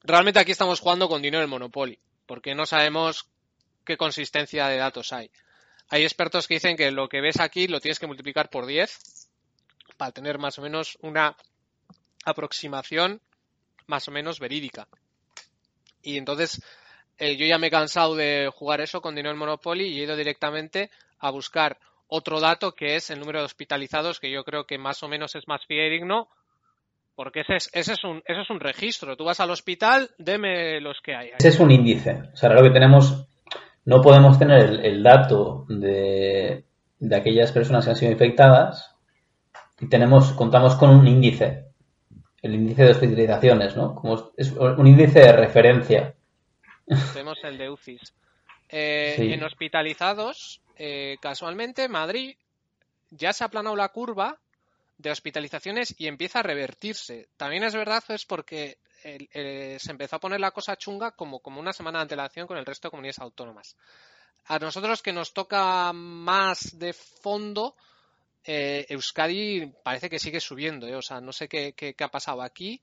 realmente 0.04 0.40
aquí 0.40 0.52
estamos 0.52 0.80
jugando 0.80 1.08
con 1.08 1.22
dinero 1.22 1.42
del 1.42 1.50
Monopoly, 1.50 2.00
porque 2.26 2.56
no 2.56 2.66
sabemos 2.66 3.26
qué 3.86 3.98
consistencia 3.98 4.68
de 4.68 4.78
datos 4.78 5.12
hay. 5.14 5.32
Hay 5.90 6.04
expertos 6.04 6.48
que 6.48 6.56
dicen 6.56 6.78
que 6.78 6.92
lo 6.92 7.10
que 7.10 7.22
ves 7.22 7.40
aquí 7.40 7.68
lo 7.68 7.80
tienes 7.80 8.00
que 8.00 8.08
multiplicar 8.08 8.50
por 8.50 8.66
10 8.66 9.28
para 9.98 10.12
tener 10.12 10.38
más 10.38 10.58
o 10.58 10.62
menos 10.62 10.98
una 11.02 11.36
aproximación 12.26 13.22
más 13.88 14.08
o 14.08 14.12
menos 14.12 14.40
verídica. 14.40 14.88
Y 16.02 16.18
entonces 16.18 16.62
yo 17.22 17.46
ya 17.46 17.58
me 17.58 17.68
he 17.68 17.72
cansado 17.72 18.16
de 18.16 18.50
jugar 18.54 18.82
eso 18.82 19.02
con 19.02 19.16
dinero 19.16 19.30
del 19.30 19.40
Monopoly 19.40 19.86
y 19.86 20.00
he 20.00 20.04
ido 20.04 20.16
directamente 20.16 20.90
a 21.20 21.32
buscar 21.32 21.78
otro 22.08 22.40
dato 22.40 22.74
que 22.74 22.96
es 22.96 23.10
el 23.10 23.20
número 23.20 23.40
de 23.40 23.46
hospitalizados, 23.46 24.20
que 24.20 24.32
yo 24.32 24.44
creo 24.44 24.66
que 24.66 24.78
más 24.78 25.02
o 25.04 25.08
menos 25.08 25.36
es 25.36 25.48
más 25.48 25.66
fidedigno, 25.66 26.28
porque 27.16 27.42
ese 27.42 27.56
es, 27.56 27.70
ese 27.74 27.94
es, 27.94 28.04
un, 28.04 28.22
ese 28.26 28.42
es 28.42 28.50
un 28.50 28.60
registro. 28.60 29.16
Tú 29.16 29.24
vas 29.24 29.40
al 29.40 29.52
hospital, 29.52 30.10
deme 30.18 30.82
los 30.82 31.00
que 31.02 31.16
hay. 31.16 31.30
Ese 31.38 31.50
es 31.50 31.60
un 31.60 31.72
índice. 31.72 32.22
O 32.34 32.36
sea, 32.36 32.50
lo 32.50 32.64
que 32.64 32.72
tenemos, 32.72 33.28
no 33.86 34.02
podemos 34.02 34.40
tener 34.40 34.60
el, 34.62 34.86
el 34.86 35.04
dato 35.04 35.66
de, 35.70 36.66
de 37.00 37.16
aquellas 37.16 37.52
personas 37.52 37.84
que 37.84 37.92
han 37.92 37.98
sido 37.98 38.12
infectadas 38.12 38.96
y 39.80 39.90
tenemos, 39.90 40.34
contamos 40.34 40.76
con 40.76 40.92
un 40.92 41.08
índice. 41.08 41.66
El 42.42 42.56
índice 42.56 42.84
de 42.84 42.92
hospitalizaciones, 42.92 43.76
¿no? 43.76 43.96
Como 43.96 44.32
es 44.38 44.52
un 44.52 44.88
índice 44.88 45.20
de 45.20 45.32
referencia. 45.32 46.16
Tenemos 47.14 47.38
el 47.44 47.58
de 47.58 47.70
UCIs. 47.70 48.14
Eh, 48.70 49.16
Sí. 49.18 49.34
En 49.34 49.44
hospitalizados, 49.44 50.62
eh, 50.78 51.18
casualmente, 51.22 51.88
Madrid 51.88 52.36
ya 53.10 53.34
se 53.34 53.44
ha 53.44 53.48
aplanado 53.48 53.76
la 53.76 53.90
curva 53.90 54.40
de 54.98 55.12
hospitalizaciones 55.12 55.94
y 55.98 56.08
empieza 56.08 56.40
a 56.40 56.44
revertirse. 56.44 57.28
También 57.38 57.64
es 57.64 57.74
verdad, 57.76 58.04
es 58.10 58.26
porque 58.26 58.78
el- 59.04 59.28
eh, 59.34 59.78
se 59.80 59.92
empezó 59.92 60.16
a 60.18 60.20
poner 60.20 60.40
la 60.40 60.52
cosa 60.52 60.76
chunga 60.78 61.12
como, 61.12 61.40
como 61.40 61.60
una 61.60 61.74
semana 61.74 62.00
de 62.00 62.04
antelación 62.04 62.48
con 62.48 62.58
el 62.58 62.66
resto 62.66 62.88
de 62.88 62.92
comunidades 62.92 63.20
autónomas. 63.20 63.76
A 64.46 64.60
nosotros 64.60 65.02
que 65.02 65.12
nos 65.14 65.34
toca 65.34 65.92
más 65.94 66.78
de 66.80 66.94
fondo, 66.94 67.76
eh, 68.44 68.86
Euskadi 68.90 69.72
parece 69.84 70.10
que 70.10 70.20
sigue 70.20 70.40
subiendo, 70.40 70.88
o 70.98 71.02
sea, 71.02 71.20
no 71.20 71.32
sé 71.34 71.48
qué, 71.48 71.74
qué- 71.74 71.94
qué 71.94 72.04
ha 72.04 72.10
pasado 72.10 72.42
aquí, 72.42 72.82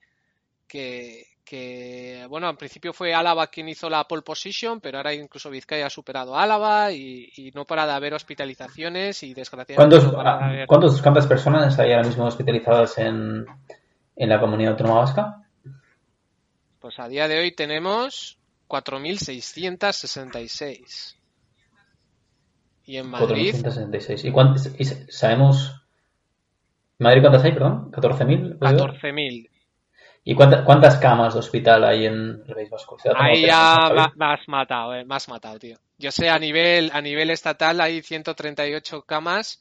que, 0.69 1.25
que, 1.45 2.27
bueno, 2.29 2.49
en 2.51 2.57
principio 2.57 2.93
fue 2.93 3.14
Álava 3.14 3.47
quien 3.49 3.69
hizo 3.71 3.89
la 3.89 4.05
pole 4.07 4.23
position, 4.23 4.81
pero 4.81 4.99
ahora 4.99 5.14
incluso 5.14 5.49
Vizcaya 5.51 5.87
ha 5.87 5.91
superado 5.91 6.37
a 6.37 6.43
Álava 6.43 6.93
y, 6.93 7.33
y 7.37 7.51
no 7.53 7.64
para 7.64 7.87
de 7.87 7.93
haber 7.93 8.12
hospitalizaciones 8.14 9.23
y 9.23 9.33
desgraciadamente 9.35 9.97
¿Cuántos, 9.97 10.12
no 10.12 10.19
para 10.23 10.39
de 10.39 10.45
haber- 10.45 10.66
¿cuántos, 10.69 11.01
¿Cuántas 11.03 11.27
personas 11.27 11.79
hay 11.79 11.93
ahora 11.93 12.07
mismo 12.07 12.27
hospitalizadas 12.27 12.99
en, 12.99 13.47
en 14.14 14.29
la 14.29 14.39
comunidad 14.39 14.73
autónoma 14.73 15.01
vasca? 15.01 15.43
Pues 16.81 16.99
a 17.01 17.09
día 17.09 17.27
de 17.27 17.39
hoy 17.41 17.53
tenemos 17.53 18.39
4.666. 18.69 21.16
Y 22.85 22.97
en 22.99 23.07
Madrid, 23.09 23.55
4.166. 23.55 24.25
¿Y, 24.25 24.31
cuántas, 24.33 24.66
y 24.79 24.85
sabemos... 24.85 25.83
¿Madrid 26.99 27.21
cuántas 27.23 27.45
hay, 27.45 27.53
perdón? 27.53 27.91
¿14.000? 27.93 28.59
¿puede 28.59 28.79
ser? 28.79 28.91
14.000. 28.91 29.49
¿Y 30.31 30.35
cuánta- 30.35 30.62
cuántas 30.62 30.97
camas 30.99 31.33
de 31.33 31.41
hospital 31.41 31.85
hay 31.85 32.05
en 32.05 32.43
el 32.47 32.55
País 32.55 32.68
Vasco? 32.68 32.99
¿Se 32.99 33.09
ha 33.09 33.12
tomado 33.12 33.31
Ahí 33.33 33.47
ya 33.47 34.11
me 34.14 34.26
has 34.26 34.47
matado, 34.47 34.95
eh, 34.95 35.03
me 35.07 35.14
has 35.14 35.26
matado, 35.26 35.59
tío. 35.59 35.79
Yo 35.97 36.11
sé, 36.12 36.29
a 36.29 36.39
nivel, 36.39 36.91
a 36.93 37.01
nivel 37.01 37.31
estatal 37.31 37.81
hay 37.81 38.03
138 38.03 39.03
camas 39.07 39.59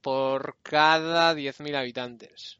por 0.00 0.56
cada 0.62 1.34
10.000 1.34 1.76
habitantes. 1.76 2.58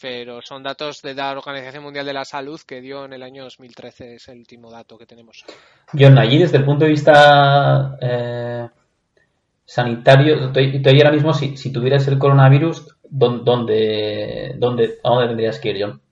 Pero 0.00 0.42
son 0.42 0.62
datos 0.62 1.02
de 1.02 1.14
la 1.14 1.32
Organización 1.32 1.82
Mundial 1.82 2.06
de 2.06 2.12
la 2.12 2.24
Salud 2.24 2.60
que 2.64 2.80
dio 2.80 3.04
en 3.04 3.12
el 3.12 3.24
año 3.24 3.42
2013, 3.42 4.14
es 4.14 4.28
el 4.28 4.38
último 4.38 4.70
dato 4.70 4.96
que 4.98 5.06
tenemos. 5.06 5.44
John, 5.92 6.18
allí 6.18 6.38
desde 6.38 6.58
el 6.58 6.64
punto 6.64 6.84
de 6.84 6.90
vista 6.92 7.96
eh, 8.00 8.68
sanitario, 9.64 10.52
tú, 10.52 10.60
tú 10.82 10.88
ahí 10.88 10.98
ahora 11.00 11.10
mismo, 11.12 11.34
si, 11.34 11.56
si 11.56 11.72
tuvieras 11.72 12.06
el 12.08 12.18
coronavirus, 12.18 12.86
¿dó- 12.86 12.95
¿dónde, 13.10 14.54
dónde, 14.58 14.98
¿a 15.02 15.08
dónde 15.10 15.26
tendrías 15.28 15.58
que 15.60 15.70
ir, 15.70 15.76
John? 15.84 16.02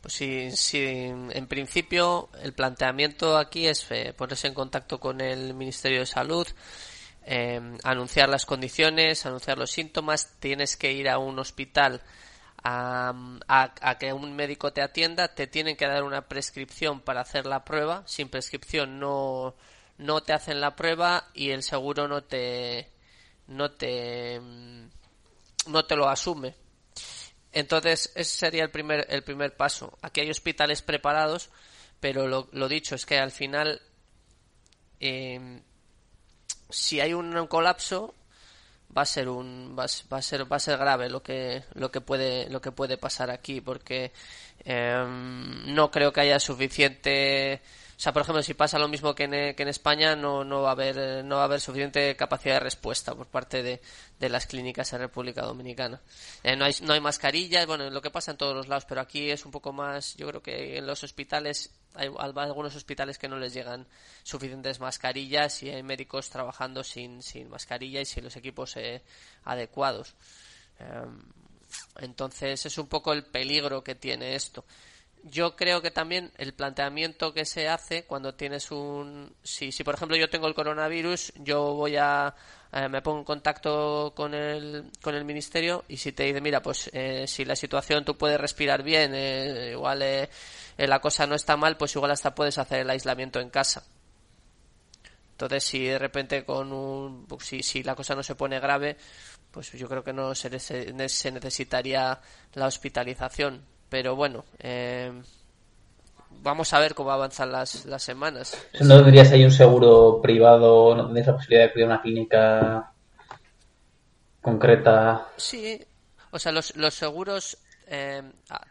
Pues 0.00 0.14
sí, 0.14 0.50
sí, 0.52 0.78
en 0.78 1.46
principio 1.46 2.30
el 2.42 2.54
planteamiento 2.54 3.36
aquí 3.36 3.66
es 3.66 3.86
eh, 3.90 4.14
ponerse 4.16 4.46
en 4.48 4.54
contacto 4.54 4.98
con 4.98 5.20
el 5.20 5.52
Ministerio 5.54 6.00
de 6.00 6.06
Salud, 6.06 6.46
eh, 7.26 7.60
anunciar 7.84 8.28
las 8.30 8.46
condiciones, 8.46 9.26
anunciar 9.26 9.58
los 9.58 9.70
síntomas, 9.70 10.36
tienes 10.40 10.76
que 10.76 10.92
ir 10.92 11.08
a 11.10 11.18
un 11.18 11.38
hospital 11.38 12.00
a, 12.62 13.14
a- 13.48 13.74
a 13.82 13.98
que 13.98 14.12
un 14.14 14.34
médico 14.36 14.72
te 14.72 14.82
atienda, 14.82 15.34
te 15.34 15.46
tienen 15.46 15.76
que 15.76 15.86
dar 15.86 16.02
una 16.04 16.28
prescripción 16.28 17.00
para 17.00 17.20
hacer 17.22 17.46
la 17.46 17.64
prueba, 17.64 18.02
sin 18.06 18.28
prescripción 18.30 19.00
no, 19.00 19.54
no 19.98 20.22
te 20.22 20.32
hacen 20.32 20.60
la 20.60 20.76
prueba 20.76 21.26
y 21.34 21.50
el 21.50 21.62
seguro 21.62 22.08
no 22.08 22.22
te 22.24 22.90
no 23.48 23.70
te 23.72 24.40
mm, 24.40 24.86
no 25.66 25.84
te 25.84 25.96
lo 25.96 26.08
asume. 26.08 26.54
Entonces, 27.52 28.12
ese 28.14 28.38
sería 28.38 28.62
el 28.62 28.70
primer, 28.70 29.06
el 29.10 29.22
primer 29.22 29.56
paso. 29.56 29.98
Aquí 30.02 30.20
hay 30.20 30.30
hospitales 30.30 30.82
preparados, 30.82 31.50
pero 31.98 32.28
lo, 32.28 32.68
dicho 32.68 32.94
es 32.94 33.06
que 33.06 33.18
al 33.18 33.32
final, 33.32 33.82
eh, 35.00 35.60
si 36.68 37.00
hay 37.00 37.12
un 37.12 37.46
colapso, 37.48 38.14
va 38.96 39.02
a 39.02 39.06
ser 39.06 39.28
un 39.28 39.76
va, 39.78 39.86
va 40.12 40.18
a 40.18 40.22
ser 40.22 40.50
va 40.50 40.56
a 40.56 40.60
ser 40.60 40.76
grave 40.76 41.08
lo 41.08 41.22
que 41.22 41.62
lo 41.74 41.90
que 41.90 42.00
puede 42.00 42.48
lo 42.50 42.60
que 42.60 42.72
puede 42.72 42.96
pasar 42.96 43.30
aquí 43.30 43.60
porque 43.60 44.12
eh, 44.64 45.04
no 45.06 45.90
creo 45.90 46.12
que 46.12 46.20
haya 46.20 46.40
suficiente 46.40 47.62
o 48.00 48.02
sea 48.02 48.14
por 48.14 48.22
ejemplo 48.22 48.42
si 48.42 48.54
pasa 48.54 48.78
lo 48.78 48.88
mismo 48.88 49.14
que 49.14 49.24
en, 49.24 49.34
eh, 49.34 49.54
que 49.54 49.62
en 49.62 49.68
España 49.68 50.16
no 50.16 50.42
no 50.42 50.62
va 50.62 50.70
a 50.70 50.72
haber 50.72 50.96
eh, 50.98 51.22
no 51.22 51.34
va 51.36 51.42
a 51.42 51.44
haber 51.44 51.60
suficiente 51.60 52.16
capacidad 52.16 52.54
de 52.54 52.60
respuesta 52.60 53.14
por 53.14 53.26
parte 53.26 53.62
de, 53.62 53.78
las 54.30 54.46
clínicas 54.46 54.90
en 54.94 55.00
República 55.00 55.42
Dominicana 55.42 56.00
Eh, 56.42 56.56
no 56.56 56.64
hay 56.64 56.74
no 56.80 56.94
hay 56.94 57.00
mascarillas 57.00 57.66
bueno 57.66 57.90
lo 57.90 58.00
que 58.00 58.10
pasa 58.10 58.30
en 58.30 58.38
todos 58.38 58.54
los 58.56 58.68
lados 58.68 58.86
pero 58.88 59.02
aquí 59.02 59.30
es 59.30 59.44
un 59.44 59.50
poco 59.50 59.74
más 59.74 60.16
yo 60.16 60.26
creo 60.28 60.42
que 60.42 60.78
en 60.78 60.86
los 60.86 61.04
hospitales 61.04 61.72
hay 61.94 62.08
al- 62.18 62.38
algunos 62.38 62.74
hospitales 62.74 63.18
que 63.18 63.28
no 63.28 63.36
les 63.38 63.52
llegan 63.52 63.86
suficientes 64.22 64.80
mascarillas 64.80 65.62
y 65.62 65.68
hay 65.68 65.82
médicos 65.82 66.30
trabajando 66.30 66.82
sin, 66.82 67.22
sin 67.22 67.50
mascarilla 67.50 68.00
y 68.00 68.06
sin 68.06 68.24
los 68.24 68.34
equipos 68.36 68.76
eh, 68.78 69.02
adecuados. 69.44 70.14
Em, 70.78 71.20
entonces 71.98 72.64
es 72.64 72.78
un 72.78 72.86
poco 72.86 73.12
el 73.12 73.24
peligro 73.24 73.82
que 73.84 73.94
tiene 73.94 74.34
esto. 74.36 74.64
Yo 75.22 75.54
creo 75.54 75.82
que 75.82 75.90
también 75.90 76.32
el 76.38 76.54
planteamiento 76.54 77.34
que 77.34 77.44
se 77.44 77.68
hace 77.68 78.04
cuando 78.04 78.34
tienes 78.34 78.70
un... 78.70 79.34
Si, 79.42 79.70
si 79.70 79.84
por 79.84 79.94
ejemplo 79.94 80.16
yo 80.16 80.30
tengo 80.30 80.46
el 80.46 80.54
coronavirus, 80.54 81.34
yo 81.36 81.74
voy 81.74 81.96
a... 81.96 82.34
eh, 82.72 82.88
me 82.88 83.02
pongo 83.02 83.18
en 83.18 83.24
contacto 83.24 84.14
con 84.16 84.32
el, 84.32 84.90
con 85.02 85.14
el 85.14 85.26
ministerio 85.26 85.84
y 85.88 85.98
si 85.98 86.12
te 86.12 86.24
dice, 86.24 86.40
mira, 86.40 86.62
pues 86.62 86.88
eh, 86.94 87.26
si 87.26 87.44
la 87.44 87.54
situación 87.54 88.02
tú 88.02 88.16
puedes 88.16 88.40
respirar 88.40 88.82
bien, 88.82 89.12
eh, 89.14 89.72
igual 89.72 90.00
eh, 90.00 90.30
la 90.78 91.00
cosa 91.00 91.26
no 91.26 91.34
está 91.34 91.54
mal, 91.56 91.76
pues 91.76 91.94
igual 91.96 92.12
hasta 92.12 92.34
puedes 92.34 92.56
hacer 92.56 92.80
el 92.80 92.90
aislamiento 92.90 93.40
en 93.40 93.50
casa. 93.50 93.84
Entonces, 95.32 95.64
si 95.64 95.84
de 95.84 95.98
repente 95.98 96.44
con 96.46 96.72
un, 96.72 97.26
pues, 97.26 97.44
si, 97.44 97.62
si 97.62 97.82
la 97.82 97.94
cosa 97.94 98.14
no 98.14 98.22
se 98.22 98.36
pone 98.36 98.58
grave, 98.58 98.96
pues 99.50 99.72
yo 99.72 99.86
creo 99.88 100.02
que 100.02 100.12
no 100.14 100.34
se 100.34 100.50
necesitaría 100.50 102.20
la 102.54 102.66
hospitalización. 102.66 103.69
Pero 103.90 104.16
bueno, 104.16 104.44
eh, 104.60 105.12
vamos 106.42 106.72
a 106.72 106.78
ver 106.80 106.94
cómo 106.94 107.10
avanzan 107.10 107.52
las, 107.52 107.84
las 107.86 108.02
semanas. 108.02 108.56
¿No 108.80 109.02
tendrías 109.02 109.32
ahí 109.32 109.44
un 109.44 109.50
seguro 109.50 110.20
privado? 110.22 110.94
¿No 110.94 111.04
tendrías 111.04 111.26
la 111.28 111.34
posibilidad 111.34 111.64
de 111.64 111.68
acudir 111.70 111.84
a 111.84 111.86
una 111.88 112.02
clínica 112.02 112.92
concreta? 114.40 115.26
Sí, 115.36 115.80
o 116.30 116.38
sea, 116.38 116.52
los, 116.52 116.76
los 116.76 116.94
seguros 116.94 117.58
eh, 117.86 118.22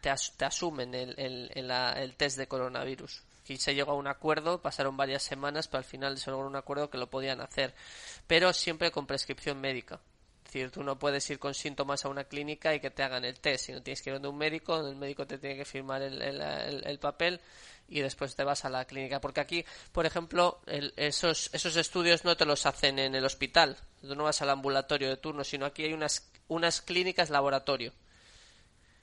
te, 0.02 0.10
as- 0.10 0.34
te 0.38 0.46
asumen 0.46 0.94
el, 0.96 1.14
el, 1.20 1.52
el- 1.54 1.72
el 1.72 2.16
test 2.16 2.38
de 2.38 2.48
coronavirus. 2.48 3.24
Aquí 3.42 3.58
se 3.58 3.74
llegó 3.74 3.92
a 3.92 3.96
un 3.96 4.08
acuerdo, 4.08 4.62
pasaron 4.62 4.96
varias 4.96 5.24
semanas, 5.24 5.68
pero 5.68 5.80
al 5.80 5.84
final 5.84 6.18
se 6.18 6.30
logró 6.32 6.48
un 6.48 6.56
acuerdo 6.56 6.90
que 6.90 6.98
lo 7.00 7.08
podían 7.10 7.42
hacer, 7.42 7.74
pero 8.28 8.54
siempre 8.54 8.92
con 8.92 9.08
prescripción 9.08 9.60
médica. 9.60 10.00
Decir, 10.52 10.72
tú 10.72 10.82
no 10.82 10.98
puedes 10.98 11.30
ir 11.30 11.38
con 11.38 11.54
síntomas 11.54 12.06
a 12.06 12.10
una 12.10 12.24
clínica 12.24 12.74
y 12.74 12.80
que 12.80 12.90
te 12.90 13.04
hagan 13.04 13.24
el 13.24 13.40
test, 13.40 13.66
sino 13.68 13.84
tienes 13.84 14.02
que 14.02 14.10
ir 14.10 14.16
donde 14.16 14.30
un 14.30 14.38
médico, 14.38 14.76
donde 14.78 14.92
el 14.92 14.98
médico 14.98 15.28
te 15.28 15.38
tiene 15.38 15.56
que 15.58 15.66
firmar 15.66 16.02
el, 16.02 16.20
el- 16.22 16.42
el- 16.42 16.88
el 16.88 16.98
papel 17.00 17.40
y 17.88 18.00
después 18.02 18.36
te 18.36 18.44
vas 18.44 18.66
a 18.66 18.70
la 18.70 18.86
clínica. 18.86 19.22
Porque 19.22 19.42
aquí, 19.42 19.64
por 19.92 20.08
ejemplo, 20.08 20.60
esos, 20.96 21.52
esos 21.54 21.76
estudios 21.76 22.26
no 22.26 22.36
te 22.36 22.46
los 22.46 22.66
hacen 22.66 22.98
en 22.98 23.14
el 23.14 23.26
hospital, 23.26 23.78
tú 24.02 24.16
no 24.16 24.24
vas 24.24 24.42
al 24.42 24.50
ambulatorio 24.50 25.10
de 25.10 25.18
turno, 25.18 25.44
sino 25.44 25.68
aquí 25.68 25.84
hay 25.84 25.94
unas, 25.94 26.32
unas 26.48 26.82
clínicas 26.82 27.30
laboratorio. 27.30 27.94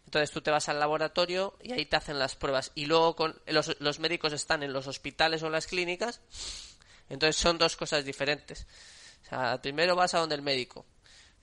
Entonces 0.07 0.31
tú 0.33 0.41
te 0.41 0.51
vas 0.51 0.69
al 0.69 0.79
laboratorio 0.81 1.55
y 1.63 1.73
ahí 1.73 1.85
te 1.87 1.97
hacen 1.97 2.19
las 2.19 2.35
pruebas. 2.37 2.73
Y 2.75 2.87
luego 2.87 3.15
con, 3.17 3.41
los, 3.47 3.77
los 3.81 3.99
médicos 4.01 4.33
están 4.33 4.63
en 4.65 4.73
los 4.73 4.87
hospitales 4.87 5.43
o 5.45 5.51
las 5.51 5.67
clínicas. 5.67 6.21
Entonces 7.09 7.37
son 7.37 7.59
dos 7.59 7.77
cosas 7.77 8.05
diferentes. 8.05 8.67
O 9.25 9.29
sea, 9.29 9.61
primero 9.63 9.95
vas 9.97 10.15
a 10.15 10.19
donde 10.19 10.35
el 10.37 10.43
médico. 10.43 10.85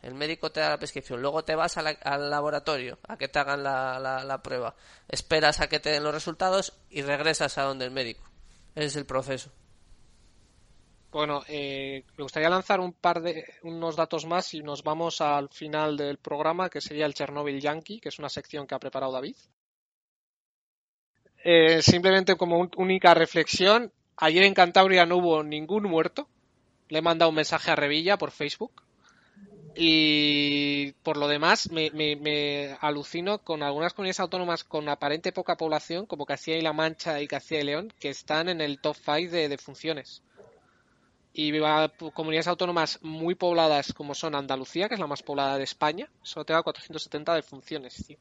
El 0.03 0.13
médico 0.15 0.51
te 0.51 0.59
da 0.59 0.69
la 0.69 0.77
prescripción. 0.77 1.21
Luego 1.21 1.43
te 1.43 1.55
vas 1.55 1.77
al 1.77 2.29
laboratorio 2.29 2.99
a 3.07 3.17
que 3.17 3.27
te 3.29 3.39
hagan 3.39 3.63
la, 3.63 3.97
la- 3.99 4.23
la 4.23 4.43
prueba. 4.43 4.75
Esperas 5.07 5.61
a 5.61 5.67
que 5.67 5.79
te 5.79 5.89
den 5.91 6.03
los 6.03 6.13
resultados 6.13 6.73
y 6.89 7.01
regresas 7.01 7.57
a 7.57 7.63
donde 7.63 7.85
el 7.85 7.91
médico. 7.91 8.21
Ese 8.75 8.85
es 8.87 8.95
el 8.97 9.05
proceso. 9.05 9.49
Bueno, 11.11 11.43
eh, 11.47 12.03
me 12.17 12.23
gustaría 12.23 12.49
lanzar 12.49 12.79
un 12.79 12.91
par 12.93 13.21
de 13.21 13.45
unos 13.61 13.95
datos 13.95 14.25
más 14.25 14.53
y 14.55 14.61
nos 14.61 14.83
vamos 14.83 15.21
al 15.21 15.47
final 15.49 15.95
del 15.95 16.17
programa, 16.17 16.69
que 16.69 16.81
sería 16.81 17.05
el 17.05 17.13
Chernobyl 17.13 17.61
Yankee, 17.61 17.99
que 17.99 18.09
es 18.09 18.17
una 18.19 18.29
sección 18.29 18.65
que 18.67 18.73
ha 18.75 18.79
preparado 18.79 19.11
David. 19.11 19.35
Eh, 21.45 21.81
simplemente 21.81 22.35
como 22.35 22.69
única 22.77 23.13
reflexión, 23.13 23.91
ayer 24.17 24.43
en 24.43 24.53
Cantabria 24.53 25.05
no 25.05 25.17
hubo 25.17 25.43
ningún 25.43 25.83
muerto. 25.83 26.27
Le 26.89 26.99
he 26.99 27.01
mandado 27.01 27.29
un 27.29 27.35
mensaje 27.35 27.71
a 27.71 27.75
Revilla 27.75 28.17
por 28.17 28.31
Facebook. 28.31 28.83
Y 29.75 30.93
por 31.03 31.17
lo 31.17 31.27
demás, 31.27 31.69
me, 31.71 31.91
me- 31.91 32.15
me 32.15 32.77
alucino 32.81 33.39
con 33.43 33.61
algunas 33.63 33.93
comunidades 33.93 34.19
autónomas 34.19 34.63
con 34.63 34.89
aparente 34.89 35.31
poca 35.31 35.57
población, 35.57 36.05
como 36.07 36.25
Castilla 36.25 36.57
y 36.57 36.61
La 36.61 36.73
Mancha 36.73 37.21
y 37.21 37.27
Castilla 37.27 37.61
y 37.61 37.65
León, 37.65 37.93
que 37.99 38.09
están 38.09 38.49
en 38.49 38.61
el 38.61 38.79
top 38.79 38.95
5 38.95 39.31
de, 39.31 39.49
de 39.49 39.57
funciones 39.57 40.23
y 41.33 41.51
va- 41.59 41.91
comunidades 42.13 42.47
autónomas 42.47 42.99
muy 43.01 43.35
pobladas 43.35 43.93
como 43.93 44.13
son 44.15 44.35
Andalucía, 44.35 44.87
que 44.87 44.95
es 44.95 44.99
la 44.99 45.07
más 45.07 45.23
poblada 45.23 45.57
de 45.57 45.63
España, 45.63 46.09
solo 46.21 46.45
te 46.45 46.53
da 46.53 46.61
470 46.63 47.33
de 47.35 47.41
funciones. 47.41 47.95
tío. 48.05 48.17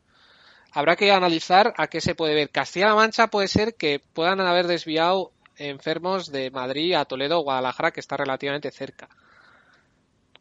Habrá 0.73 0.97
que 0.97 1.13
analizar 1.13 1.75
a 1.79 1.89
qué 1.89 2.01
se 2.01 2.15
puede 2.15 2.35
ver. 2.35 2.51
Castilla-La 2.51 2.95
Mancha 2.97 3.29
puede 3.29 3.49
ser 3.49 3.77
que 3.77 4.01
puedan 4.15 4.41
haber 4.41 4.67
desviado 4.69 5.33
enfermos 5.57 6.31
de 6.33 6.51
Madrid 6.51 6.95
a 6.95 7.05
Toledo 7.07 7.41
o 7.41 7.45
Guadalajara, 7.45 7.93
que 7.93 8.01
está 8.01 8.17
relativamente 8.19 8.71
cerca. 8.73 9.09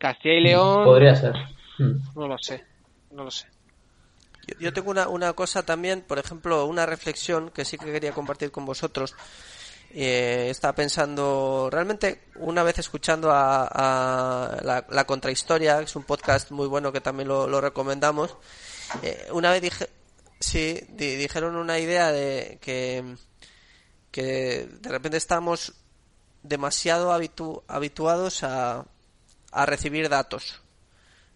Castilla 0.02 0.36
y 0.36 0.41
León, 0.41 0.84
Podría 0.84 1.16
ser. 1.16 1.34
Mm. 1.78 2.20
no 2.20 2.28
lo 2.28 2.38
sé, 2.39 2.66
no 3.12 3.24
lo 3.24 3.32
sé. 3.32 3.45
Yo, 4.47 4.56
yo 4.60 4.74
tengo 4.74 4.89
una, 4.91 5.08
una 5.08 5.34
cosa 5.34 5.64
también, 5.64 6.02
por 6.02 6.18
ejemplo, 6.20 6.66
una 6.66 6.86
reflexión 6.86 7.52
que 7.52 7.64
sí 7.64 7.78
que 7.78 7.86
quería 7.91 8.12
compartir 8.12 8.52
con 8.52 8.66
vosotros. 8.66 9.16
Eh, 9.93 10.47
estaba 10.49 10.74
pensando, 10.74 11.68
realmente, 11.72 12.24
una 12.38 12.64
vez 12.64 12.80
escuchando 12.80 13.30
a, 13.32 13.66
a 13.68 14.62
la, 14.64 14.86
la 14.89 15.06
Contrahistoria, 15.06 15.78
que 15.80 15.84
es 15.84 15.95
un 15.95 16.04
podcast 16.04 16.49
muy 16.52 16.68
bueno 16.68 16.91
que 16.93 17.02
también 17.02 17.28
lo, 17.28 17.45
lo 17.45 17.60
recomendamos, 17.62 18.38
eh, 19.04 19.28
una 19.32 19.52
vez 19.52 19.62
dije, 19.62 19.89
sí, 20.39 20.80
di- 20.89 21.16
dijeron 21.16 21.56
una 21.58 21.78
idea 21.78 22.12
de 22.14 22.58
que, 22.62 23.16
que 24.12 24.68
de 24.80 24.89
repente 24.89 25.18
estamos 25.18 25.74
demasiado 26.41 27.12
habitu- 27.12 27.62
habituados 27.68 28.43
a, 28.43 28.86
a 29.52 29.66
recibir 29.66 30.10
datos 30.10 30.62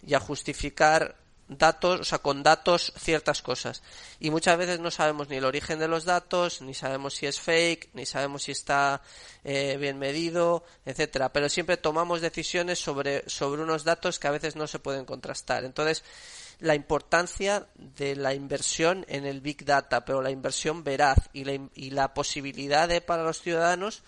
y 0.05 0.13
a 0.13 0.20
justificar 0.20 1.16
datos, 1.47 1.99
o 1.99 2.03
sea, 2.03 2.20
con 2.20 2.43
datos 2.43 2.93
ciertas 2.97 3.41
cosas. 3.41 3.84
Y 4.20 4.32
muchas 4.32 4.57
veces 4.57 4.80
no 4.80 4.89
sabemos 4.91 5.30
ni 5.30 5.38
el 5.38 5.45
origen 5.45 5.80
de 5.80 5.88
los 5.88 6.05
datos, 6.05 6.61
ni 6.61 6.74
sabemos 6.74 7.13
si 7.16 7.28
es 7.28 7.39
fake, 7.39 7.89
ni 7.93 8.05
sabemos 8.05 8.43
si 8.43 8.51
está 8.51 9.01
eh, 9.43 9.78
bien 9.80 9.99
medido, 9.99 10.63
etcétera. 10.86 11.32
Pero 11.32 11.49
siempre 11.49 11.78
tomamos 11.78 12.22
decisiones 12.22 12.80
sobre, 12.80 13.28
sobre 13.30 13.61
unos 13.61 13.84
datos 13.84 14.20
que 14.20 14.28
a 14.28 14.32
veces 14.32 14.55
no 14.55 14.68
se 14.68 14.80
pueden 14.80 15.05
contrastar. 15.05 15.66
Entonces, 15.66 16.03
la 16.59 16.74
importancia 16.74 17.68
de 17.76 18.16
la 18.16 18.34
inversión 18.34 19.05
en 19.07 19.26
el 19.26 19.41
Big 19.41 19.66
Data, 19.66 20.05
pero 20.05 20.22
la 20.22 20.32
inversión 20.32 20.84
veraz 20.84 21.18
y 21.34 21.43
la, 21.43 21.59
y 21.76 21.89
la 21.91 22.13
posibilidad 22.13 22.88
de, 22.88 23.01
para 23.01 23.24
los 23.24 23.41
ciudadanos 23.41 24.03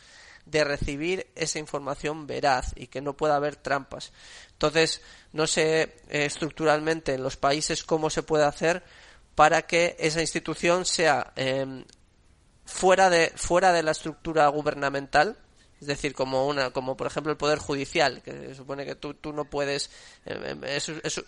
de 0.50 0.64
recibir 0.64 1.28
esa 1.36 1.60
información 1.60 2.26
veraz 2.28 2.74
y 2.76 2.88
que 2.88 3.02
no 3.02 3.16
pueda 3.18 3.36
haber 3.36 3.56
trampas. 3.58 4.12
Entonces, 4.54 5.02
no 5.34 5.46
sé 5.48 5.82
eh, 6.10 6.26
estructuralmente 6.26 7.14
en 7.14 7.24
los 7.24 7.38
países 7.38 7.84
cómo 7.84 8.10
se 8.10 8.24
puede 8.24 8.46
hacer 8.46 8.84
para 9.36 9.62
que 9.64 9.96
esa 10.00 10.22
institución 10.22 10.86
sea 10.86 11.32
eh, 11.36 11.86
fuera 12.66 13.10
de 13.10 13.32
fuera 13.36 13.72
de 13.72 13.84
la 13.84 13.92
estructura 13.92 14.48
gubernamental 14.48 15.38
es 15.80 15.88
decir 15.88 16.14
como 16.14 16.48
una 16.48 16.72
como 16.72 16.98
por 16.98 17.08
ejemplo 17.08 17.32
el 17.32 17.38
poder 17.38 17.60
judicial 17.60 18.22
que 18.24 18.32
se 18.32 18.56
supone 18.56 18.84
que 18.86 18.96
tú, 18.96 19.14
tú 19.14 19.32
no 19.32 19.46
puedes 19.46 19.92
eh, 20.26 20.58
eh, 20.64 20.76
es, 20.76 20.90
es- 20.90 21.24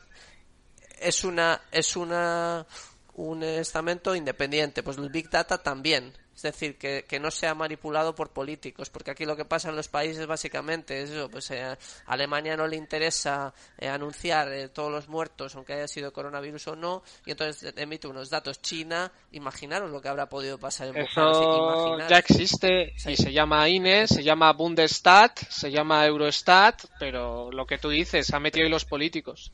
es 0.99 1.23
una 1.23 1.61
es 1.71 1.95
una 1.95 2.65
un 3.13 3.43
estamento 3.43 4.15
independiente 4.15 4.81
pues 4.83 4.97
el 4.97 5.09
big 5.09 5.29
data 5.29 5.59
también 5.59 6.13
es 6.39 6.53
decir 6.53 6.77
que, 6.77 7.03
que 7.05 7.19
no 7.19 7.31
sea 7.31 7.53
manipulado 7.53 8.15
por 8.15 8.29
políticos 8.29 8.89
porque 8.89 9.11
aquí 9.11 9.25
lo 9.25 9.35
que 9.35 9.43
pasa 9.43 9.69
en 9.69 9.75
los 9.75 9.89
países 9.89 10.25
básicamente 10.25 11.01
es 11.01 11.09
eso 11.09 11.29
pues 11.29 11.51
eh, 11.51 11.63
a 11.63 11.77
Alemania 12.05 12.55
no 12.55 12.65
le 12.65 12.77
interesa 12.77 13.53
eh, 13.77 13.89
anunciar 13.89 14.51
eh, 14.53 14.69
todos 14.69 14.89
los 14.89 15.09
muertos 15.09 15.55
aunque 15.55 15.73
haya 15.73 15.87
sido 15.87 16.13
coronavirus 16.13 16.69
o 16.69 16.75
no 16.75 17.03
y 17.25 17.31
entonces 17.31 17.73
emite 17.75 18.07
unos 18.07 18.29
datos. 18.29 18.61
China 18.61 19.11
imaginaros 19.31 19.91
lo 19.91 20.01
que 20.01 20.07
habrá 20.07 20.29
podido 20.29 20.57
pasar 20.57 20.87
en 20.87 20.97
Eso 20.97 21.97
ya 22.07 22.17
existe 22.17 22.93
y 23.05 23.15
se 23.15 23.33
llama 23.33 23.67
INE, 23.67 24.07
se 24.07 24.23
llama 24.23 24.53
Bundestat, 24.53 25.39
se 25.49 25.71
llama 25.71 26.05
Eurostat, 26.05 26.85
pero 26.99 27.51
lo 27.51 27.65
que 27.65 27.77
tú 27.77 27.89
dices, 27.89 28.33
ha 28.33 28.39
metido 28.39 28.65
ahí 28.65 28.71
los 28.71 28.85
políticos. 28.85 29.51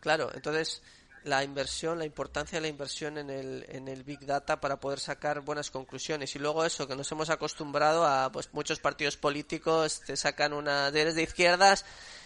Claro, 0.00 0.30
entonces 0.34 0.82
la 1.24 1.44
inversión, 1.44 1.98
la 1.98 2.04
importancia 2.04 2.56
de 2.56 2.62
la 2.62 2.68
inversión 2.68 3.18
en 3.18 3.30
el, 3.30 3.66
en 3.68 3.88
el 3.88 4.02
Big 4.02 4.20
Data 4.20 4.60
para 4.60 4.80
poder 4.80 5.00
sacar 5.00 5.40
buenas 5.40 5.70
conclusiones. 5.70 6.34
Y 6.34 6.38
luego 6.38 6.64
eso, 6.64 6.86
que 6.86 6.96
nos 6.96 7.10
hemos 7.12 7.30
acostumbrado 7.30 8.06
a, 8.06 8.30
pues 8.32 8.48
muchos 8.52 8.78
partidos 8.78 9.16
políticos 9.16 10.00
te 10.06 10.16
sacan 10.16 10.52
una, 10.52 10.88
eres 10.88 11.14
de 11.14 11.22
izquierdas, 11.22 11.84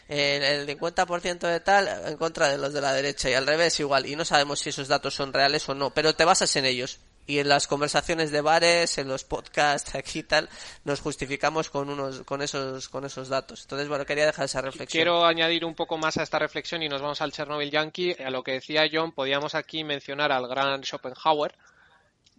eh, 0.08 0.40
el 0.60 0.66
50% 0.66 1.38
de 1.40 1.60
tal 1.60 1.88
en 2.06 2.16
contra 2.16 2.48
de 2.48 2.58
los 2.58 2.72
de 2.72 2.80
la 2.80 2.92
derecha 2.92 3.30
y 3.30 3.34
al 3.34 3.46
revés 3.46 3.78
igual. 3.80 4.06
Y 4.06 4.16
no 4.16 4.24
sabemos 4.24 4.60
si 4.60 4.70
esos 4.70 4.88
datos 4.88 5.14
son 5.14 5.32
reales 5.32 5.68
o 5.68 5.74
no, 5.74 5.90
pero 5.92 6.14
te 6.14 6.24
basas 6.24 6.54
en 6.56 6.64
ellos. 6.64 7.00
Y 7.26 7.38
en 7.38 7.48
las 7.48 7.66
conversaciones 7.66 8.30
de 8.30 8.40
bares, 8.40 8.98
en 8.98 9.08
los 9.08 9.24
podcasts, 9.24 9.94
aquí 9.94 10.22
tal, 10.22 10.48
nos 10.84 11.00
justificamos 11.00 11.70
con 11.70 11.88
unos, 11.88 12.22
con 12.22 12.42
esos, 12.42 12.88
con 12.88 13.04
esos 13.04 13.28
datos. 13.28 13.62
Entonces, 13.62 13.88
bueno, 13.88 14.04
quería 14.04 14.26
dejar 14.26 14.44
esa 14.44 14.60
reflexión. 14.60 14.98
Quiero 15.02 15.24
añadir 15.24 15.64
un 15.64 15.74
poco 15.74 15.96
más 15.96 16.16
a 16.18 16.22
esta 16.22 16.38
reflexión 16.38 16.82
y 16.82 16.88
nos 16.88 17.00
vamos 17.00 17.20
al 17.20 17.32
Chernobyl 17.32 17.70
Yankee. 17.70 18.16
A 18.22 18.30
lo 18.30 18.42
que 18.42 18.52
decía 18.52 18.88
John, 18.92 19.12
podíamos 19.12 19.54
aquí 19.54 19.84
mencionar 19.84 20.32
al 20.32 20.46
gran 20.48 20.82
Schopenhauer, 20.82 21.54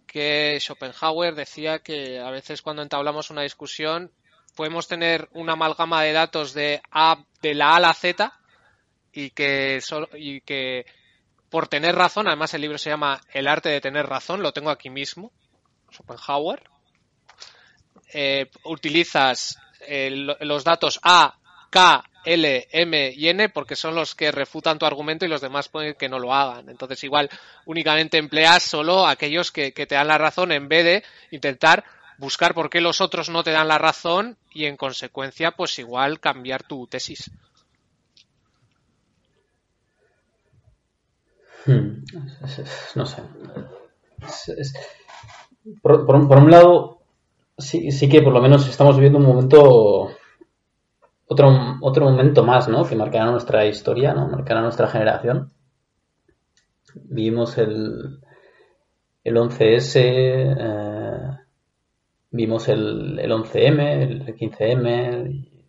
que 0.06 0.58
Schopenhauer 0.60 1.34
decía 1.34 1.80
que 1.80 2.20
a 2.20 2.30
veces 2.30 2.62
cuando 2.62 2.82
entablamos 2.82 3.30
una 3.30 3.42
discusión 3.42 4.12
podemos 4.54 4.88
tener 4.88 5.28
una 5.32 5.52
amalgama 5.52 6.02
de 6.02 6.12
datos 6.12 6.54
de 6.54 6.80
A 6.90 7.22
de 7.42 7.54
la 7.54 7.72
A 7.72 7.76
a 7.76 7.80
la 7.80 7.94
Z 7.94 8.32
y 9.12 9.30
que 9.30 9.80
solo, 9.80 10.08
y 10.14 10.40
que 10.40 10.86
por 11.50 11.68
tener 11.68 11.94
razón, 11.94 12.26
además 12.26 12.52
el 12.54 12.60
libro 12.62 12.78
se 12.78 12.90
llama 12.90 13.20
El 13.32 13.46
arte 13.48 13.68
de 13.68 13.80
tener 13.80 14.06
razón, 14.06 14.42
lo 14.42 14.52
tengo 14.52 14.70
aquí 14.70 14.90
mismo, 14.90 15.30
Schopenhauer, 15.92 16.62
eh, 18.12 18.50
utilizas 18.64 19.58
lo- 19.88 20.36
los 20.40 20.64
datos 20.64 20.98
A, 21.02 21.34
K, 21.70 22.02
L, 22.24 22.66
M 22.72 23.12
y 23.14 23.28
N 23.28 23.48
porque 23.50 23.76
son 23.76 23.94
los 23.94 24.14
que 24.14 24.32
refutan 24.32 24.78
tu 24.78 24.86
argumento 24.86 25.24
y 25.24 25.28
los 25.28 25.40
demás 25.40 25.68
pueden 25.68 25.94
que 25.94 26.08
no 26.08 26.18
lo 26.18 26.34
hagan. 26.34 26.68
Entonces 26.68 27.02
igual 27.04 27.30
únicamente 27.66 28.18
empleas 28.18 28.62
solo 28.64 29.06
aquellos 29.06 29.52
que, 29.52 29.72
que 29.72 29.86
te 29.86 29.94
dan 29.94 30.08
la 30.08 30.18
razón 30.18 30.50
en 30.50 30.68
vez 30.68 30.84
de 30.84 31.04
intentar 31.30 31.84
buscar 32.18 32.54
por 32.54 32.70
qué 32.70 32.80
los 32.80 33.00
otros 33.00 33.28
no 33.28 33.44
te 33.44 33.52
dan 33.52 33.68
la 33.68 33.78
razón 33.78 34.36
y 34.52 34.64
en 34.64 34.76
consecuencia 34.76 35.52
pues 35.52 35.78
igual 35.78 36.18
cambiar 36.18 36.62
tu 36.64 36.86
tesis. 36.86 37.30
Hmm, 41.66 42.04
No 42.94 43.06
sé. 43.06 43.22
Por, 45.82 46.06
por 46.06 46.38
un, 46.38 46.50
lado, 46.50 47.00
sí, 47.58 47.90
sí 47.90 48.08
que 48.08 48.22
por 48.22 48.32
lo 48.32 48.40
menos 48.40 48.68
estamos 48.68 48.96
viviendo 48.96 49.18
un 49.18 49.26
momento, 49.26 50.10
otro, 51.26 51.76
otro 51.80 52.04
momento 52.04 52.44
más, 52.44 52.68
¿no? 52.68 52.84
Que 52.84 52.94
marcará 52.94 53.26
nuestra 53.26 53.66
historia, 53.66 54.14
¿no? 54.14 54.28
Marcará 54.28 54.60
nuestra 54.60 54.86
generación. 54.86 55.50
Vivimos 56.94 57.58
el, 57.58 58.20
el 59.24 59.36
11S, 59.36 59.96
eh, 59.96 61.38
vimos 62.30 62.68
el, 62.68 63.18
el 63.18 63.32
11M, 63.32 64.02
el 64.02 64.36
15M, 64.36 65.30
y, 65.30 65.66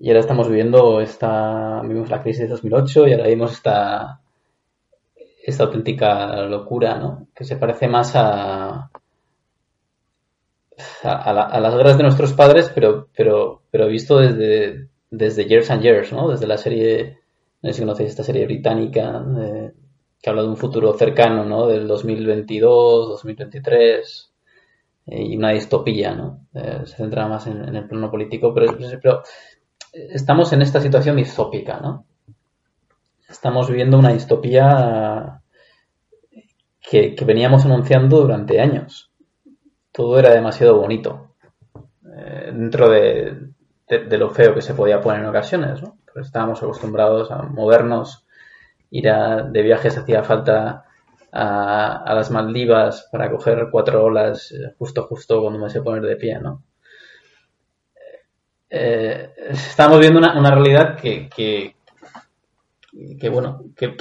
y 0.00 0.08
ahora 0.08 0.20
estamos 0.20 0.48
viviendo 0.48 1.00
esta, 1.00 1.82
vimos 1.82 2.08
la 2.08 2.22
crisis 2.22 2.42
de 2.42 2.48
2008 2.48 3.08
y 3.08 3.12
ahora 3.12 3.26
vimos 3.26 3.52
esta, 3.52 4.20
esta 5.46 5.64
auténtica 5.64 6.42
locura, 6.46 6.96
¿no? 6.98 7.28
Que 7.34 7.44
se 7.44 7.56
parece 7.56 7.88
más 7.88 8.14
a, 8.16 8.90
a, 11.02 11.12
a 11.30 11.32
la- 11.32 11.42
a 11.44 11.60
las 11.60 11.74
guerras 11.74 11.96
de 11.96 12.02
nuestros 12.02 12.32
padres, 12.32 12.70
pero, 12.74 13.08
pero, 13.16 13.62
pero 13.70 13.86
visto 13.86 14.18
desde, 14.18 14.88
desde 15.10 15.46
Years 15.46 15.70
and 15.70 15.82
Years, 15.82 16.12
¿no? 16.12 16.28
Desde 16.28 16.46
la 16.46 16.56
serie, 16.58 17.18
no 17.62 17.68
sé 17.70 17.74
si 17.74 17.80
conocéis 17.82 18.10
esta 18.10 18.24
serie 18.24 18.44
británica, 18.46 19.24
eh, 19.40 19.72
que 20.20 20.30
habla 20.30 20.42
de 20.42 20.48
un 20.48 20.56
futuro 20.56 20.92
cercano, 20.94 21.44
¿no? 21.44 21.66
Del 21.66 21.86
2022, 21.86 23.08
2023, 23.08 24.32
eh, 25.06 25.22
y 25.22 25.36
una 25.36 25.50
distopía, 25.50 26.14
¿no? 26.14 26.46
Eh, 26.54 26.82
se 26.86 26.96
centra 26.96 27.28
más 27.28 27.46
en, 27.46 27.62
en 27.68 27.76
el 27.76 27.88
plano 27.88 28.10
político, 28.10 28.52
pero, 28.54 28.76
pero 29.02 29.22
estamos 29.92 30.52
en 30.52 30.62
esta 30.62 30.80
situación 30.80 31.16
distópica, 31.16 31.80
¿no? 31.80 32.06
Estamos 33.34 33.68
viviendo 33.68 33.98
una 33.98 34.12
distopía 34.12 35.42
que, 36.80 37.16
veníamos 37.26 37.64
anunciando 37.64 38.20
durante 38.20 38.60
años. 38.60 39.10
Todo 39.90 40.20
era 40.20 40.30
demasiado 40.30 40.76
bonito. 40.78 41.34
eh, 42.16 42.52
dentro 42.54 42.88
de, 42.88 43.48
lo 44.18 44.30
feo 44.30 44.54
que 44.54 44.62
se 44.62 44.74
podía 44.74 45.00
poner 45.00 45.22
en 45.22 45.26
ocasiones, 45.26 45.82
¿no? 45.82 45.98
Pero 46.06 46.24
estábamos 46.24 46.62
acostumbrados 46.62 47.32
a 47.32 47.42
movernos, 47.42 48.24
ir 48.90 49.08
a- 49.10 49.42
de 49.42 49.62
viajes 49.62 49.98
hacía 49.98 50.22
falta 50.22 50.84
a, 51.32 52.14
las 52.14 52.30
Maldivas 52.30 53.08
para 53.10 53.30
coger 53.32 53.68
cuatro 53.72 54.04
olas 54.04 54.52
eh, 54.52 54.74
justo 54.78 55.06
justo 55.08 55.42
cuando 55.42 55.58
me 55.58 55.70
sé 55.70 55.82
poner 55.82 56.02
de 56.04 56.16
pie, 56.16 56.38
¿no? 56.40 56.62
Eh, 58.70 59.34
estamos 59.50 59.98
viendo 59.98 60.18
una, 60.20 60.50
realidad 60.50 60.96
que, 60.96 61.73
que, 63.20 63.28
bueno, 63.28 63.64
que, 63.76 63.96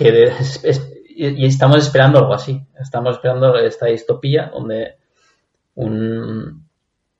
estamos 1.45 1.77
esperando 1.77 2.19
algo 2.19 2.33
así. 2.33 2.65
Estamos 2.79 3.15
esperando 3.15 3.55
esta 3.57 3.87
distopía 3.87 4.51
donde 4.53 4.97
un, 5.75 6.67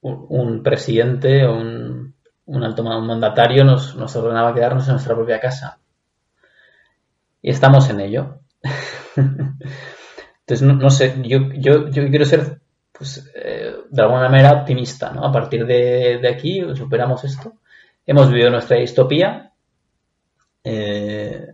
un, 0.01 0.25
un 0.29 0.63
presidente 0.63 1.47
un, 1.47 2.13
un 2.45 2.63
alto 2.63 2.83
un 2.83 3.07
mandatario 3.07 3.63
nos, 3.63 3.95
nos 3.95 4.15
ordenaba 4.15 4.53
quedarnos 4.53 4.87
en 4.87 4.93
nuestra 4.93 5.15
propia 5.15 5.39
casa. 5.39 5.79
Y 7.41 7.49
estamos 7.49 7.89
en 7.89 7.99
ello. 7.99 8.39
Entonces, 9.15 10.61
no, 10.61 10.73
no 10.73 10.89
sé, 10.89 11.15
yo, 11.23 11.39
yo, 11.53 11.89
yo 11.89 12.09
quiero 12.09 12.25
ser, 12.25 12.61
pues, 12.91 13.31
eh, 13.33 13.73
de 13.89 14.01
alguna 14.01 14.29
manera 14.29 14.53
optimista, 14.53 15.11
¿no? 15.11 15.23
A 15.23 15.31
partir 15.31 15.65
de, 15.65 16.19
de 16.21 16.27
aquí 16.27 16.61
superamos 16.75 17.23
esto. 17.23 17.53
Hemos 18.05 18.29
vivido 18.29 18.49
nuestra 18.49 18.77
distopía. 18.77 19.51
Eh, 20.63 21.52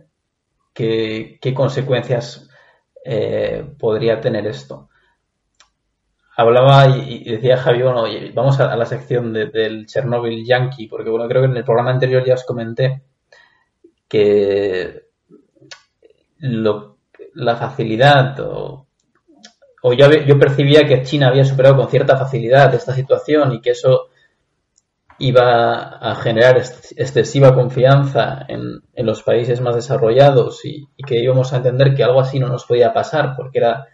¿qué, 1.40 1.54
consecuencias 1.54 2.48
eh, 3.04 3.64
podría 3.78 4.20
tener 4.20 4.46
esto? 4.46 4.88
Hablaba 6.36 6.88
y, 6.88 7.22
y 7.24 7.30
decía 7.36 7.56
Javi, 7.56 7.82
bueno, 7.82 8.04
vamos 8.34 8.58
a, 8.58 8.74
la 8.74 8.84
sección 8.84 9.32
de- 9.32 9.46
del 9.46 9.86
Chernobyl 9.86 10.44
Yankee, 10.44 10.88
porque 10.88 11.08
bueno, 11.08 11.28
creo 11.28 11.42
que 11.42 11.48
en 11.48 11.56
el 11.56 11.64
programa 11.64 11.92
anterior 11.92 12.24
ya 12.24 12.34
os 12.34 12.44
comenté 12.44 13.02
que 14.08 14.20
la 17.34 17.56
facilidad 17.56 18.38
o, 18.40 18.86
o 19.82 19.92
yo, 19.94 20.10
yo 20.12 20.38
percibía 20.38 20.86
que 20.86 21.02
China 21.02 21.28
había 21.28 21.44
superado 21.44 21.76
con 21.76 21.90
cierta 21.90 22.16
facilidad 22.16 22.74
esta 22.74 22.94
situación 22.94 23.52
y 23.54 23.60
que 23.60 23.70
eso 23.70 24.09
iba 25.20 25.80
a 25.98 26.14
generar 26.16 26.56
ex- 26.58 26.92
excesiva 26.96 27.54
confianza 27.54 28.44
en, 28.48 28.82
en 28.94 29.06
los 29.06 29.22
países 29.22 29.60
más 29.60 29.74
desarrollados 29.76 30.64
y, 30.64 30.88
y 30.96 31.02
que 31.04 31.20
íbamos 31.22 31.52
a 31.52 31.58
entender 31.58 31.94
que 31.94 32.02
algo 32.04 32.20
así 32.20 32.38
no 32.40 32.48
nos 32.48 32.64
podía 32.64 32.92
pasar 32.92 33.34
porque 33.36 33.58
era 33.58 33.86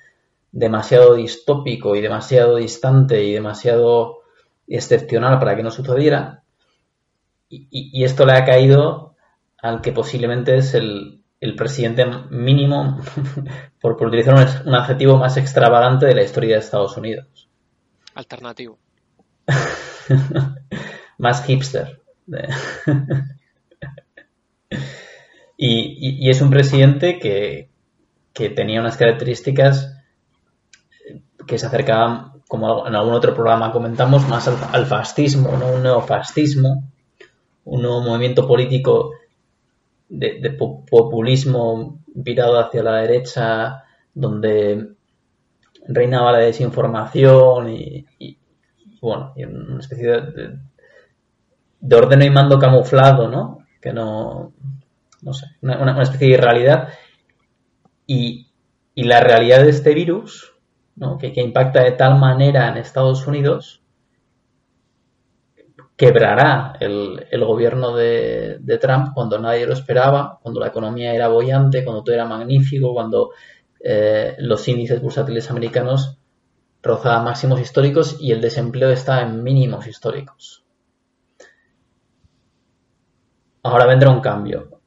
demasiado 0.53 1.15
distópico 1.15 1.95
y 1.97 2.01
demasiado 2.01 2.57
distante 2.57 3.23
y 3.25 3.33
demasiado 3.33 4.19
excepcional 4.67 5.39
para 5.39 5.55
que 5.57 5.63
no 5.63 5.71
sucediera. 5.71 6.43
Y, 7.49 7.69
y- 7.71 8.01
y 8.01 8.05
esto 8.05 8.25
le 8.25 8.33
ha 8.33 8.45
caído 8.45 9.17
al 9.63 9.81
que 9.81 9.93
posiblemente 9.93 10.57
es 10.57 10.75
el, 10.75 11.23
el 11.41 11.55
presidente 11.57 12.07
mínimo, 12.31 13.01
por, 13.81 13.97
por 13.97 14.09
utilizar 14.09 14.35
un, 14.35 14.69
un 14.69 14.75
adjetivo 14.75 15.17
más 15.17 15.37
extravagante 15.37 16.07
de 16.07 16.15
la 16.15 16.23
historia 16.23 16.55
de 16.55 16.61
Estados 16.61 16.97
Unidos. 16.97 17.49
Alternativo. 18.15 18.79
más 21.19 21.45
hipster. 21.45 22.01
y, 25.57 26.27
y- 26.27 26.31
es 26.31 26.41
un 26.41 26.51
presidente 26.51 27.19
que, 27.19 27.71
que 28.33 28.51
tenía 28.51 28.81
unas 28.81 28.97
características 28.97 29.93
que 31.47 31.59
se 31.59 31.67
acercaban, 31.67 32.33
como 32.49 32.87
en 32.87 32.95
algún 32.95 33.15
otro 33.15 33.35
programa 33.35 33.73
comentamos, 33.73 34.27
más 34.29 34.49
al, 34.49 34.87
fascismo, 34.87 35.57
¿no? 35.59 35.69
un 35.75 35.83
neofascismo, 35.83 36.85
un 37.65 37.83
nuevo 37.83 38.01
movimiento 38.03 38.47
político 38.47 39.13
de, 40.09 40.41
de 40.41 40.51
po- 40.51 40.85
populismo 40.85 42.01
virado 42.15 42.59
hacia 42.59 42.83
la 42.83 42.97
derecha, 42.97 43.85
donde 44.15 44.91
reinaba 45.89 46.33
la 46.33 46.39
desinformación 46.39 47.71
y, 47.71 48.07
bueno, 49.01 49.33
y 49.37 49.45
una 49.45 49.81
especie 49.81 50.09
de- 50.09 50.59
de 51.89 51.97
orden 51.97 52.23
y 52.23 52.31
mando 52.31 52.59
camuflado, 52.59 53.29
¿no? 53.29 53.59
Que 53.81 53.93
no, 53.93 54.53
no 55.23 55.33
sé, 55.35 55.47
una, 55.63 55.81
una- 55.83 56.03
especie 56.03 56.29
de 56.29 56.35
irrealidad. 56.35 56.89
Y, 58.07 58.49
y 58.95 59.05
la 59.05 59.21
realidad 59.21 59.63
de 59.63 59.69
este 59.71 59.93
virus, 59.95 60.55
¿no? 60.95 61.19
Que, 61.19 61.33
que 61.33 61.43
impacta 61.43 61.85
de 61.85 61.93
tal 61.93 62.19
manera 62.19 62.69
en 62.69 62.79
Estados 62.79 63.27
Unidos, 63.27 63.83
quebrará 65.97 66.75
el, 66.81 67.27
el 67.31 67.45
gobierno 67.45 67.95
de, 67.97 68.59
de 68.61 68.79
Trump 68.79 69.09
cuando 69.15 69.39
nadie 69.39 69.67
lo 69.67 69.73
esperaba, 69.73 70.39
cuando 70.43 70.61
la 70.61 70.69
economía 70.69 71.15
era 71.15 71.29
bollante, 71.29 71.85
cuando 71.85 72.03
todo 72.05 72.15
era 72.15 72.25
magnífico, 72.27 72.93
cuando 72.95 73.31
eh, 73.81 74.37
los 74.39 74.67
índices 74.69 75.01
bursátiles 75.01 75.51
americanos 75.51 76.19
rozaban 76.83 77.25
máximos 77.27 77.61
históricos 77.63 78.19
y 78.21 78.33
el 78.33 78.43
desempleo 78.43 78.91
está 78.91 79.23
en 79.23 79.45
mínimos 79.45 79.89
históricos. 79.89 80.66
Ahora 83.67 83.87
vendrá 83.87 84.11
un 84.11 84.21
cambio. 84.21 84.81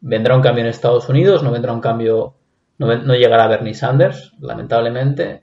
Vendrá 0.00 0.34
un 0.36 0.42
cambio 0.42 0.62
en 0.64 0.70
Estados 0.70 1.08
Unidos, 1.08 1.42
no 1.42 1.50
vendrá 1.52 1.72
un 1.72 1.80
cambio, 1.80 2.34
no, 2.78 3.14
llegará 3.14 3.46
Bernie 3.46 3.74
Sanders, 3.74 4.32
lamentablemente. 4.40 5.42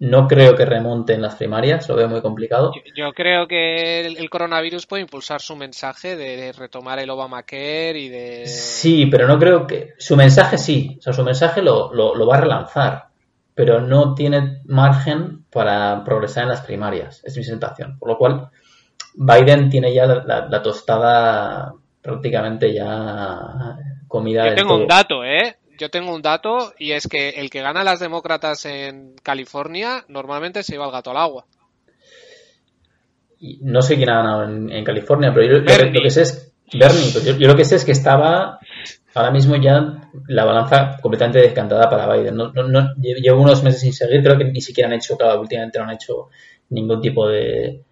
No 0.00 0.28
creo 0.28 0.54
que 0.54 0.64
remonte 0.64 1.14
en 1.14 1.22
las 1.22 1.34
primarias, 1.34 1.88
lo 1.88 1.96
veo 1.96 2.08
muy 2.08 2.22
complicado. 2.22 2.70
Yo, 2.72 2.82
yo 2.94 3.12
creo 3.12 3.48
que 3.48 4.06
el, 4.06 4.16
el 4.18 4.30
coronavirus 4.30 4.86
puede 4.86 5.02
impulsar 5.02 5.40
su 5.40 5.56
mensaje 5.56 6.14
de, 6.14 6.36
de 6.36 6.52
retomar 6.52 7.00
el 7.00 7.10
Obamacare 7.10 7.98
y 7.98 8.08
de... 8.08 8.46
Sí, 8.46 9.06
pero 9.06 9.26
no 9.26 9.40
creo 9.40 9.66
que. 9.66 9.94
Su 9.98 10.14
mensaje 10.14 10.56
sí, 10.56 10.96
o 11.00 11.02
sea, 11.02 11.12
su 11.12 11.24
mensaje 11.24 11.62
lo, 11.62 11.92
lo- 11.92 12.14
lo 12.14 12.26
va 12.28 12.36
a 12.36 12.40
relanzar, 12.42 13.08
pero 13.54 13.80
no 13.80 14.14
tiene 14.14 14.60
margen 14.66 15.44
para 15.50 16.04
progresar 16.04 16.44
en 16.44 16.50
las 16.50 16.60
primarias, 16.60 17.20
es 17.24 17.36
mi 17.36 17.42
sensación. 17.42 17.98
Por 17.98 18.10
lo 18.10 18.18
cual, 18.18 18.50
Biden 19.14 19.68
tiene 19.70 19.92
ya 19.94 20.06
la, 20.06 20.62
tostada 20.62 21.74
prácticamente 22.02 22.72
ya 22.72 23.76
comida 24.06 24.42
Yo 24.44 24.46
del 24.50 24.54
tengo 24.56 24.68
todo. 24.74 24.80
un 24.82 24.86
dato, 24.88 25.24
¿eh? 25.24 25.56
Yo 25.78 25.90
tengo 25.90 26.14
un 26.14 26.22
dato 26.22 26.72
y 26.78 26.92
es 26.92 27.06
que 27.06 27.30
el 27.30 27.50
que 27.50 27.60
gana 27.62 27.82
a 27.82 27.84
las 27.84 28.00
demócratas 28.00 28.64
en 28.66 29.14
California 29.22 30.04
normalmente 30.08 30.62
se 30.62 30.72
lleva 30.72 30.86
el 30.86 30.92
gato 30.92 31.10
al 31.10 31.16
agua. 31.18 31.44
Y 33.40 33.60
no 33.62 33.80
sé 33.82 33.96
quién 33.96 34.10
ha 34.10 34.16
ganado 34.16 34.44
en, 34.44 34.70
en 34.70 34.84
California, 34.84 35.32
pero 35.32 35.46
yo 35.46 35.52
lo, 35.58 35.64
que- 35.64 35.72
Bernie. 35.76 35.92
lo 35.94 36.02
que 36.02 36.10
sé 36.10 36.22
es. 36.22 36.52
Bernie, 36.72 37.10
pues 37.12 37.24
yo, 37.24 37.36
yo 37.36 37.46
lo 37.48 37.56
que 37.56 37.64
sé 37.64 37.76
es 37.76 37.84
que 37.84 37.92
estaba 37.92 38.58
ahora 39.14 39.30
mismo 39.30 39.56
ya 39.56 40.10
la 40.26 40.44
balanza 40.44 40.98
completamente 41.00 41.38
descantada 41.38 41.88
para 41.88 42.12
Biden. 42.12 42.34
No, 42.36 42.52
no- 42.52 42.64
no- 42.68 42.94
lle- 42.96 43.20
llevo 43.22 43.40
unos 43.40 43.62
meses 43.62 43.80
sin 43.80 43.92
seguir, 43.92 44.22
creo 44.22 44.36
que 44.36 44.44
ni 44.44 44.60
siquiera 44.60 44.88
han 44.88 44.94
hecho, 44.96 45.16
claro, 45.16 45.40
últimamente 45.40 45.78
no 45.78 45.84
han 45.84 45.92
hecho 45.94 46.28
ningún 46.70 47.00
tipo 47.00 47.26
de, 47.28 47.84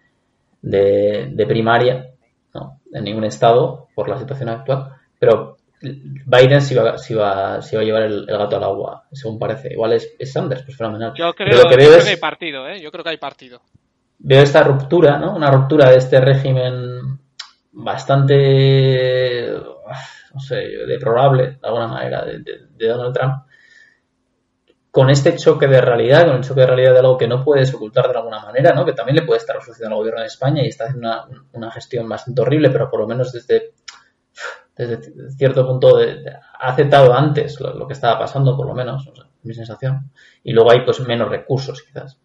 de, 0.69 1.29
de 1.33 1.45
primaria 1.45 2.07
¿no? 2.53 2.81
en 2.93 3.03
ningún 3.03 3.23
estado 3.23 3.87
por 3.95 4.07
la 4.09 4.17
situación 4.17 4.49
actual, 4.49 4.89
pero 5.19 5.57
Biden 5.81 6.61
sí 6.61 6.73
va, 6.75 6.97
sí 6.97 7.13
va, 7.13 7.61
sí 7.61 7.75
va 7.75 7.81
a 7.83 7.85
llevar 7.85 8.01
el, 8.03 8.25
el 8.27 8.37
gato 8.37 8.57
al 8.57 8.63
agua, 8.63 9.03
según 9.11 9.37
parece. 9.37 9.71
Igual 9.73 9.93
es, 9.93 10.15
es 10.17 10.31
Sanders, 10.33 10.63
pues 10.63 10.75
fenomenal. 10.75 11.13
Yo 11.15 11.31
Pero 11.37 11.51
creo, 11.51 11.63
lo 11.63 11.69
que 11.69 11.75
yo 11.75 11.77
veo 11.77 11.87
creo 11.89 11.97
es- 11.99 12.03
que 12.05 12.09
hay 12.11 12.17
partido, 12.17 12.67
¿eh? 12.67 12.81
Yo 12.81 12.91
creo 12.91 13.03
que 13.03 13.09
hay 13.11 13.17
partido. 13.17 13.61
veo 14.19 14.41
esta 14.41 14.63
ruptura, 14.63 15.17
¿no? 15.19 15.35
Una 15.35 15.51
ruptura 15.51 15.91
de 15.91 15.97
este 15.97 16.19
régimen 16.19 17.19
bastante, 17.71 19.51
no 20.33 20.39
sé, 20.39 20.55
deplorable, 20.87 21.43
de 21.61 21.67
alguna 21.67 21.87
manera, 21.87 22.25
de, 22.25 22.39
de- 22.39 22.67
de 22.75 22.87
Donald 22.87 23.13
Trump, 23.13 23.43
con 24.97 25.11
este 25.11 25.35
choque 25.35 25.67
de 25.67 25.79
realidad, 25.79 26.25
con 26.25 26.37
el 26.37 26.43
choque 26.43 26.61
de 26.61 26.65
realidad 26.65 26.93
de 26.93 26.99
algo 27.01 27.19
que 27.19 27.27
no 27.27 27.43
puedes 27.43 27.71
ocultar 27.71 28.07
de 28.09 28.17
alguna 28.17 28.39
manera, 28.39 28.73
¿no? 28.73 28.83
que 28.83 28.93
también 28.93 29.17
le 29.17 29.21
puede 29.21 29.37
estar 29.37 29.55
sucediendo 29.61 29.93
al 29.93 29.99
gobierno 29.99 30.21
de 30.21 30.25
España 30.25 30.63
y 30.63 30.69
está 30.69 30.85
haciendo 30.85 31.07
una, 31.07 31.27
una 31.53 31.69
gestión 31.69 32.09
bastante 32.09 32.41
horrible, 32.41 32.71
pero 32.71 32.89
por 32.89 33.01
lo 33.01 33.07
menos 33.07 33.31
desde, 33.31 33.73
desde 34.75 35.29
cierto 35.37 35.67
punto 35.67 35.99
ha 35.99 36.67
aceptado 36.67 37.13
antes 37.13 37.59
lo, 37.59 37.85
que 37.85 37.93
estaba 37.93 38.17
pasando, 38.17 38.57
por 38.57 38.65
lo 38.65 38.73
menos, 38.73 39.07
o 39.07 39.13
mi 39.43 39.53
sensación. 39.53 40.09
Y 40.43 40.51
luego 40.51 40.71
hay 40.71 40.83
pues 40.83 40.99
menos 41.01 41.29
recursos, 41.29 41.83
quizás. 41.83 42.17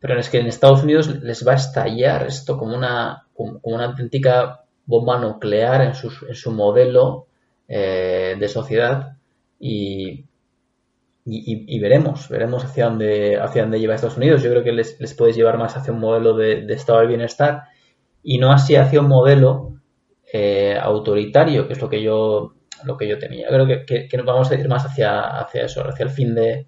Pero 0.00 0.18
es 0.18 0.30
que 0.30 0.38
en 0.38 0.46
Estados 0.46 0.84
Unidos 0.84 1.08
les 1.22 1.46
va 1.46 1.52
a 1.52 1.56
estallar 1.56 2.26
esto 2.26 2.56
como 2.56 2.74
una, 2.74 3.26
como 3.34 3.60
una 3.64 3.84
auténtica 3.84 4.62
bomba 4.86 5.18
nuclear 5.18 5.82
en 5.82 5.94
su, 5.94 6.10
en 6.26 6.34
su 6.34 6.50
modelo 6.50 7.26
eh, 7.68 8.36
de 8.40 8.48
sociedad 8.48 9.18
y, 9.60 10.23
y, 11.26 11.74
y- 11.76 11.80
veremos, 11.80 12.28
veremos 12.28 12.64
hacia 12.64 12.84
dónde, 12.86 13.38
hacia 13.40 13.62
dónde 13.62 13.80
lleva 13.80 13.94
Estados 13.94 14.16
Unidos. 14.18 14.42
Yo 14.42 14.50
creo 14.50 14.62
que 14.64 14.72
les, 14.72 15.00
les 15.00 15.14
puedes 15.14 15.36
llevar 15.36 15.56
más 15.58 15.76
hacia 15.76 15.92
un 15.92 16.00
modelo 16.00 16.34
de, 16.36 16.66
estado 16.74 17.00
de 17.00 17.06
bienestar 17.06 17.62
y 18.22 18.38
no 18.38 18.52
así 18.52 18.76
hacia 18.76 19.00
un 19.00 19.08
modelo 19.08 19.74
eh, 20.32 20.76
autoritario, 20.80 21.66
que 21.66 21.72
es 21.74 21.80
lo 21.80 21.88
que 21.88 22.02
yo 22.02 22.54
lo 22.84 22.96
que 22.98 23.08
yo 23.08 23.18
temía. 23.18 23.46
Creo 23.48 23.66
que, 23.66 23.84
que- 23.86 24.08
que 24.08 24.16
vamos 24.22 24.50
a 24.50 24.54
ir 24.56 24.68
más 24.68 24.84
hacia, 24.84 25.38
hacia 25.40 25.64
eso, 25.64 25.82
hacia 25.88 26.04
el 26.04 26.10
fin 26.10 26.34
de, 26.34 26.66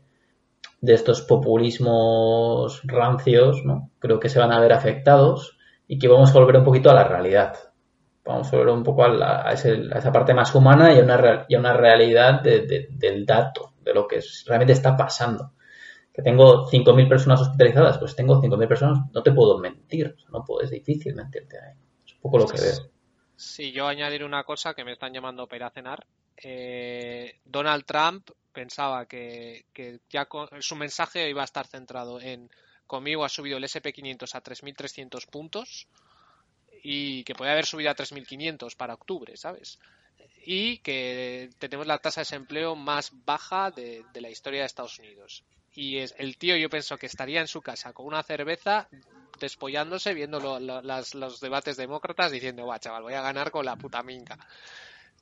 de 0.80 0.94
estos 0.94 1.22
populismos 1.22 2.80
rancios, 2.84 3.62
¿no? 3.64 3.90
Creo 3.98 4.18
que 4.20 4.28
se 4.28 4.38
van 4.38 4.52
a 4.52 4.60
ver 4.60 4.72
afectados 4.72 5.58
y 5.86 5.98
que 5.98 6.08
vamos 6.08 6.30
a 6.34 6.38
volver 6.38 6.56
un 6.56 6.64
poquito 6.64 6.90
a 6.90 6.94
la 6.94 7.04
realidad. 7.04 7.54
Vamos 8.24 8.52
a 8.52 8.56
volver 8.56 8.74
un 8.74 8.82
poco 8.82 9.04
a, 9.04 9.08
la- 9.08 9.48
a 9.48 9.52
ese- 9.52 9.82
a 9.92 9.98
esa 9.98 10.12
parte 10.12 10.34
más 10.34 10.54
humana 10.54 10.92
y 10.94 10.98
a 11.00 11.04
una, 11.04 11.46
y 11.48 11.54
a 11.54 11.58
una 11.58 11.72
realidad 11.74 12.40
de- 12.42 12.88
del 12.90 13.24
dato, 13.26 13.72
de 13.86 13.94
lo 13.94 14.06
que 14.06 14.20
realmente 14.46 14.72
está 14.74 14.96
pasando. 14.96 15.52
Que 16.12 16.20
tengo 16.22 16.66
5.000 16.66 17.08
personas 17.08 17.40
hospitalizadas, 17.40 17.98
pues 17.98 18.16
tengo 18.16 18.40
5.000 18.40 18.68
personas, 18.68 18.98
no 19.12 19.22
te 19.22 19.32
puedo 19.32 19.58
mentir, 19.58 20.16
no 20.30 20.44
puedo, 20.44 20.62
es 20.62 20.70
difícil 20.70 21.14
mentirte 21.14 21.56
ahí. 21.58 21.74
Es 22.04 22.14
un 22.14 22.20
poco 22.20 22.38
lo 22.38 22.46
que 22.46 22.60
veo. 22.60 22.90
Si 23.36 23.70
yo 23.72 23.86
añadir 23.86 24.24
una 24.24 24.44
cosa 24.44 24.74
que 24.74 24.84
me 24.84 24.92
están 24.92 25.12
llamando 25.12 25.46
para 25.46 25.70
cenar, 25.70 26.06
eh, 26.38 27.38
Donald 27.44 27.84
Trump 27.84 28.30
pensaba 28.52 29.06
que, 29.06 29.66
que 29.72 30.00
ya 30.08 30.24
con- 30.24 30.48
su 30.60 30.74
mensaje 30.74 31.28
iba 31.28 31.42
a 31.42 31.44
estar 31.44 31.66
centrado 31.66 32.20
en 32.20 32.50
conmigo 32.86 33.24
ha 33.24 33.28
subido 33.28 33.58
el 33.58 33.64
SP500 33.64 34.34
a 34.34 34.40
3.300 34.40 35.26
puntos 35.26 35.86
y 36.82 37.24
que 37.24 37.34
puede 37.34 37.50
haber 37.50 37.66
subido 37.66 37.90
a 37.90 37.94
3.500 37.94 38.74
para 38.76 38.94
octubre, 38.94 39.36
¿sabes? 39.36 39.78
Y 40.44 40.78
que 40.78 41.50
tenemos 41.58 41.86
la 41.86 41.98
tasa 41.98 42.20
de 42.20 42.22
desempleo 42.22 42.74
más 42.76 43.12
baja 43.24 43.70
de, 43.70 44.04
la 44.14 44.30
historia 44.30 44.60
de 44.60 44.66
Estados 44.66 44.98
Unidos. 44.98 45.44
Y 45.74 45.98
es, 45.98 46.14
el 46.18 46.36
tío 46.36 46.56
yo 46.56 46.70
pienso 46.70 46.96
que 46.96 47.06
estaría 47.06 47.40
en 47.40 47.48
su 47.48 47.60
casa 47.60 47.92
con 47.92 48.06
una 48.06 48.22
cerveza 48.22 48.88
despollándose 49.38 50.14
viendo 50.14 50.40
los 50.40 51.40
debates 51.40 51.76
demócratas 51.76 52.32
diciendo, 52.32 52.66
va 52.66 52.78
chaval, 52.78 53.02
voy 53.02 53.14
a 53.14 53.20
ganar 53.20 53.50
con 53.50 53.66
la 53.66 53.76
puta 53.76 54.02
minga. 54.02 54.38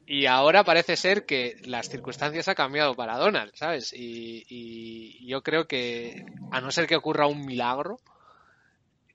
Y 0.06 0.26
ahora 0.26 0.64
parece 0.64 0.96
ser 0.96 1.24
que 1.24 1.56
las 1.64 1.88
circunstancias 1.88 2.46
han 2.48 2.54
cambiado 2.54 2.94
para 2.94 3.16
Donald, 3.16 3.52
¿sabes? 3.54 3.92
Y, 3.92 5.26
yo 5.26 5.42
creo 5.42 5.66
que, 5.66 6.26
a 6.52 6.60
no 6.60 6.70
ser 6.70 6.86
que 6.86 6.96
ocurra 6.96 7.26
un 7.26 7.46
milagro, 7.46 7.98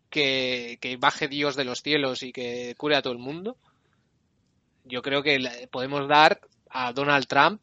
que 0.10 0.98
baje 1.00 1.28
Dios 1.28 1.56
de 1.56 1.64
los 1.64 1.82
cielos 1.82 2.24
y 2.24 2.32
que 2.32 2.74
cure 2.78 2.96
a 2.96 3.02
todo 3.02 3.14
el 3.14 3.20
mundo, 3.20 3.56
yo 4.90 5.02
creo 5.02 5.24
que 5.24 5.40
le 5.40 5.68
podemos 5.68 6.08
dar 6.08 6.42
a 6.70 6.92
Donald 6.92 7.28
Trump, 7.28 7.62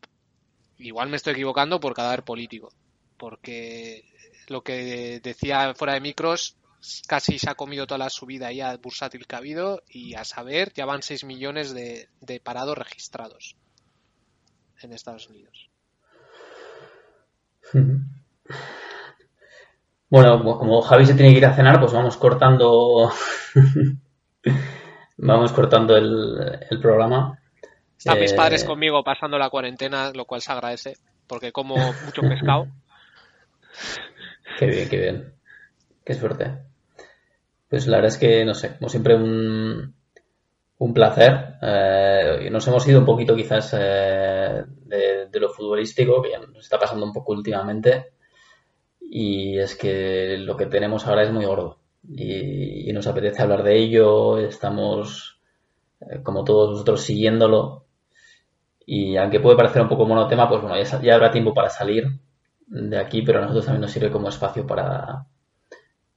igual 0.78 1.08
me 1.08 1.16
estoy 1.16 1.34
equivocando 1.34 1.80
por 1.80 1.94
cadáver 1.94 2.22
político, 2.22 2.70
porque 3.16 4.04
lo 4.48 4.62
que 4.62 5.20
decía 5.22 5.74
fuera 5.74 5.94
de 5.94 6.00
micros, 6.00 6.56
casi 7.06 7.38
se 7.38 7.50
ha 7.50 7.54
comido 7.54 7.86
toda 7.86 7.98
la 7.98 8.10
subida 8.10 8.52
ya 8.52 8.76
bursátil 8.76 9.26
que 9.26 9.34
ha 9.34 9.38
habido 9.38 9.82
y 9.88 10.14
a 10.14 10.24
saber, 10.24 10.72
ya 10.72 10.86
van 10.86 11.02
6 11.02 11.24
millones 11.24 11.74
de, 11.74 12.08
de 12.20 12.40
parados 12.40 12.78
registrados 12.78 13.56
en 14.80 14.92
Estados 14.92 15.28
Unidos. 15.28 15.70
Bueno, 20.08 20.42
como 20.58 20.80
Javi 20.82 21.04
se 21.04 21.14
tiene 21.14 21.32
que 21.32 21.38
ir 21.38 21.46
a 21.46 21.56
cenar, 21.56 21.80
pues 21.80 21.92
vamos 21.92 22.16
cortando. 22.16 23.10
vamos 25.16 25.52
cortando 25.52 25.96
el, 25.96 26.60
el 26.70 26.80
programa. 26.80 27.38
Están 27.98 28.20
mis 28.20 28.32
Eh, 28.32 28.36
padres 28.36 28.64
conmigo 28.64 29.02
pasando 29.02 29.38
la 29.38 29.50
cuarentena, 29.50 30.10
lo 30.14 30.24
cual 30.26 30.40
se 30.40 30.52
agradece, 30.52 30.96
porque 31.26 31.52
como 31.52 31.76
mucho 32.04 32.22
pescado. 32.22 32.66
Qué 34.58 34.66
bien, 34.66 34.88
qué 34.88 34.96
bien. 34.98 35.34
Qué 36.04 36.14
suerte. 36.14 36.50
Pues 37.68 37.86
la 37.86 37.96
verdad 37.98 38.12
es 38.12 38.18
que, 38.18 38.44
no 38.44 38.54
sé, 38.54 38.76
como 38.78 38.88
siempre, 38.88 39.14
un, 39.14 39.94
un 40.78 40.94
placer. 40.94 41.56
Eh, 41.60 42.48
nos 42.50 42.66
hemos 42.68 42.86
ido 42.88 43.00
un 43.00 43.06
poquito 43.06 43.34
quizás 43.36 43.74
eh, 43.78 44.64
de, 44.66 45.26
de 45.26 45.40
lo 45.40 45.48
futbolístico, 45.50 46.22
que 46.22 46.30
ya 46.30 46.38
nos 46.38 46.58
está 46.64 46.78
pasando 46.78 47.04
un 47.04 47.12
poco 47.12 47.32
últimamente. 47.32 48.12
Y 49.00 49.58
es 49.58 49.76
que 49.76 50.36
lo 50.38 50.56
que 50.56 50.66
tenemos 50.66 51.06
ahora 51.06 51.24
es 51.24 51.32
muy 51.32 51.44
gordo. 51.44 51.80
Y, 52.08 52.92
nos 52.92 53.06
apetece 53.06 53.42
hablar 53.42 53.62
de 53.62 53.76
ello. 53.76 54.38
Estamos, 54.38 55.40
eh, 56.00 56.22
como 56.22 56.44
todos 56.44 56.70
nosotros, 56.72 57.02
siguiéndolo. 57.02 57.84
Y 58.86 59.16
aunque 59.16 59.40
puede 59.40 59.56
parecer 59.56 59.82
un 59.82 59.88
poco 59.88 60.06
monotema, 60.06 60.48
pues 60.48 60.62
bueno, 60.62 60.76
ya, 60.80 61.14
habrá 61.14 61.30
tiempo 61.30 61.52
para 61.52 61.70
salir 61.70 62.08
de 62.68 62.98
aquí, 62.98 63.22
pero 63.22 63.38
a 63.38 63.42
nosotros 63.42 63.66
también 63.66 63.82
nos 63.82 63.90
sirve 63.90 64.10
como 64.10 64.28
espacio 64.28 64.66
para, 64.66 65.26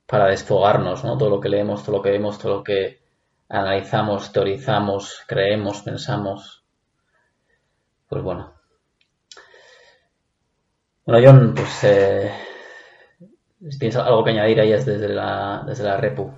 para 0.05 0.27
desfogarnos, 0.27 1.03
¿no? 1.03 1.17
Todo 1.17 1.29
lo 1.29 1.39
que 1.39 1.49
leemos, 1.49 1.83
todo 1.83 1.97
lo 1.97 2.01
que 2.03 2.11
vemos, 2.11 2.37
todo 2.37 2.57
lo 2.57 2.63
que 2.63 3.01
analizamos, 3.49 4.31
teorizamos, 4.31 5.23
creemos, 5.27 5.81
pensamos. 5.81 6.63
Pues 8.07 8.23
bueno. 8.23 8.53
Bueno, 11.05 11.27
John, 11.27 11.53
pues 11.55 11.83
eh, 11.85 12.31
tienes 13.77 13.95
algo 13.97 14.23
que 14.23 14.31
añadir 14.31 14.59
ahí 14.61 14.71
es 14.73 14.85
desde 14.85 15.09
la, 15.09 15.63
desde 15.67 15.83
la 15.83 15.97
Repu. 15.97 16.31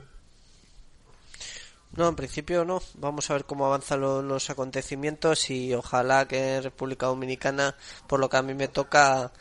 No, 1.95 2.07
en 2.07 2.15
principio 2.15 2.63
no. 2.63 2.81
Vamos 2.95 3.29
a 3.29 3.33
ver 3.33 3.43
cómo 3.45 3.65
avanzan 3.65 3.99
lo- 4.01 4.21
los 4.21 4.49
acontecimientos 4.49 5.49
y 5.49 5.73
ojalá 5.73 6.25
que 6.27 6.55
en 6.57 6.63
República 6.63 7.07
Dominicana, 7.07 7.75
por 8.07 8.19
lo 8.19 8.29
que 8.29 8.37
a 8.37 8.41
mí 8.41 8.53
me 8.53 8.69
toca, 8.69 9.31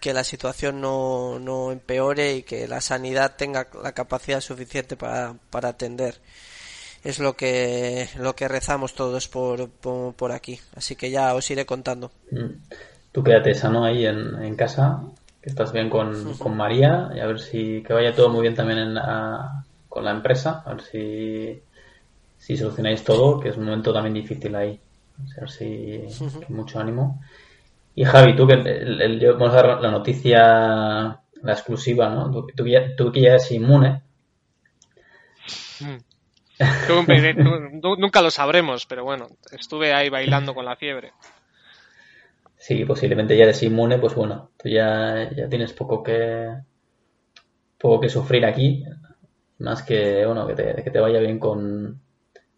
que 0.00 0.12
la 0.12 0.22
situación 0.24 0.80
no, 0.80 1.38
no 1.38 1.72
empeore 1.72 2.34
y 2.36 2.42
que 2.42 2.68
la 2.68 2.82
sanidad 2.82 3.36
tenga 3.36 3.68
la 3.82 3.92
capacidad 3.92 4.40
suficiente 4.42 4.96
para, 4.96 5.34
para 5.50 5.70
atender. 5.70 6.20
Es 7.02 7.18
lo 7.18 7.34
que, 7.34 8.08
lo 8.18 8.34
que 8.36 8.48
rezamos 8.48 8.94
todos 8.94 9.28
por, 9.28 9.70
por, 9.70 10.12
por 10.14 10.32
aquí. 10.32 10.60
Así 10.74 10.96
que 10.96 11.10
ya 11.10 11.34
os 11.34 11.50
iré 11.50 11.64
contando. 11.64 12.10
Mm. 12.30 12.50
Tú 13.12 13.22
quédate 13.24 13.54
sano 13.54 13.84
ahí 13.84 14.04
en, 14.04 14.42
en 14.42 14.54
casa, 14.54 15.00
que 15.46 15.50
estás 15.50 15.70
bien 15.72 15.88
con, 15.88 16.36
con 16.38 16.56
María, 16.56 17.08
y 17.14 17.20
a 17.20 17.26
ver 17.26 17.38
si 17.38 17.80
que 17.84 17.92
vaya 17.92 18.12
todo 18.12 18.30
muy 18.30 18.42
bien 18.42 18.56
también 18.56 18.80
en 18.80 18.94
la- 18.94 19.64
con 19.88 20.04
la 20.04 20.10
empresa, 20.10 20.64
a 20.66 20.70
ver 20.74 20.82
si, 20.82 21.62
si 22.36 22.56
solucionáis 22.56 23.04
todo, 23.04 23.38
que 23.38 23.50
es 23.50 23.56
un 23.56 23.66
momento 23.66 23.92
también 23.92 24.14
difícil 24.14 24.56
ahí. 24.56 24.80
A 25.36 25.40
ver 25.42 25.50
si 25.50 26.02
mucho 26.48 26.80
ánimo. 26.80 27.20
Y 27.94 28.02
Javi, 28.04 28.34
tú 28.34 28.44
que 28.48 28.54
el, 28.54 29.00
el- 29.00 29.20
yo- 29.20 29.38
vamos 29.38 29.54
a 29.54 29.62
dar 29.62 29.80
la 29.80 29.92
noticia, 29.92 30.40
la 31.42 31.52
exclusiva, 31.52 32.08
¿no? 32.08 32.28
Tú, 32.32 32.48
tú 32.56 32.64
que 32.64 32.70
ya, 32.72 32.96
tú 32.96 33.12
que 33.12 33.20
ya 33.20 33.28
eres 33.28 33.52
inmune. 33.52 34.02
Tu- 37.80 37.96
nunca 37.98 38.20
lo 38.20 38.32
sabremos, 38.32 38.84
pero 38.86 39.04
bueno, 39.04 39.28
estuve 39.52 39.94
ahí 39.94 40.08
bailando 40.08 40.54
con 40.54 40.64
la 40.64 40.74
fiebre. 40.74 41.12
Si 42.66 42.84
posiblemente 42.84 43.36
ya 43.36 43.44
eres 43.44 43.62
inmune, 43.62 43.96
pues 43.98 44.16
bueno, 44.16 44.50
tú 44.60 44.68
ya, 44.68 45.30
ya 45.30 45.48
tienes 45.48 45.72
poco 45.72 46.02
que 46.02 46.48
poco 47.78 48.00
que 48.00 48.08
sufrir 48.08 48.44
aquí, 48.44 48.82
más 49.58 49.84
que 49.84 50.26
bueno 50.26 50.48
que 50.48 50.54
te, 50.54 50.82
que 50.82 50.90
te 50.90 50.98
vaya 50.98 51.20
bien 51.20 51.38
con, 51.38 52.02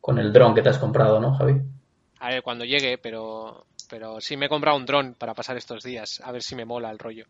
con 0.01 0.19
el 0.19 0.33
dron 0.33 0.55
que 0.55 0.63
te 0.63 0.71
has 0.71 0.79
comprado, 0.79 1.21
¿no, 1.21 1.35
Javi? 1.35 1.61
A 2.21 2.31
ver, 2.31 2.43
cuando 2.43 2.65
llegue, 2.65 2.97
pero, 2.97 3.67
pero 3.91 4.19
sí 4.19 4.39
me 4.39 4.47
he 4.47 4.49
comprado 4.49 4.79
un 4.79 4.87
dron 4.87 5.13
para 5.13 5.35
pasar 5.35 5.59
estos 5.59 5.85
días, 5.85 6.23
a 6.25 6.33
ver 6.33 6.43
si 6.43 6.55
me 6.55 6.65
mola 6.65 6.91
el 6.91 6.99
rollo. 6.99 7.27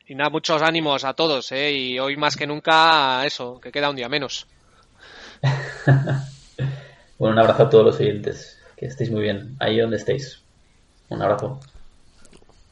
Y 0.07 0.15
nada, 0.15 0.29
muchos 0.29 0.61
ánimos 0.61 1.05
a 1.05 1.13
todos, 1.13 1.53
¿eh? 1.53 1.71
Y 1.71 1.97
hoy 1.97 2.17
más 2.17 2.35
que 2.35 2.45
nunca, 2.45 3.25
eso, 3.25 3.61
que 3.61 3.71
queda 3.71 3.89
un 3.89 3.95
día 3.95 4.09
menos. 4.09 4.45
Bueno, 7.21 7.33
un 7.35 7.39
abrazo 7.39 7.61
a 7.61 7.69
todos 7.69 7.85
los 7.85 7.99
oyentes. 7.99 8.57
Que 8.75 8.87
estéis 8.87 9.11
muy 9.11 9.21
bien, 9.21 9.55
ahí 9.59 9.77
donde 9.77 9.97
estéis. 9.97 10.41
Un 11.09 11.21
abrazo. 11.21 11.59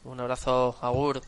Un 0.02 0.18
abrazo, 0.18 0.74
Agur. 0.80 1.20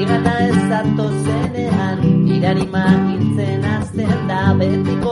Irana 0.00 0.48
ez 0.48 0.72
atozenean, 0.80 2.26
irarimagin 2.26 3.36
zen 3.36 3.64
azten 3.64 4.26
da 4.26 4.52
betiko 4.58 5.11